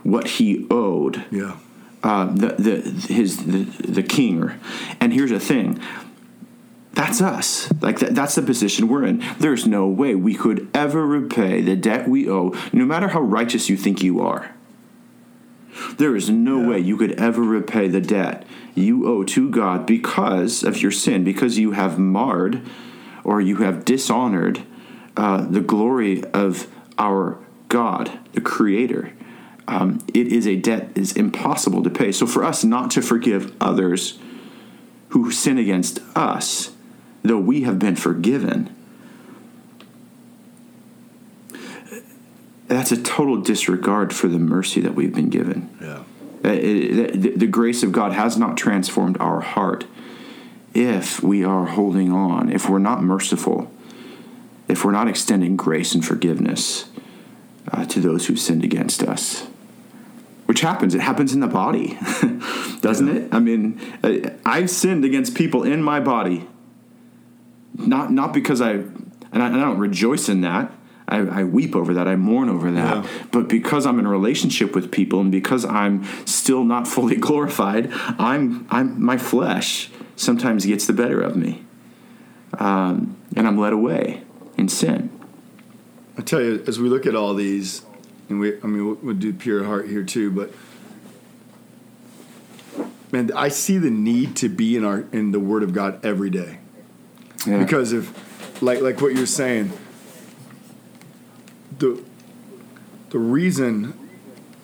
what 0.03 0.27
he 0.27 0.67
owed 0.71 1.25
yeah. 1.31 1.57
uh, 2.03 2.27
the, 2.27 2.49
the 2.59 3.13
his 3.13 3.47
the, 3.47 3.65
the 3.87 4.03
king 4.03 4.51
and 5.01 5.13
here's 5.13 5.31
the 5.31 5.39
thing 5.39 5.81
that's 6.95 7.21
us 7.21 7.73
like 7.81 7.99
that, 8.01 8.15
that's 8.15 8.35
the 8.35 8.43
position 8.43 8.89
we're 8.89 9.05
in 9.05 9.23
there's 9.39 9.67
no 9.67 9.87
way 9.87 10.15
we 10.15 10.35
could 10.35 10.69
ever 10.75 11.07
repay 11.07 11.61
the 11.61 11.77
debt 11.77 12.09
we 12.09 12.29
owe 12.29 12.55
no 12.73 12.85
matter 12.85 13.09
how 13.09 13.21
righteous 13.21 13.69
you 13.69 13.77
think 13.77 14.03
you 14.03 14.21
are 14.21 14.55
there 15.97 16.15
is 16.15 16.29
no 16.29 16.61
Yeah. 16.61 16.69
way 16.69 16.79
you 16.81 16.97
could 16.97 17.13
ever 17.13 17.43
repay 17.43 17.89
the 17.89 18.01
debt 18.01 18.45
you 18.75 19.07
owe 19.07 19.23
to 19.25 19.51
God 19.51 19.87
because 19.87 20.63
of 20.63 20.81
your 20.81 20.91
sin, 20.91 21.25
because 21.25 21.59
you 21.59 21.73
have 21.73 21.99
marred 21.99 22.63
or 23.25 23.41
you 23.41 23.57
have 23.57 23.85
dishonored 23.85 24.63
uh, 25.17 25.43
the 25.47 25.61
glory 25.61 26.25
of 26.33 26.67
our 26.99 27.39
God, 27.69 28.19
the 28.33 28.41
Creator. 28.41 29.13
Um, 29.69 30.01
it 30.15 30.29
is 30.29 30.47
a 30.47 30.57
debt 30.57 30.91
is 30.95 31.13
impossible 31.13 31.83
to 31.83 31.91
pay. 31.91 32.13
So 32.13 32.27
for 32.27 32.45
us 32.45 32.65
not 32.65 32.91
to 32.93 33.03
forgive 33.03 33.55
others 33.61 34.19
who 35.11 35.31
sin 35.31 35.59
against 35.59 36.01
us, 36.17 36.71
though 37.23 37.39
we 37.39 37.63
have 37.63 37.79
been 37.79 37.97
forgiven, 37.97 38.75
that's 42.67 42.93
a 42.93 43.03
total 43.03 43.37
disregard 43.37 44.13
for 44.13 44.29
the 44.29 44.39
mercy 44.39 44.81
that 44.81 44.95
we've 44.95 45.15
been 45.15 45.29
given. 45.29 45.71
Yeah. 45.81 46.03
Uh, 46.45 46.55
the, 46.55 47.47
grace 47.49 47.85
of 47.85 47.93
God 47.93 48.13
has 48.13 48.37
not 48.37 48.57
transformed 48.57 49.17
our 49.21 49.41
heart 49.41 49.85
if 50.75 51.23
we 51.23 51.45
are 51.45 51.67
holding 51.67 52.11
on, 52.11 52.51
if 52.51 52.69
we're 52.69 52.79
not 52.79 53.01
merciful, 53.01 53.71
if 54.67 54.85
we're 54.85 54.91
not 54.91 55.07
extending 55.07 55.57
grace 55.57 55.95
and 55.95 56.05
forgiveness 56.05 56.87
uh, 57.71 57.85
to 57.85 58.01
those 58.01 58.27
who 58.27 58.35
sinned 58.35 58.65
against 58.65 59.05
us. 59.05 59.47
Which 60.47 60.63
happens. 60.63 60.97
It 60.97 61.01
happens 61.01 61.33
in 61.33 61.39
the 61.39 61.47
body, 61.47 61.97
doesn't 62.81 63.09
it? 63.09 63.33
I 63.33 63.39
mean, 63.39 63.81
I've 64.45 64.71
sinned 64.71 65.05
against 65.05 65.37
people 65.37 65.63
in 65.63 65.81
my 65.81 66.01
body, 66.01 66.49
not 67.75 68.13
not 68.13 68.33
because 68.33 68.61
I, 68.61 68.73
and 68.73 69.13
I, 69.33 69.47
and 69.47 69.57
I 69.57 69.61
don't 69.61 69.79
rejoice 69.79 70.29
in 70.29 70.43
that. 70.43 70.73
I, 71.09 71.19
I 71.19 71.45
weep 71.45 71.75
over 71.77 71.93
that. 71.95 72.09
I 72.09 72.17
mourn 72.17 72.49
over 72.49 72.71
that. 72.71 73.05
Yeah. 73.05 73.11
But 73.33 73.49
because 73.49 73.87
I'm 73.87 73.99
in 73.99 74.07
a 74.07 74.11
relationship 74.11 74.75
with 74.75 74.91
people, 74.91 75.21
and 75.21 75.31
because 75.31 75.65
I'm 75.65 76.05
still 76.27 76.65
not 76.65 76.87
fully 76.89 77.17
glorified, 77.17 77.91
I'm 77.93 78.67
I'm 78.71 79.03
my 79.03 79.19
flesh 79.19 79.91
sometimes 80.17 80.65
gets 80.65 80.87
the 80.87 80.93
better 80.93 81.21
of 81.21 81.37
me, 81.37 81.65
um, 82.59 83.17
and 83.37 83.47
I'm 83.47 83.59
led 83.59 83.73
away 83.73 84.23
in 84.57 84.69
sin. 84.69 85.11
I 86.17 86.23
tell 86.23 86.41
you, 86.41 86.63
as 86.67 86.79
we 86.79 86.89
look 86.89 87.07
at 87.07 87.15
all 87.15 87.35
these, 87.35 87.83
and 88.29 88.39
we, 88.39 88.59
I 88.63 88.67
mean, 88.67 88.87
we'll, 88.87 88.99
we'll 89.03 89.15
do 89.15 89.33
pure 89.33 89.65
heart 89.65 89.89
here 89.89 90.05
too, 90.05 90.31
but 90.31 90.53
man, 93.11 93.31
I 93.35 93.49
see 93.49 93.79
the 93.79 93.91
need 93.91 94.37
to 94.37 94.49
be 94.49 94.77
in 94.77 94.85
our 94.85 95.05
in 95.13 95.33
the 95.33 95.41
Word 95.41 95.63
of 95.63 95.73
God 95.73 96.05
every 96.05 96.31
day 96.31 96.59
Yeah. 97.47 97.59
because 97.59 97.93
if, 97.93 98.63
like, 98.63 98.81
like 98.81 99.01
what 99.01 99.15
you're 99.15 99.27
saying, 99.27 99.73
the 101.79 102.03
the 103.11 103.19
reason 103.19 103.99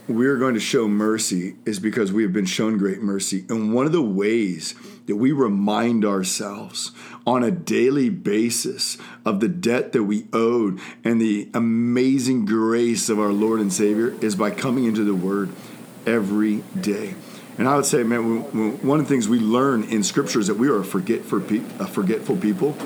we're 0.08 0.38
going 0.38 0.54
to 0.54 0.60
show 0.60 0.88
mercy 0.88 1.56
is 1.66 1.78
because 1.78 2.12
we 2.12 2.22
have 2.22 2.32
been 2.32 2.46
shown 2.46 2.78
great 2.78 3.02
mercy, 3.02 3.44
and 3.50 3.74
one 3.74 3.84
of 3.84 3.92
the 3.92 4.02
ways 4.02 4.74
that 5.06 5.16
we 5.16 5.32
remind 5.32 6.04
ourselves 6.04 6.92
on 7.26 7.42
a 7.42 7.50
daily 7.50 8.08
basis 8.08 8.96
of 9.24 9.40
the 9.40 9.48
debt 9.48 9.92
that 9.92 10.04
we 10.04 10.26
owed 10.32 10.78
and 11.04 11.20
the 11.20 11.48
amazing 11.54 12.44
grace 12.44 13.08
of 13.08 13.18
our 13.18 13.32
Lord 13.32 13.60
and 13.60 13.72
Savior 13.72 14.14
is 14.22 14.34
by 14.34 14.50
coming 14.50 14.84
into 14.84 15.04
the 15.04 15.14
Word 15.14 15.50
every 16.06 16.62
day. 16.78 17.14
And 17.58 17.68
I 17.68 17.74
would 17.76 17.84
say, 17.86 18.02
man, 18.04 18.24
when- 18.24 18.42
when- 18.52 18.72
one 18.88 19.00
of 19.00 19.06
the 19.06 19.12
things 19.12 19.28
we 19.28 19.40
learn 19.40 19.82
in 19.84 20.02
Scripture 20.04 20.38
is 20.40 20.46
that 20.46 20.58
we 20.58 20.68
are 20.68 20.78
a, 20.78 20.84
forget 20.84 21.24
for 21.24 21.40
pe- 21.40 21.60
a 21.78 21.86
forgetful 21.86 22.36
people. 22.36 22.76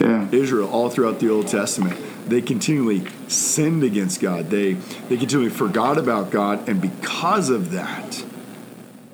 yeah. 0.00 0.28
Israel 0.30 0.68
all 0.68 0.88
throughout 0.88 1.18
the 1.18 1.28
Old 1.28 1.48
Testament. 1.48 1.96
They 2.28 2.40
continually 2.40 3.02
sinned 3.26 3.82
against 3.82 4.20
God. 4.20 4.50
They 4.50 4.76
they 5.08 5.16
continually 5.16 5.50
forgot 5.50 5.98
about 5.98 6.30
God, 6.30 6.68
and 6.68 6.80
because 6.80 7.48
of 7.50 7.72
that, 7.72 8.22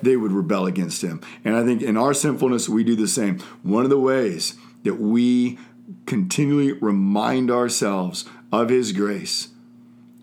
they 0.03 0.15
would 0.15 0.31
rebel 0.31 0.67
against 0.67 1.01
Him. 1.01 1.21
And 1.43 1.55
I 1.55 1.63
think 1.65 1.81
in 1.81 1.97
our 1.97 2.13
sinfulness, 2.13 2.69
we 2.69 2.83
do 2.83 2.95
the 2.95 3.07
same. 3.07 3.39
One 3.63 3.83
of 3.83 3.89
the 3.89 3.97
ways 3.99 4.53
that 4.83 4.99
we 4.99 5.57
continually 6.05 6.73
remind 6.73 7.49
ourselves 7.49 8.25
of 8.51 8.69
His 8.69 8.91
grace 8.91 9.47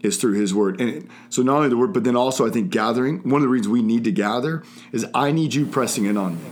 is 0.03 0.17
through 0.17 0.35
His 0.35 0.53
Word. 0.55 0.81
And 0.81 1.09
so 1.31 1.43
not 1.43 1.57
only 1.57 1.69
the 1.69 1.77
Word, 1.77 1.93
but 1.93 2.05
then 2.05 2.17
also 2.17 2.47
I 2.47 2.51
think 2.51 2.71
gathering. 2.71 3.19
One 3.29 3.37
of 3.37 3.43
the 3.43 3.49
reasons 3.49 3.69
we 3.69 3.83
need 3.83 4.05
to 4.05 4.13
gather 4.13 4.63
is 4.93 5.07
I 5.15 5.31
need 5.33 5.55
you 5.55 5.67
pressing 5.67 6.05
in 6.05 6.17
on 6.17 6.43
me. 6.43 6.51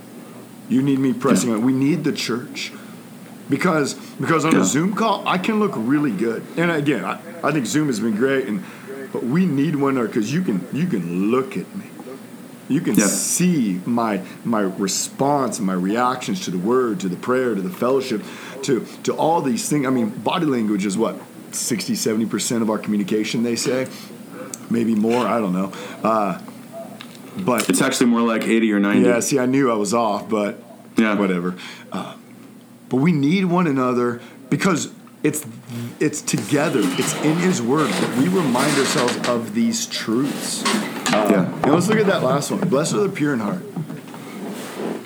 You 0.68 0.82
need 0.82 0.98
me 1.00 1.12
pressing 1.12 1.52
on. 1.52 1.62
We 1.62 1.72
need 1.72 2.04
the 2.04 2.12
church 2.12 2.72
because 3.48 3.94
because 4.20 4.44
on 4.44 4.52
Yeah. 4.52 4.60
a 4.60 4.64
Zoom 4.64 4.94
call 4.94 5.26
I 5.26 5.38
can 5.38 5.58
look 5.58 5.72
really 5.74 6.12
good. 6.12 6.44
And 6.56 6.70
again, 6.70 7.04
I, 7.04 7.18
I 7.42 7.50
think 7.52 7.66
Zoom 7.66 7.88
has 7.88 7.98
been 8.00 8.14
great, 8.16 8.46
and 8.46 8.62
but 9.12 9.24
we 9.24 9.46
need 9.46 9.74
one 9.76 9.96
because 9.96 10.32
you 10.32 10.42
can 10.42 10.64
you 10.72 10.86
can 10.86 11.30
look 11.30 11.56
at 11.56 11.74
me. 11.76 11.86
You 12.68 12.80
can 12.80 12.94
Yeah. 12.94 13.06
see 13.08 13.80
my 13.84 14.20
my 14.44 14.60
response 14.60 15.58
my 15.58 15.72
reactions 15.72 16.44
to 16.44 16.52
the 16.52 16.58
word, 16.58 17.00
to 17.00 17.08
the 17.08 17.16
prayer, 17.16 17.56
to 17.56 17.60
the 17.60 17.70
fellowship, 17.70 18.22
to 18.62 18.86
to 19.02 19.12
all 19.12 19.42
these 19.42 19.68
things. 19.68 19.86
I 19.88 19.90
mean, 19.90 20.10
body 20.10 20.46
language 20.46 20.86
is 20.86 20.96
what 20.96 21.16
60, 21.54 21.94
70 21.94 22.26
percent 22.26 22.62
of 22.62 22.70
our 22.70 22.78
communication. 22.78 23.42
They 23.42 23.56
say, 23.56 23.88
maybe 24.70 24.94
more. 24.94 25.26
I 25.26 25.38
don't 25.40 25.52
know. 25.52 25.72
Uh, 26.02 26.40
but 27.38 27.68
It's 27.68 27.80
actually 27.80 28.06
more 28.06 28.22
like 28.22 28.42
80 28.44 28.72
or 28.72 28.80
90. 28.80 29.00
yeah, 29.08 29.20
see, 29.20 29.38
I 29.38 29.46
knew 29.46 29.70
I 29.70 29.74
was 29.74 29.94
off, 29.94 30.28
but 30.28 30.62
Yeah. 30.96 31.16
whatever. 31.16 31.54
Uh, 31.92 32.14
but 32.88 32.96
we 32.96 33.12
need 33.12 33.44
one 33.44 33.66
another 33.66 34.20
because 34.50 34.90
it's 35.22 35.44
it's 36.00 36.22
together. 36.22 36.80
It's 36.82 37.14
in 37.22 37.36
His 37.36 37.60
Word 37.62 37.88
that 37.90 38.18
we 38.18 38.26
remind 38.28 38.76
ourselves 38.78 39.16
of 39.28 39.54
these 39.54 39.86
truths. 39.86 40.62
Yeah. 41.12 41.44
And 41.62 41.72
let's 41.72 41.88
look 41.88 41.98
at 41.98 42.06
that 42.06 42.22
last 42.22 42.50
one. 42.50 42.60
Blessed 42.68 42.94
are 42.94 43.00
the 43.02 43.08
pure 43.10 43.32
in 43.34 43.40
heart. 43.40 43.62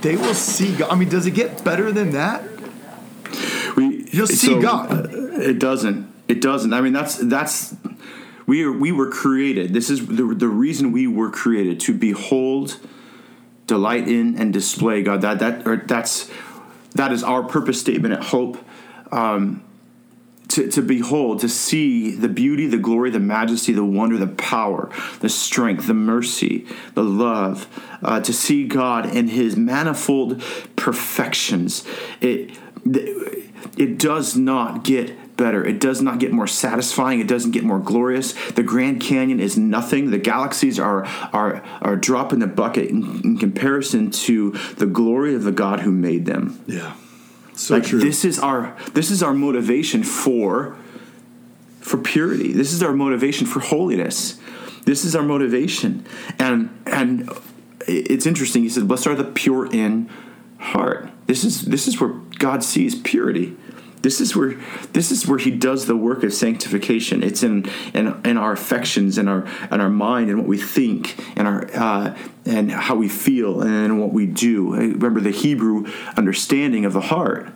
They 0.03 0.17
will 0.17 0.35
see 0.35 0.75
God. 0.77 0.91
I 0.91 0.97
mean, 0.97 1.09
does 1.09 1.27
it 1.27 1.33
get 1.33 1.65
better 1.65 1.91
than 1.93 2.13
that? 2.13 2.43
We, 3.77 4.07
You'll 4.13 4.27
see 4.27 4.59
God. 4.61 4.93
uh, 4.93 5.41
It 5.41 5.59
doesn't. 5.59 6.07
It 6.29 6.41
doesn't. 6.41 6.73
I 6.73 6.81
mean, 6.81 6.93
that's 6.93 7.17
that's 7.17 7.75
we 8.47 8.65
are 8.65 8.73
we 8.73 8.93
were 8.93 9.11
created. 9.11 9.73
This 9.73 9.91
is 9.91 10.07
the 10.07 10.35
the 10.35 10.49
reason 10.49 10.93
we 10.93 11.07
were 11.07 11.31
created 11.31 11.81
to 11.81 11.95
behold, 11.95 12.79
delight 13.67 14.09
in, 14.09 14.39
and 14.39 14.53
display 14.53 15.03
God. 15.03 15.21
That 15.21 15.39
that 15.41 15.67
or 15.67 15.77
that's 15.77 16.31
that 16.95 17.13
is 17.13 17.23
our 17.23 17.43
purpose 17.43 17.81
statement 17.81 18.15
at 18.15 18.25
Hope. 18.25 18.59
Um, 19.13 19.63
to, 20.49 20.71
to 20.71 20.83
behold, 20.83 21.41
to 21.41 21.49
see 21.49 22.13
the 22.13 22.29
beauty, 22.29 22.67
the 22.67 22.77
glory, 22.77 23.11
the 23.11 23.19
majesty, 23.19 23.73
the 23.73 23.85
wonder, 23.85 24.17
the 24.19 24.27
power, 24.27 24.91
the 25.21 25.29
strength, 25.29 25.87
the 25.87 25.95
mercy, 25.95 26.67
the 26.95 27.03
love, 27.03 27.67
uh, 28.03 28.21
to 28.21 28.33
see 28.33 28.69
God 28.69 29.17
in 29.17 29.29
His 29.29 29.57
manifold 29.57 30.43
perfections. 30.77 31.85
It 32.21 32.57
it 33.77 33.99
does 33.99 34.37
not 34.37 34.85
get 34.85 35.17
better. 35.37 35.65
It 35.65 35.81
does 35.81 36.01
not 36.01 36.19
get 36.19 36.33
more 36.33 36.47
satisfying. 36.47 37.21
It 37.21 37.29
doesn't 37.29 37.51
get 37.51 37.65
more 37.65 37.79
glorious. 37.79 38.33
The 38.53 38.63
Grand 38.63 39.01
Canyon 39.01 39.41
is 39.41 39.57
nothing. 39.57 40.11
The 40.11 40.19
galaxies 40.19 40.79
are 40.79 41.05
are 41.33 41.63
are 41.81 41.95
a 41.95 42.01
drop 42.01 42.33
in 42.33 42.39
the 42.39 42.47
bucket 42.47 42.91
in, 42.91 43.21
in 43.23 43.39
comparison 43.39 44.11
to 44.11 44.53
the 44.77 44.87
glory 44.87 45.35
of 45.35 45.45
the 45.45 45.53
God 45.53 45.81
who 45.81 45.91
made 45.91 46.27
them 46.27 46.63
Yeah. 46.67 46.95
So 47.55 47.75
like 47.75 47.85
true. 47.85 48.01
this 48.01 48.25
is 48.25 48.39
our 48.39 48.77
this 48.95 49.11
is 49.11 49.23
our 49.23 49.35
motivation 49.35 50.03
for 50.03 50.77
for 51.81 51.99
purity 51.99 52.53
this 52.53 52.73
is 52.73 52.83
our 52.83 52.93
motivation 52.93 53.47
for 53.47 53.61
holiness 53.61 54.41
this 54.87 55.05
is 55.05 55.15
our 55.15 55.23
motivation 55.23 56.05
and 56.39 56.83
and 56.87 57.31
it's 57.87 58.27
interesting 58.27 58.63
he 58.63 58.69
said 58.69 58.89
blessed 58.89 59.07
are 59.07 59.15
the 59.15 59.23
pure 59.23 59.71
in 59.71 60.09
heart 60.59 61.11
this 61.27 61.45
is 61.45 61.63
this 61.63 61.87
is 61.87 62.01
where 62.01 62.11
god 62.39 62.65
sees 62.65 62.95
purity 62.95 63.55
this 64.05 64.21
is 64.21 64.37
where 64.37 64.55
this 64.93 65.11
is 65.11 65.27
where 65.27 65.39
he 65.39 65.51
does 65.51 65.87
the 65.87 65.97
work 65.97 66.23
of 66.23 66.33
sanctification. 66.33 67.23
It's 67.23 67.43
in 67.43 67.65
in, 67.95 68.21
in 68.25 68.37
our 68.37 68.53
affections 68.53 69.17
and 69.17 69.29
our 69.29 69.47
and 69.71 69.81
our 69.81 69.89
mind 69.89 70.29
and 70.29 70.39
what 70.39 70.47
we 70.47 70.59
think 70.59 71.17
and 71.37 71.49
our 71.49 71.67
uh, 71.75 72.17
and 72.45 72.71
how 72.71 72.97
we 72.97 73.09
feel 73.09 73.63
and 73.63 73.99
what 73.99 74.13
we 74.13 74.27
do. 74.27 74.75
Remember 74.75 75.21
the 75.21 75.31
hebrew 75.31 75.87
understanding 76.17 76.85
of 76.85 76.93
the 76.93 77.01
heart. 77.01 77.51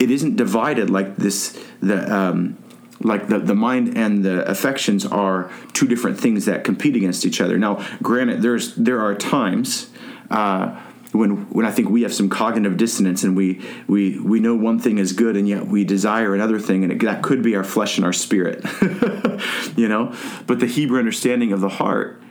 It 0.00 0.10
isn't 0.10 0.34
divided 0.36 0.90
like 0.90 1.16
this 1.16 1.56
the 1.80 2.12
um, 2.12 2.58
like 3.00 3.28
the, 3.28 3.38
the 3.38 3.54
mind 3.54 3.96
and 3.96 4.24
the 4.24 4.44
affections 4.50 5.06
are 5.06 5.50
two 5.72 5.86
different 5.86 6.18
things 6.18 6.44
that 6.46 6.64
compete 6.64 6.96
against 6.96 7.24
each 7.24 7.40
other. 7.40 7.56
Now 7.56 7.86
granted 8.02 8.42
there's 8.42 8.74
there 8.74 9.00
are 9.00 9.14
times 9.14 9.90
uh, 10.28 10.78
when 11.12 11.48
when 11.50 11.66
I 11.66 11.70
think 11.70 11.88
we 11.88 12.02
have 12.02 12.14
some 12.14 12.28
cognitive 12.28 12.76
dissonance 12.76 13.24
and 13.24 13.36
we 13.36 13.60
we 13.88 14.18
we 14.18 14.40
know 14.40 14.54
one 14.54 14.78
thing 14.78 14.98
is 14.98 15.12
good 15.12 15.36
and 15.36 15.48
yet 15.48 15.66
we 15.66 15.84
desire 15.84 16.34
another 16.34 16.58
thing 16.58 16.84
and 16.84 16.92
it, 16.92 17.00
that 17.00 17.22
could 17.22 17.42
be 17.42 17.56
our 17.56 17.64
flesh 17.64 17.96
and 17.96 18.04
our 18.04 18.12
spirit 18.12 18.64
you 19.76 19.88
know? 19.88 20.14
But 20.46 20.60
the 20.60 20.66
Hebrew 20.66 20.98
understanding 20.98 21.52
of 21.52 21.60
the 21.60 21.68
heart 21.68 22.22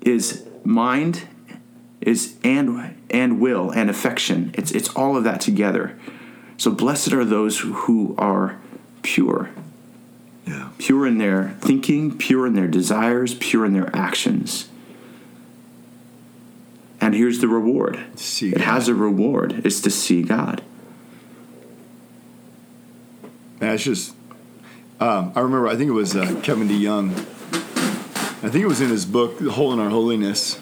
is 0.00 0.44
mind 0.64 1.26
is 2.00 2.36
and 2.44 2.96
and 3.10 3.40
will 3.40 3.70
and 3.70 3.90
affection. 3.90 4.50
It's 4.54 4.70
it's 4.72 4.88
all 4.90 5.16
of 5.16 5.24
that 5.24 5.40
together. 5.40 5.98
So 6.56 6.70
blessed 6.70 7.12
are 7.12 7.24
those 7.24 7.60
who, 7.60 8.16
are 8.18 8.58
pure. 9.02 9.50
Yeah. 10.44 10.70
pure 10.78 11.06
in 11.06 11.18
their 11.18 11.56
thinking 11.60 12.16
pure 12.16 12.46
in 12.46 12.54
their 12.54 12.66
desires 12.66 13.34
pure 13.34 13.66
in 13.66 13.74
their 13.74 13.94
actions 13.94 14.70
and 17.08 17.14
here's 17.16 17.38
the 17.40 17.48
reward 17.48 17.98
See 18.16 18.50
it 18.50 18.58
God. 18.58 18.64
has 18.64 18.88
a 18.88 18.94
reward 18.94 19.62
it's 19.64 19.80
to 19.80 19.90
see 19.90 20.22
god 20.22 20.60
it's 23.60 23.82
just. 23.82 24.14
Um, 25.00 25.32
I 25.34 25.40
remember. 25.40 25.68
I 25.68 25.76
think 25.76 25.88
it 25.88 25.92
was 25.94 26.14
uh, 26.14 26.40
Kevin 26.42 26.68
DeYoung. 26.68 27.10
I 27.10 28.48
think 28.50 28.56
it 28.62 28.66
was 28.68 28.80
in 28.80 28.88
his 28.88 29.04
book, 29.04 29.38
"The 29.38 29.50
Hole 29.52 29.72
in 29.72 29.80
Our 29.80 29.90
Holiness," 29.90 30.60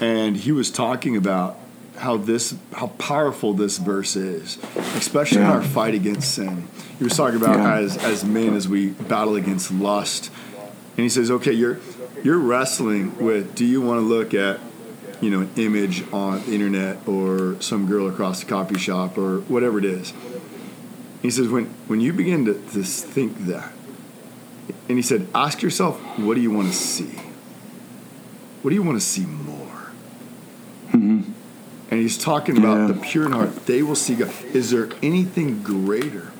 and 0.00 0.36
he 0.36 0.52
was 0.52 0.70
talking 0.70 1.16
about 1.16 1.58
how 1.98 2.16
this, 2.16 2.54
how 2.72 2.88
powerful 2.88 3.54
this 3.54 3.78
verse 3.78 4.16
is, 4.16 4.58
especially 4.96 5.42
in 5.42 5.46
our 5.46 5.62
fight 5.62 5.94
against 5.94 6.34
sin. 6.34 6.66
He 6.98 7.04
was 7.04 7.16
talking 7.16 7.36
about 7.40 7.58
Yeah. 7.58 7.76
as 7.78 7.96
as 7.98 8.24
men 8.24 8.54
as 8.54 8.68
we 8.68 8.88
battle 8.90 9.36
against 9.36 9.70
lust, 9.72 10.30
and 10.96 11.04
he 11.04 11.08
says, 11.08 11.30
"Okay, 11.30 11.52
you're 11.52 11.78
you're 12.24 12.38
wrestling 12.38 13.16
with. 13.18 13.54
Do 13.54 13.64
you 13.64 13.80
want 13.80 14.00
to 14.00 14.04
look 14.04 14.34
at?" 14.34 14.58
You 15.22 15.30
know, 15.30 15.40
an 15.40 15.50
image 15.56 16.04
on 16.12 16.44
the 16.44 16.52
internet 16.52 17.08
or 17.08 17.56
some 17.60 17.86
girl 17.86 18.08
across 18.08 18.40
the 18.40 18.46
coffee 18.46 18.78
shop 18.78 19.16
or 19.16 19.38
whatever 19.42 19.78
it 19.78 19.84
is. 19.84 20.12
He 21.22 21.30
says, 21.30 21.48
when, 21.48 21.66
when 21.86 22.00
you 22.00 22.12
begin 22.12 22.44
to, 22.46 22.54
to 22.54 22.82
think 22.82 23.46
that, 23.46 23.72
and 24.88 24.98
he 24.98 25.02
said, 25.02 25.28
ask 25.34 25.62
yourself, 25.62 26.00
what 26.18 26.34
do 26.34 26.40
you 26.40 26.50
want 26.50 26.68
to 26.68 26.74
see? 26.74 27.20
What 28.62 28.70
do 28.70 28.74
you 28.74 28.82
want 28.82 29.00
to 29.00 29.06
see 29.06 29.24
more? 29.24 29.92
Mm-hmm. 30.88 31.32
And 31.90 32.00
he's 32.00 32.18
talking 32.18 32.58
about 32.58 32.80
Yeah. 32.80 32.86
the 32.88 33.00
pure 33.00 33.26
in 33.26 33.32
heart. 33.32 33.66
They 33.66 33.82
will 33.82 33.94
see 33.94 34.16
God. 34.16 34.32
Is 34.52 34.70
there 34.70 34.88
anything 35.02 35.62
greater 35.62 36.32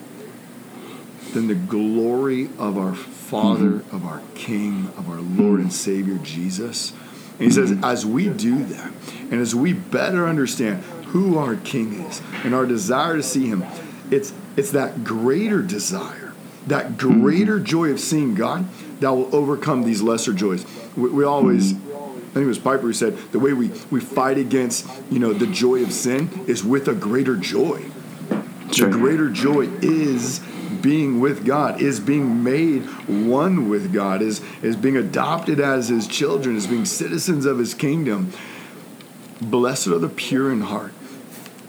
than 1.32 1.46
the 1.46 1.54
glory 1.54 2.50
of 2.58 2.76
our 2.76 2.94
Father, 2.94 3.70
mm-hmm. 3.70 3.96
of 3.96 4.04
our 4.04 4.22
King, 4.34 4.88
of 4.96 5.08
our 5.08 5.20
Lord 5.20 5.60
and 5.60 5.72
Savior 5.72 6.18
Jesus? 6.18 6.92
And 7.42 7.50
he 7.50 7.54
says, 7.54 7.76
as 7.82 8.06
we 8.06 8.28
do 8.28 8.64
that, 8.64 8.92
and 9.30 9.40
as 9.40 9.54
we 9.54 9.72
better 9.72 10.28
understand 10.28 10.84
who 11.06 11.38
our 11.38 11.56
King 11.56 12.04
is 12.04 12.22
and 12.44 12.54
our 12.54 12.66
desire 12.66 13.16
to 13.16 13.22
see 13.22 13.46
Him, 13.46 13.64
it's 14.10 14.32
it's 14.56 14.70
that 14.72 15.02
greater 15.02 15.60
desire, 15.60 16.34
that 16.66 16.96
greater 16.96 17.56
mm-hmm. 17.56 17.64
joy 17.64 17.90
of 17.90 17.98
seeing 17.98 18.34
God 18.34 18.66
that 19.00 19.10
will 19.10 19.34
overcome 19.34 19.82
these 19.82 20.02
lesser 20.02 20.32
joys. 20.32 20.64
We, 20.96 21.10
we 21.10 21.24
always. 21.24 21.72
Mm-hmm. 21.72 21.88
I 21.92 22.34
think 22.34 22.44
it 22.44 22.48
was 22.48 22.58
Piper 22.58 22.82
who 22.82 22.92
said 22.94 23.18
the 23.32 23.38
way 23.38 23.52
we, 23.52 23.68
we 23.90 24.00
fight 24.00 24.38
against 24.38 24.88
you 25.10 25.18
know 25.18 25.32
the 25.32 25.46
joy 25.46 25.82
of 25.82 25.92
sin 25.92 26.30
is 26.46 26.64
with 26.64 26.88
a 26.88 26.94
greater 26.94 27.36
joy. 27.36 27.84
Sure. 28.70 28.88
The 28.88 28.96
greater 28.96 29.28
joy 29.28 29.68
is 29.82 30.40
being 30.82 31.20
with 31.20 31.46
God, 31.46 31.80
is 31.80 32.00
being 32.00 32.42
made 32.42 32.82
one 33.06 33.68
with 33.68 33.92
God, 33.92 34.20
is, 34.20 34.42
is 34.62 34.76
being 34.76 34.96
adopted 34.96 35.60
as 35.60 35.88
his 35.88 36.06
children, 36.06 36.56
is 36.56 36.66
being 36.66 36.84
citizens 36.84 37.46
of 37.46 37.58
his 37.58 37.72
kingdom. 37.72 38.32
Blessed 39.40 39.88
are 39.88 39.98
the 39.98 40.08
pure 40.08 40.52
in 40.52 40.60
heart. 40.60 40.92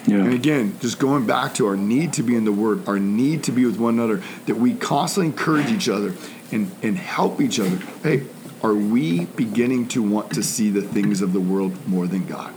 yeah 0.06 0.18
And 0.18 0.34
again, 0.34 0.78
just 0.80 1.00
going 1.00 1.26
back 1.26 1.54
to 1.56 1.68
our 1.68 1.78
need 1.78 2.14
to 2.14 2.24
be 2.24 2.36
in 2.36 2.46
the 2.46 2.52
Word, 2.52 2.88
our 2.88 3.00
need 3.00 3.44
to 3.46 3.52
be 3.52 3.66
with 3.66 3.80
one 3.80 3.94
another, 3.94 4.22
that 4.48 4.56
we 4.56 4.74
constantly 4.74 5.28
encourage 5.28 5.68
each 5.68 5.88
other 5.88 6.14
and, 6.52 6.72
and 6.82 6.98
help 6.98 7.40
each 7.40 7.60
other. 7.60 7.78
Hey, 8.04 8.26
are 8.64 8.74
we 8.74 9.26
beginning 9.26 9.88
to 9.90 10.02
want 10.02 10.32
to 10.34 10.44
see 10.44 10.70
the 10.70 10.82
things 10.82 11.22
of 11.22 11.34
the 11.34 11.42
world 11.42 11.88
more 11.88 12.08
than 12.08 12.26
God? 12.26 12.54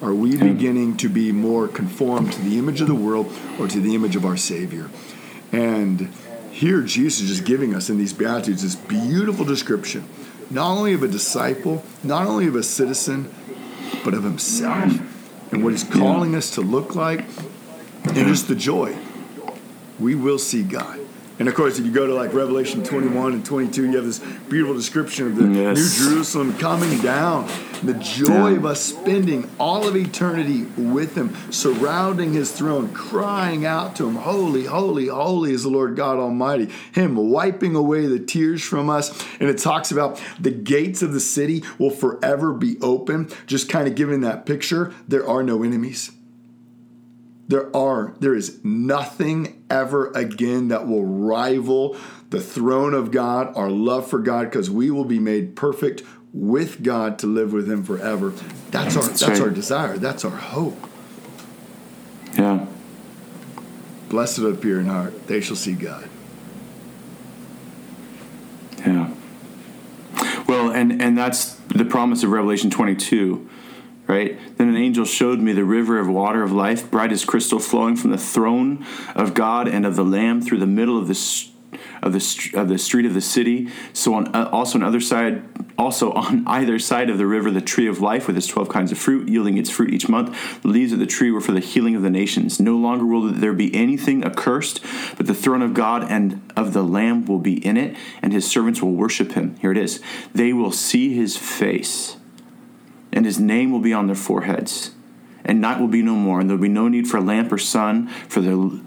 Are 0.00 0.14
we 0.14 0.36
beginning 0.36 0.96
to 0.98 1.08
be 1.08 1.32
more 1.32 1.66
conformed 1.66 2.32
to 2.32 2.42
the 2.42 2.56
image 2.56 2.80
of 2.80 2.86
the 2.86 2.94
world 2.94 3.32
or 3.58 3.66
to 3.66 3.80
the 3.80 3.96
image 3.96 4.14
of 4.14 4.24
our 4.24 4.36
Savior? 4.36 4.88
And 5.52 6.12
here, 6.52 6.82
Jesus 6.82 7.22
is 7.22 7.28
just 7.28 7.44
giving 7.44 7.74
us 7.74 7.88
in 7.88 7.98
these 7.98 8.12
Beatitudes 8.12 8.62
this 8.62 8.76
beautiful 8.76 9.44
description, 9.44 10.08
not 10.50 10.76
only 10.76 10.92
of 10.92 11.02
a 11.02 11.08
disciple, 11.08 11.84
not 12.02 12.26
only 12.26 12.46
of 12.46 12.56
a 12.56 12.62
citizen, 12.62 13.32
but 14.04 14.14
of 14.14 14.24
himself 14.24 14.92
and 15.52 15.64
what 15.64 15.72
he's 15.72 15.84
calling 15.84 16.34
us 16.34 16.50
to 16.54 16.60
look 16.60 16.94
like 16.94 17.24
and 18.04 18.28
just 18.28 18.48
the 18.48 18.54
joy. 18.54 18.96
We 19.98 20.14
will 20.14 20.38
see 20.38 20.62
God. 20.62 21.00
And 21.38 21.46
of 21.48 21.54
course, 21.54 21.78
if 21.78 21.86
you 21.86 21.92
go 21.92 22.06
to 22.06 22.14
like 22.14 22.34
Revelation 22.34 22.82
21 22.82 23.32
and 23.32 23.44
22, 23.44 23.90
you 23.90 23.96
have 23.96 24.04
this 24.04 24.18
beautiful 24.48 24.74
description 24.74 25.28
of 25.28 25.36
the 25.36 25.44
mm, 25.44 25.54
Yes. 25.54 26.00
New 26.00 26.10
Jerusalem 26.10 26.58
coming 26.58 26.98
down. 27.00 27.48
The 27.84 27.94
joy 27.94 28.50
Yeah. 28.50 28.56
of 28.56 28.66
us 28.66 28.80
spending 28.82 29.48
all 29.60 29.86
of 29.86 29.94
eternity 29.94 30.66
with 30.76 31.14
Him, 31.14 31.32
surrounding 31.50 32.32
His 32.32 32.50
throne, 32.50 32.88
crying 32.88 33.64
out 33.64 33.94
to 33.96 34.08
Him, 34.08 34.16
Holy, 34.16 34.64
holy, 34.64 35.06
holy 35.06 35.52
is 35.52 35.62
the 35.62 35.68
Lord 35.68 35.94
God 35.94 36.18
Almighty. 36.18 36.70
Him 36.90 37.14
wiping 37.14 37.76
away 37.76 38.06
the 38.06 38.18
tears 38.18 38.64
from 38.64 38.90
us. 38.90 39.12
And 39.38 39.48
it 39.48 39.58
talks 39.58 39.92
about 39.92 40.20
the 40.40 40.50
gates 40.50 41.02
of 41.02 41.12
the 41.12 41.20
city 41.20 41.62
will 41.78 41.90
forever 41.90 42.52
be 42.52 42.78
open. 42.80 43.28
Just 43.46 43.68
kind 43.68 43.86
of 43.86 43.94
giving 43.94 44.22
that 44.22 44.44
picture, 44.44 44.92
there 45.06 45.26
are 45.28 45.44
no 45.44 45.62
enemies. 45.62 46.10
There 47.48 47.74
are, 47.74 48.14
there 48.20 48.34
is 48.34 48.62
nothing 48.62 49.64
ever 49.70 50.12
again 50.12 50.68
that 50.68 50.86
will 50.86 51.04
rival 51.04 51.96
the 52.28 52.40
throne 52.40 52.92
of 52.92 53.10
God, 53.10 53.56
our 53.56 53.70
love 53.70 54.08
for 54.08 54.18
God, 54.18 54.44
because 54.44 54.70
we 54.70 54.90
will 54.90 55.06
be 55.06 55.18
made 55.18 55.56
perfect 55.56 56.02
with 56.34 56.82
God 56.82 57.18
to 57.20 57.26
live 57.26 57.54
with 57.54 57.70
Him 57.70 57.82
forever. 57.84 58.30
That's 58.70 58.96
our 58.96 59.02
That's 59.02 59.20
that's, 59.20 59.22
right. 59.22 59.40
our 59.40 59.50
desire. 59.50 59.96
That's 59.96 60.26
our 60.26 60.36
hope. 60.36 60.78
Yeah. 62.36 62.66
Blessed 64.10 64.40
are 64.40 64.52
the 64.52 64.58
pure 64.58 64.80
in 64.80 64.86
heart; 64.86 65.26
they 65.26 65.40
shall 65.40 65.56
see 65.56 65.72
God. 65.72 66.08
Yeah. 68.78 69.14
Well, 70.46 70.70
and 70.70 71.00
and 71.00 71.16
that's 71.16 71.54
the 71.68 71.84
promise 71.84 72.22
of 72.22 72.30
Revelation 72.30 72.70
22, 72.70 73.48
right? 74.08 74.38
Then 74.56 74.68
an 74.68 74.76
angel 74.76 75.04
showed 75.04 75.38
me 75.38 75.52
the 75.52 75.64
river 75.64 76.00
of 76.00 76.08
water 76.08 76.42
of 76.42 76.50
life, 76.50 76.90
bright 76.90 77.12
as 77.12 77.24
crystal, 77.24 77.60
flowing 77.60 77.94
from 77.94 78.10
the 78.10 78.18
throne 78.18 78.84
of 79.14 79.34
God 79.34 79.68
and 79.68 79.86
of 79.86 79.94
the 79.94 80.04
Lamb 80.04 80.40
through 80.40 80.58
the 80.58 80.66
middle 80.66 80.98
of 80.98 81.06
the 81.06 81.48
of 82.02 82.12
the 82.12 82.50
of 82.54 82.68
the 82.68 82.78
street 82.78 83.06
of 83.06 83.14
the 83.14 83.20
city. 83.20 83.68
So 83.92 84.14
on 84.14 84.34
uh, 84.34 84.48
also 84.50 84.78
on 84.78 84.84
other 84.84 85.00
side, 85.00 85.42
also 85.76 86.12
on 86.12 86.46
either 86.46 86.78
side 86.78 87.10
of 87.10 87.18
the 87.18 87.26
river, 87.26 87.50
the 87.50 87.60
tree 87.60 87.86
of 87.86 88.00
life 88.00 88.26
with 88.26 88.36
its 88.36 88.46
twelve 88.46 88.68
kinds 88.68 88.92
of 88.92 88.98
fruit, 88.98 89.28
yielding 89.28 89.58
its 89.58 89.70
fruit 89.70 89.92
each 89.92 90.08
month. 90.08 90.62
The 90.62 90.68
leaves 90.68 90.92
of 90.92 90.98
the 90.98 91.06
tree 91.06 91.30
were 91.30 91.40
for 91.40 91.52
the 91.52 91.60
healing 91.60 91.94
of 91.94 92.02
the 92.02 92.10
nations. 92.10 92.58
No 92.58 92.76
longer 92.76 93.04
will 93.04 93.30
there 93.32 93.52
be 93.52 93.74
anything 93.74 94.24
accursed, 94.24 94.80
but 95.16 95.26
the 95.26 95.34
throne 95.34 95.62
of 95.62 95.74
God 95.74 96.04
and 96.10 96.52
of 96.56 96.72
the 96.72 96.82
Lamb 96.82 97.26
will 97.26 97.38
be 97.38 97.64
in 97.64 97.76
it, 97.76 97.96
and 98.22 98.32
his 98.32 98.48
servants 98.48 98.82
will 98.82 98.92
worship 98.92 99.32
him. 99.32 99.56
Here 99.56 99.72
it 99.72 99.78
is. 99.78 100.00
They 100.34 100.52
will 100.52 100.72
see 100.72 101.14
his 101.14 101.36
face, 101.36 102.16
and 103.18 103.26
his 103.26 103.40
name 103.40 103.72
will 103.72 103.80
be 103.80 103.92
on 103.92 104.06
their 104.06 104.14
foreheads. 104.14 104.92
And 105.44 105.60
night 105.60 105.80
will 105.80 105.88
be 105.88 106.02
no 106.02 106.14
more, 106.14 106.38
and 106.38 106.48
there 106.48 106.56
will 106.56 106.62
be 106.62 106.68
no 106.68 106.86
need 106.86 107.08
for 107.08 107.20
lamp 107.20 107.50
or 107.50 107.58
sun, 107.58 108.06
for 108.28 108.40
the 108.40 108.80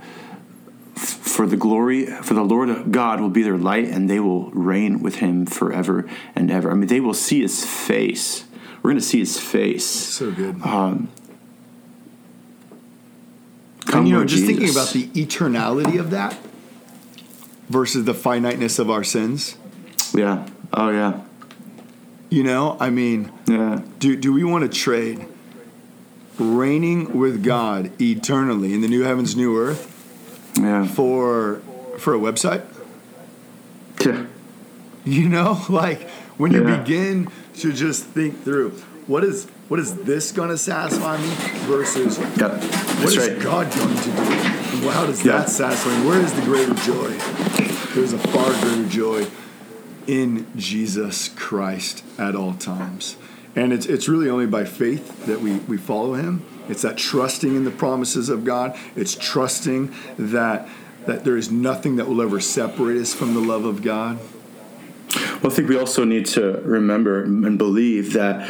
for 0.95 1.45
the 1.45 1.57
glory 1.57 2.05
for 2.05 2.33
the 2.33 2.41
Lord 2.41 2.93
God 2.93 3.19
will 3.19 3.29
be 3.29 3.43
their 3.43 3.57
light, 3.57 3.89
and 3.89 4.09
they 4.09 4.21
will 4.21 4.49
reign 4.51 5.03
with 5.03 5.15
him 5.15 5.45
forever 5.45 6.09
and 6.33 6.49
ever. 6.49 6.71
I 6.71 6.75
mean, 6.75 6.87
they 6.87 7.01
will 7.01 7.13
see 7.13 7.41
his 7.41 7.65
face. 7.65 8.45
We're 8.81 8.91
going 8.91 9.01
to 9.01 9.05
see 9.05 9.19
his 9.19 9.37
face. 9.37 9.83
So 9.85 10.31
good. 10.31 10.61
Come, 10.61 11.09
and 13.93 14.07
you 14.07 14.13
know, 14.13 14.23
just 14.23 14.45
thinking 14.45 14.69
about 14.69 14.91
the 14.91 15.07
eternality 15.07 15.99
of 15.99 16.11
that 16.11 16.37
versus 17.67 18.05
the 18.05 18.13
finiteness 18.13 18.79
of 18.79 18.89
our 18.89 19.03
sins. 19.03 19.57
yeah, 20.13 20.47
oh 20.71 20.89
yeah, 20.89 21.19
You 22.29 22.43
know, 22.43 22.77
I 22.79 22.89
mean, 22.91 23.29
yeah, 23.51 23.81
do 23.99 24.15
do 24.15 24.31
we 24.33 24.43
want 24.43 24.63
to 24.63 24.69
trade 24.69 25.25
reigning 26.39 27.17
with 27.17 27.43
God 27.43 27.91
eternally 28.01 28.73
in 28.73 28.81
the 28.81 28.87
new 28.87 29.01
heavens, 29.03 29.35
new 29.35 29.57
earth 29.57 29.83
yeah, 30.59 30.85
for 30.87 31.61
for 31.97 32.13
a 32.15 32.19
website? 32.19 32.63
yeah. 34.05 34.25
You 35.03 35.29
know, 35.29 35.59
like 35.69 36.09
when 36.37 36.51
you 36.51 36.67
Yeah. 36.67 36.77
begin 36.77 37.27
to 37.59 37.71
just 37.73 38.05
think 38.05 38.43
through 38.43 38.71
what 39.07 39.23
is 39.23 39.47
what 39.67 39.79
is 39.79 39.95
this 40.03 40.31
going 40.31 40.49
to 40.49 40.57
satisfy 40.57 41.17
me 41.17 41.29
versus 41.67 42.17
Yeah, 42.37 42.49
what 43.03 43.13
is 43.15 43.17
right. 43.17 43.39
God 43.39 43.71
going 43.75 43.95
to 43.95 44.03
do? 44.03 44.89
How 44.89 45.05
does 45.05 45.23
Yeah. 45.23 45.37
that 45.39 45.49
satisfy 45.49 45.97
me? 45.99 46.07
Where 46.07 46.19
is 46.21 46.33
the 46.33 46.41
greater 46.41 46.73
joy? 46.75 47.09
There's 47.93 48.13
a 48.13 48.17
far 48.19 48.49
greater 48.61 48.87
joy 48.87 49.27
in 50.07 50.47
Jesus 50.55 51.29
Christ 51.29 52.03
at 52.17 52.35
all 52.35 52.53
times. 52.53 53.15
And 53.55 53.73
it's, 53.73 53.85
it's 53.85 54.07
really 54.07 54.29
only 54.29 54.45
by 54.45 54.65
faith 54.65 55.25
that 55.25 55.41
we, 55.41 55.57
we 55.57 55.77
follow 55.77 56.13
him. 56.13 56.45
It's 56.69 56.83
that 56.83 56.97
trusting 56.97 57.55
in 57.55 57.65
the 57.65 57.71
promises 57.71 58.29
of 58.29 58.45
God. 58.45 58.77
It's 58.95 59.15
trusting 59.15 59.93
that 60.17 60.67
that 61.05 61.23
there 61.23 61.37
is 61.37 61.51
nothing 61.51 61.95
that 61.95 62.07
will 62.07 62.21
ever 62.21 62.39
separate 62.39 62.97
us 62.97 63.13
from 63.13 63.33
the 63.33 63.39
love 63.39 63.65
of 63.65 63.81
God. 63.81 64.19
Well, 65.41 65.51
I 65.51 65.55
think 65.55 65.67
we 65.67 65.77
also 65.77 66.03
need 66.03 66.27
to 66.27 66.61
remember 66.63 67.23
and 67.23 67.57
believe 67.57 68.13
that 68.13 68.49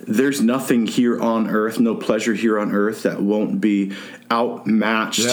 there's 0.00 0.40
nothing 0.40 0.86
here 0.86 1.20
on 1.20 1.48
earth, 1.48 1.80
no 1.80 1.94
pleasure 1.94 2.34
here 2.34 2.58
on 2.58 2.72
earth 2.72 3.04
that 3.04 3.22
won't 3.22 3.60
be 3.60 3.92
outmatched 4.30 5.26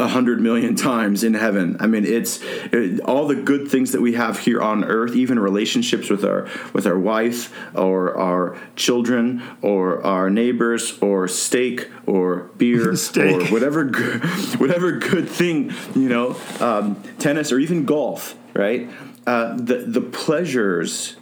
a 0.00 0.08
hundred 0.08 0.40
million 0.40 0.74
times 0.74 1.22
in 1.22 1.34
heaven. 1.34 1.76
I 1.78 1.86
mean, 1.86 2.06
it's 2.06 2.40
it, 2.72 3.00
all 3.00 3.26
the 3.26 3.34
good 3.34 3.68
things 3.68 3.92
that 3.92 4.00
we 4.00 4.14
have 4.14 4.38
here 4.40 4.60
on 4.60 4.82
earth, 4.82 5.14
even 5.14 5.38
relationships 5.38 6.08
with 6.08 6.24
our 6.24 6.48
with 6.72 6.86
our 6.86 6.98
wife 6.98 7.54
or 7.76 8.16
our 8.16 8.56
children 8.76 9.42
or 9.60 10.02
our 10.04 10.30
neighbors 10.30 10.98
or 11.02 11.28
steak 11.28 11.90
or 12.06 12.50
beer 12.56 12.96
Steak. 13.00 13.50
or 13.50 13.52
whatever 13.52 13.84
good, 13.84 14.24
whatever 14.58 14.92
good 14.92 15.28
thing 15.28 15.72
you 15.94 16.08
know, 16.08 16.34
um, 16.60 17.00
tennis 17.18 17.52
or 17.52 17.58
even 17.58 17.84
golf, 17.84 18.34
right? 18.54 18.88
Uh, 19.26 19.54
the 19.56 19.84
the 19.86 20.00
pleasures 20.00 21.16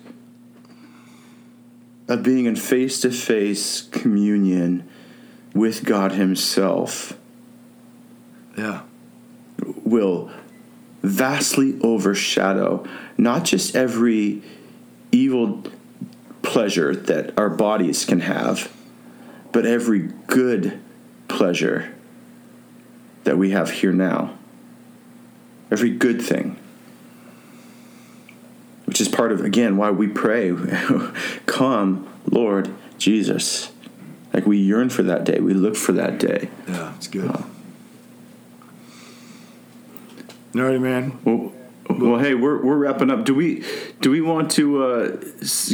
of 2.06 2.22
being 2.22 2.46
in 2.46 2.54
face 2.54 3.00
to 3.00 3.10
face 3.10 3.82
communion 3.82 4.88
with 5.52 5.84
God 5.84 6.12
Himself 6.12 7.18
Yeah. 8.58 8.82
will 9.84 10.30
vastly 11.02 11.78
overshadow 11.80 12.84
not 13.16 13.44
just 13.44 13.76
every 13.76 14.42
evil 15.12 15.62
pleasure 16.42 16.94
that 16.94 17.38
our 17.38 17.48
bodies 17.48 18.04
can 18.04 18.20
have, 18.20 18.72
but 19.52 19.64
every 19.64 20.00
good 20.26 20.80
pleasure 21.28 21.94
that 23.24 23.38
we 23.38 23.50
have 23.50 23.70
here 23.70 23.92
now. 23.92 24.34
Every 25.70 25.90
good 25.90 26.22
thing. 26.22 26.56
Which 28.86 29.00
is 29.00 29.08
part 29.08 29.32
of, 29.32 29.44
again, 29.44 29.76
why 29.76 29.90
we 29.90 30.08
pray, 30.08 30.54
Come, 31.46 32.08
Lord 32.26 32.74
Jesus. 32.96 33.70
Like 34.32 34.46
we 34.46 34.56
yearn 34.58 34.88
for 34.88 35.02
that 35.02 35.24
day, 35.24 35.40
we 35.40 35.52
look 35.52 35.76
for 35.76 35.92
that 35.92 36.18
day. 36.18 36.48
Yeah, 36.66 36.94
it's 36.96 37.06
good. 37.06 37.28
Um, 37.28 37.57
All 40.54 40.62
right, 40.62 40.80
man. 40.80 41.18
Well, 41.24 41.52
well, 41.90 42.18
hey, 42.18 42.34
we're, 42.34 42.62
we're 42.62 42.76
wrapping 42.76 43.10
up. 43.10 43.24
Do 43.24 43.34
we 43.34 43.64
do 44.00 44.10
we 44.10 44.20
want 44.20 44.50
to 44.52 44.82
uh, 44.84 45.16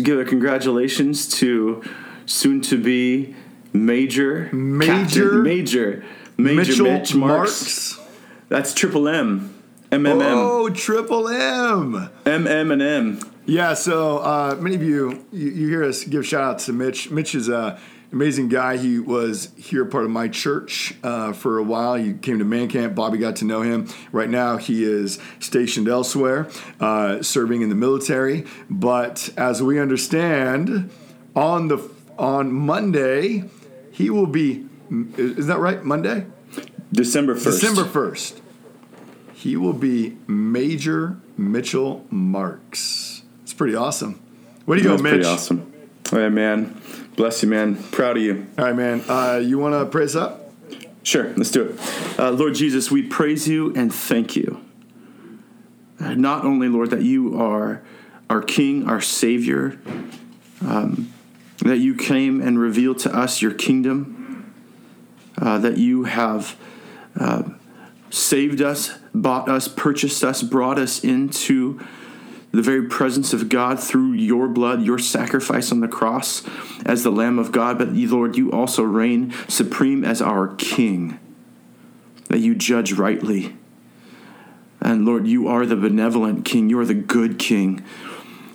give 0.03 0.19
a 0.19 0.25
congratulations 0.25 1.29
to 1.39 1.83
soon 2.27 2.61
to 2.63 2.79
be 2.83 3.35
major 3.73 4.49
Major- 4.53 5.35
major 5.43 6.05
major 6.37 6.55
Mitchell 6.55 6.85
Mitch 6.87 7.15
Marks. 7.15 7.99
That's 8.49 8.75
triple 8.75 9.09
M, 9.09 9.55
M 9.91 10.07
M 10.07 10.21
M 10.21 10.39
Oh, 10.39 10.69
Triple 10.71 11.29
M. 11.29 12.11
M 12.27 12.47
M 12.47 12.71
and 12.71 12.83
M. 12.83 13.21
Yeah, 13.47 13.75
so 13.75 14.19
uh, 14.19 14.57
many 14.59 14.75
of 14.75 14.83
you, 14.83 15.25
you, 15.31 15.51
you 15.51 15.69
hear 15.69 15.85
us 15.85 16.05
give 16.05 16.27
shout 16.27 16.43
out 16.43 16.59
to 16.61 16.73
Mitch. 16.73 17.11
Mitch 17.11 17.35
is 17.35 17.49
a 17.49 17.79
amazing 18.15 18.49
guy. 18.49 18.77
He 18.77 18.99
was 18.99 19.51
here 19.57 19.85
part 19.85 20.05
of 20.05 20.11
my 20.11 20.29
church 20.29 20.95
uh, 21.03 21.33
for 21.33 21.59
a 21.59 21.63
while. 21.65 21.97
He 21.97 22.15
came 22.15 22.39
to 22.39 22.45
Man 22.45 22.69
Camp. 22.69 22.95
Bobby 22.95 23.19
got 23.19 23.37
to 23.37 23.45
know 23.45 23.63
him. 23.63 23.89
Right 24.13 24.31
now, 24.31 24.57
he 24.57 24.85
is 24.85 25.19
stationed 25.41 25.89
elsewhere, 25.89 26.49
uh, 26.81 27.23
serving 27.23 27.63
in 27.63 27.69
the 27.69 27.75
military. 27.75 28.47
But 28.71 29.31
as 29.37 29.63
we 29.63 29.81
understand, 29.81 30.91
on 31.35 31.69
the 31.69 31.91
on 32.17 32.53
Monday, 32.53 33.45
he 33.91 34.09
will 34.11 34.29
be. 34.29 34.67
Is 35.17 35.49
that 35.49 35.59
right? 35.59 35.83
Monday. 35.85 36.27
December 36.93 37.35
first. 37.35 37.61
December 37.61 37.83
1st, 37.83 38.41
he 39.33 39.57
will 39.57 39.73
be 39.73 40.17
Major 40.29 41.17
Mitchell 41.37 42.07
Marks. 42.09 43.23
It's 43.43 43.53
pretty 43.53 43.75
awesome. 43.75 44.23
Way 44.65 44.77
to 44.77 44.83
go, 44.85 44.91
That's 44.91 45.03
Mitch. 45.03 45.11
pretty 45.15 45.27
awesome. 45.27 45.73
Hey 46.09 46.29
man, 46.29 46.81
bless 47.17 47.43
you, 47.43 47.49
man. 47.49 47.77
Proud 47.77 48.17
of 48.17 48.23
you. 48.23 48.47
All 48.59 48.65
right, 48.65 48.77
man. 48.77 49.03
Uh, 49.09 49.41
you 49.45 49.59
want 49.59 49.75
to 49.75 49.87
praise 49.87 50.17
up? 50.17 50.53
Sure, 51.03 51.35
let's 51.37 51.51
do 51.51 51.65
it. 51.65 52.19
Uh, 52.19 52.31
Lord 52.31 52.55
Jesus, 52.55 52.91
we 52.91 53.03
praise 53.03 53.47
you 53.47 53.75
and 53.75 53.95
thank 53.95 54.37
you. 54.37 54.61
Uh, 56.01 56.15
Not 56.15 56.45
only, 56.45 56.69
Lord, 56.69 56.91
that 56.91 57.03
you 57.03 57.39
are 57.41 57.83
our 58.31 58.41
King, 58.41 58.89
our 58.89 59.01
Savior, 59.01 59.79
um, 60.63 61.13
that 61.59 61.79
you 61.79 61.95
came 61.95 62.41
and 62.41 62.59
revealed 62.59 62.99
to 63.01 63.15
us 63.15 63.43
your 63.43 63.53
kingdom, 63.53 64.53
uh, 65.41 65.59
that 65.59 65.77
you 65.77 66.05
have 66.05 66.57
uh, 67.19 67.43
saved 68.11 68.63
us, 68.63 68.97
bought 69.15 69.49
us, 69.49 69.69
purchased 69.69 70.25
us, 70.25 70.43
brought 70.43 70.79
us 70.79 71.05
into 71.05 71.81
the 72.55 72.63
very 72.63 72.87
presence 72.87 73.33
of 73.33 73.49
God 73.49 73.81
through 73.81 74.13
your 74.13 74.47
blood, 74.47 74.83
your 74.83 74.99
sacrifice 74.99 75.73
on 75.73 75.81
the 75.81 75.89
cross 75.89 76.43
as 76.87 77.03
the 77.03 77.11
Lamb 77.11 77.39
of 77.39 77.51
God. 77.51 77.79
But 77.79 77.93
Lord, 77.93 78.37
you 78.37 78.53
also 78.53 78.83
reign 78.83 79.35
supreme 79.49 80.05
as 80.05 80.23
our 80.23 80.49
King, 80.55 81.19
that 82.29 82.39
you 82.39 82.55
judge 82.55 82.93
rightly. 82.93 83.57
And 84.81 85.05
Lord, 85.05 85.27
you 85.27 85.49
are 85.49 85.67
the 85.67 85.77
benevolent 85.77 86.45
King, 86.45 86.71
you 86.71 86.79
are 86.79 86.85
the 86.85 86.95
good 86.95 87.39
King 87.39 87.85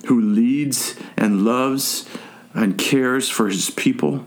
who 0.06 0.18
leads 0.20 0.96
and 1.16 1.44
loves 1.44 2.08
and 2.54 2.78
cares 2.78 3.28
for 3.28 3.48
his 3.48 3.70
people. 3.70 4.26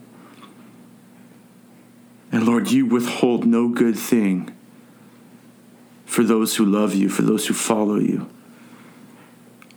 And 2.31 2.45
Lord, 2.45 2.71
you 2.71 2.85
withhold 2.85 3.45
no 3.45 3.69
good 3.69 3.97
thing 3.97 4.55
for 6.05 6.23
those 6.23 6.57
who 6.57 6.65
love 6.65 6.93
you, 6.93 7.09
for 7.09 7.23
those 7.23 7.47
who 7.47 7.53
follow 7.53 7.95
you. 7.95 8.29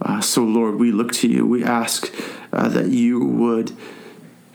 Uh, 0.01 0.21
so, 0.21 0.43
Lord, 0.43 0.77
we 0.77 0.93
look 0.93 1.13
to 1.15 1.29
you. 1.29 1.47
We 1.47 1.65
ask 1.65 2.13
uh, 2.53 2.69
that 2.69 2.89
you 2.89 3.25
would 3.25 3.73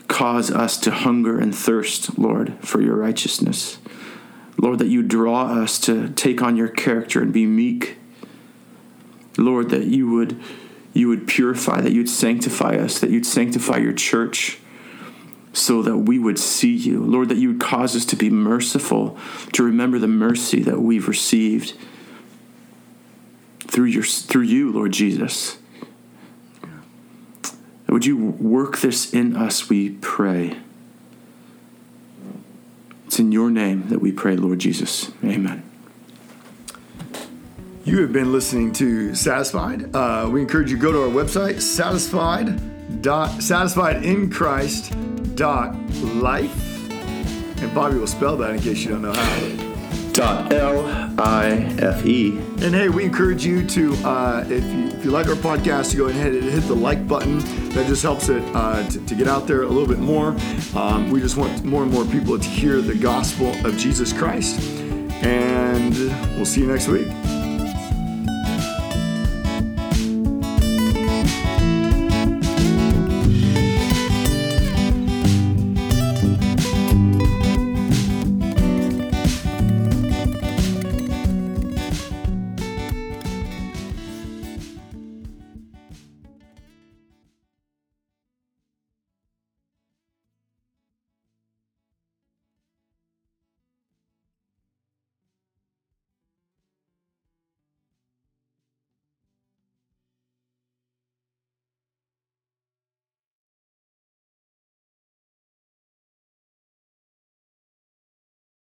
cause 0.08 0.50
us 0.50 0.76
to 0.78 0.90
hunger 0.90 1.38
and 1.38 1.54
thirst, 1.54 2.18
Lord, 2.18 2.54
for 2.60 2.80
your 2.80 2.96
righteousness. 2.96 3.78
Lord, 4.58 4.78
that 4.78 4.88
you 4.88 5.02
draw 5.02 5.46
us 5.46 5.80
to 5.80 6.10
take 6.10 6.42
on 6.42 6.56
your 6.56 6.68
character 6.68 7.20
and 7.22 7.32
be 7.32 7.46
meek. 7.46 7.96
Lord, 9.38 9.70
that 9.70 9.84
you 9.84 10.10
would 10.10 10.40
you 10.94 11.08
would 11.08 11.26
purify, 11.26 11.80
that 11.80 11.92
you'd 11.92 12.10
sanctify 12.10 12.76
us, 12.76 13.00
that 13.00 13.08
you'd 13.08 13.24
sanctify 13.24 13.78
your 13.78 13.94
church 13.94 14.58
so 15.54 15.80
that 15.82 15.96
we 15.96 16.18
would 16.18 16.38
see 16.38 16.74
you. 16.74 17.02
Lord, 17.02 17.30
that 17.30 17.38
you 17.38 17.48
would 17.48 17.60
cause 17.60 17.96
us 17.96 18.04
to 18.06 18.16
be 18.16 18.28
merciful, 18.28 19.16
to 19.52 19.62
remember 19.62 19.98
the 19.98 20.06
mercy 20.06 20.62
that 20.62 20.80
we've 20.80 21.08
received 21.08 21.74
through 23.72 23.86
your 23.86 24.02
through 24.02 24.42
you, 24.42 24.70
Lord 24.70 24.92
Jesus. 24.92 25.58
Would 27.88 28.04
you 28.06 28.16
work 28.16 28.78
this 28.78 29.12
in 29.12 29.34
us, 29.36 29.68
we 29.68 29.90
pray. 29.90 30.58
It's 33.06 33.18
in 33.18 33.32
your 33.32 33.50
name 33.50 33.88
that 33.88 34.00
we 34.00 34.12
pray, 34.12 34.36
Lord 34.36 34.58
Jesus. 34.58 35.10
Amen. 35.24 35.62
You 37.84 38.00
have 38.02 38.12
been 38.12 38.32
listening 38.32 38.72
to 38.74 39.14
Satisfied. 39.14 39.94
Uh, 39.94 40.28
we 40.30 40.40
encourage 40.40 40.70
you 40.70 40.76
to 40.76 40.82
go 40.82 40.92
to 40.92 41.02
our 41.02 41.08
website, 41.08 41.60
satisfied 41.60 43.02
dot 43.02 43.42
satisfied 43.42 44.04
in 44.04 44.30
Christ 44.30 44.94
dot 45.34 45.74
life. 46.02 46.90
And 46.90 47.74
Bobby 47.74 47.98
will 47.98 48.06
spell 48.06 48.36
that 48.36 48.50
in 48.50 48.60
case 48.60 48.84
you 48.84 48.90
don't 48.90 49.02
know 49.02 49.14
how. 49.14 49.71
Dot 50.12 50.52
L 50.52 50.84
I 51.18 51.50
F 51.78 52.04
E. 52.04 52.36
And 52.36 52.74
hey, 52.74 52.88
we 52.88 53.04
encourage 53.04 53.44
you 53.44 53.66
to, 53.66 53.94
uh, 54.04 54.44
if, 54.46 54.64
you, 54.64 54.88
if 54.88 55.04
you 55.04 55.10
like 55.10 55.26
our 55.26 55.34
podcast, 55.34 55.90
to 55.92 55.96
go 55.96 56.08
ahead 56.08 56.34
and 56.34 56.44
hit 56.44 56.62
the 56.64 56.74
like 56.74 57.08
button. 57.08 57.38
That 57.70 57.86
just 57.86 58.02
helps 58.02 58.28
it 58.28 58.42
uh, 58.54 58.86
to, 58.88 59.06
to, 59.06 59.14
get 59.14 59.26
out 59.26 59.46
there 59.46 59.62
a 59.62 59.68
little 59.68 59.88
bit 59.88 59.98
more. 59.98 60.36
Um, 60.76 61.10
we 61.10 61.20
just 61.20 61.36
want 61.36 61.64
more 61.64 61.82
and 61.82 61.90
more 61.90 62.04
people 62.04 62.38
to 62.38 62.48
hear 62.48 62.82
the 62.82 62.94
gospel 62.94 63.48
of 63.66 63.78
Jesus 63.78 64.12
Christ. 64.12 64.60
And 65.22 65.94
we'll 66.36 66.44
see 66.44 66.60
you 66.60 66.66
next 66.66 66.88
week. 66.88 67.08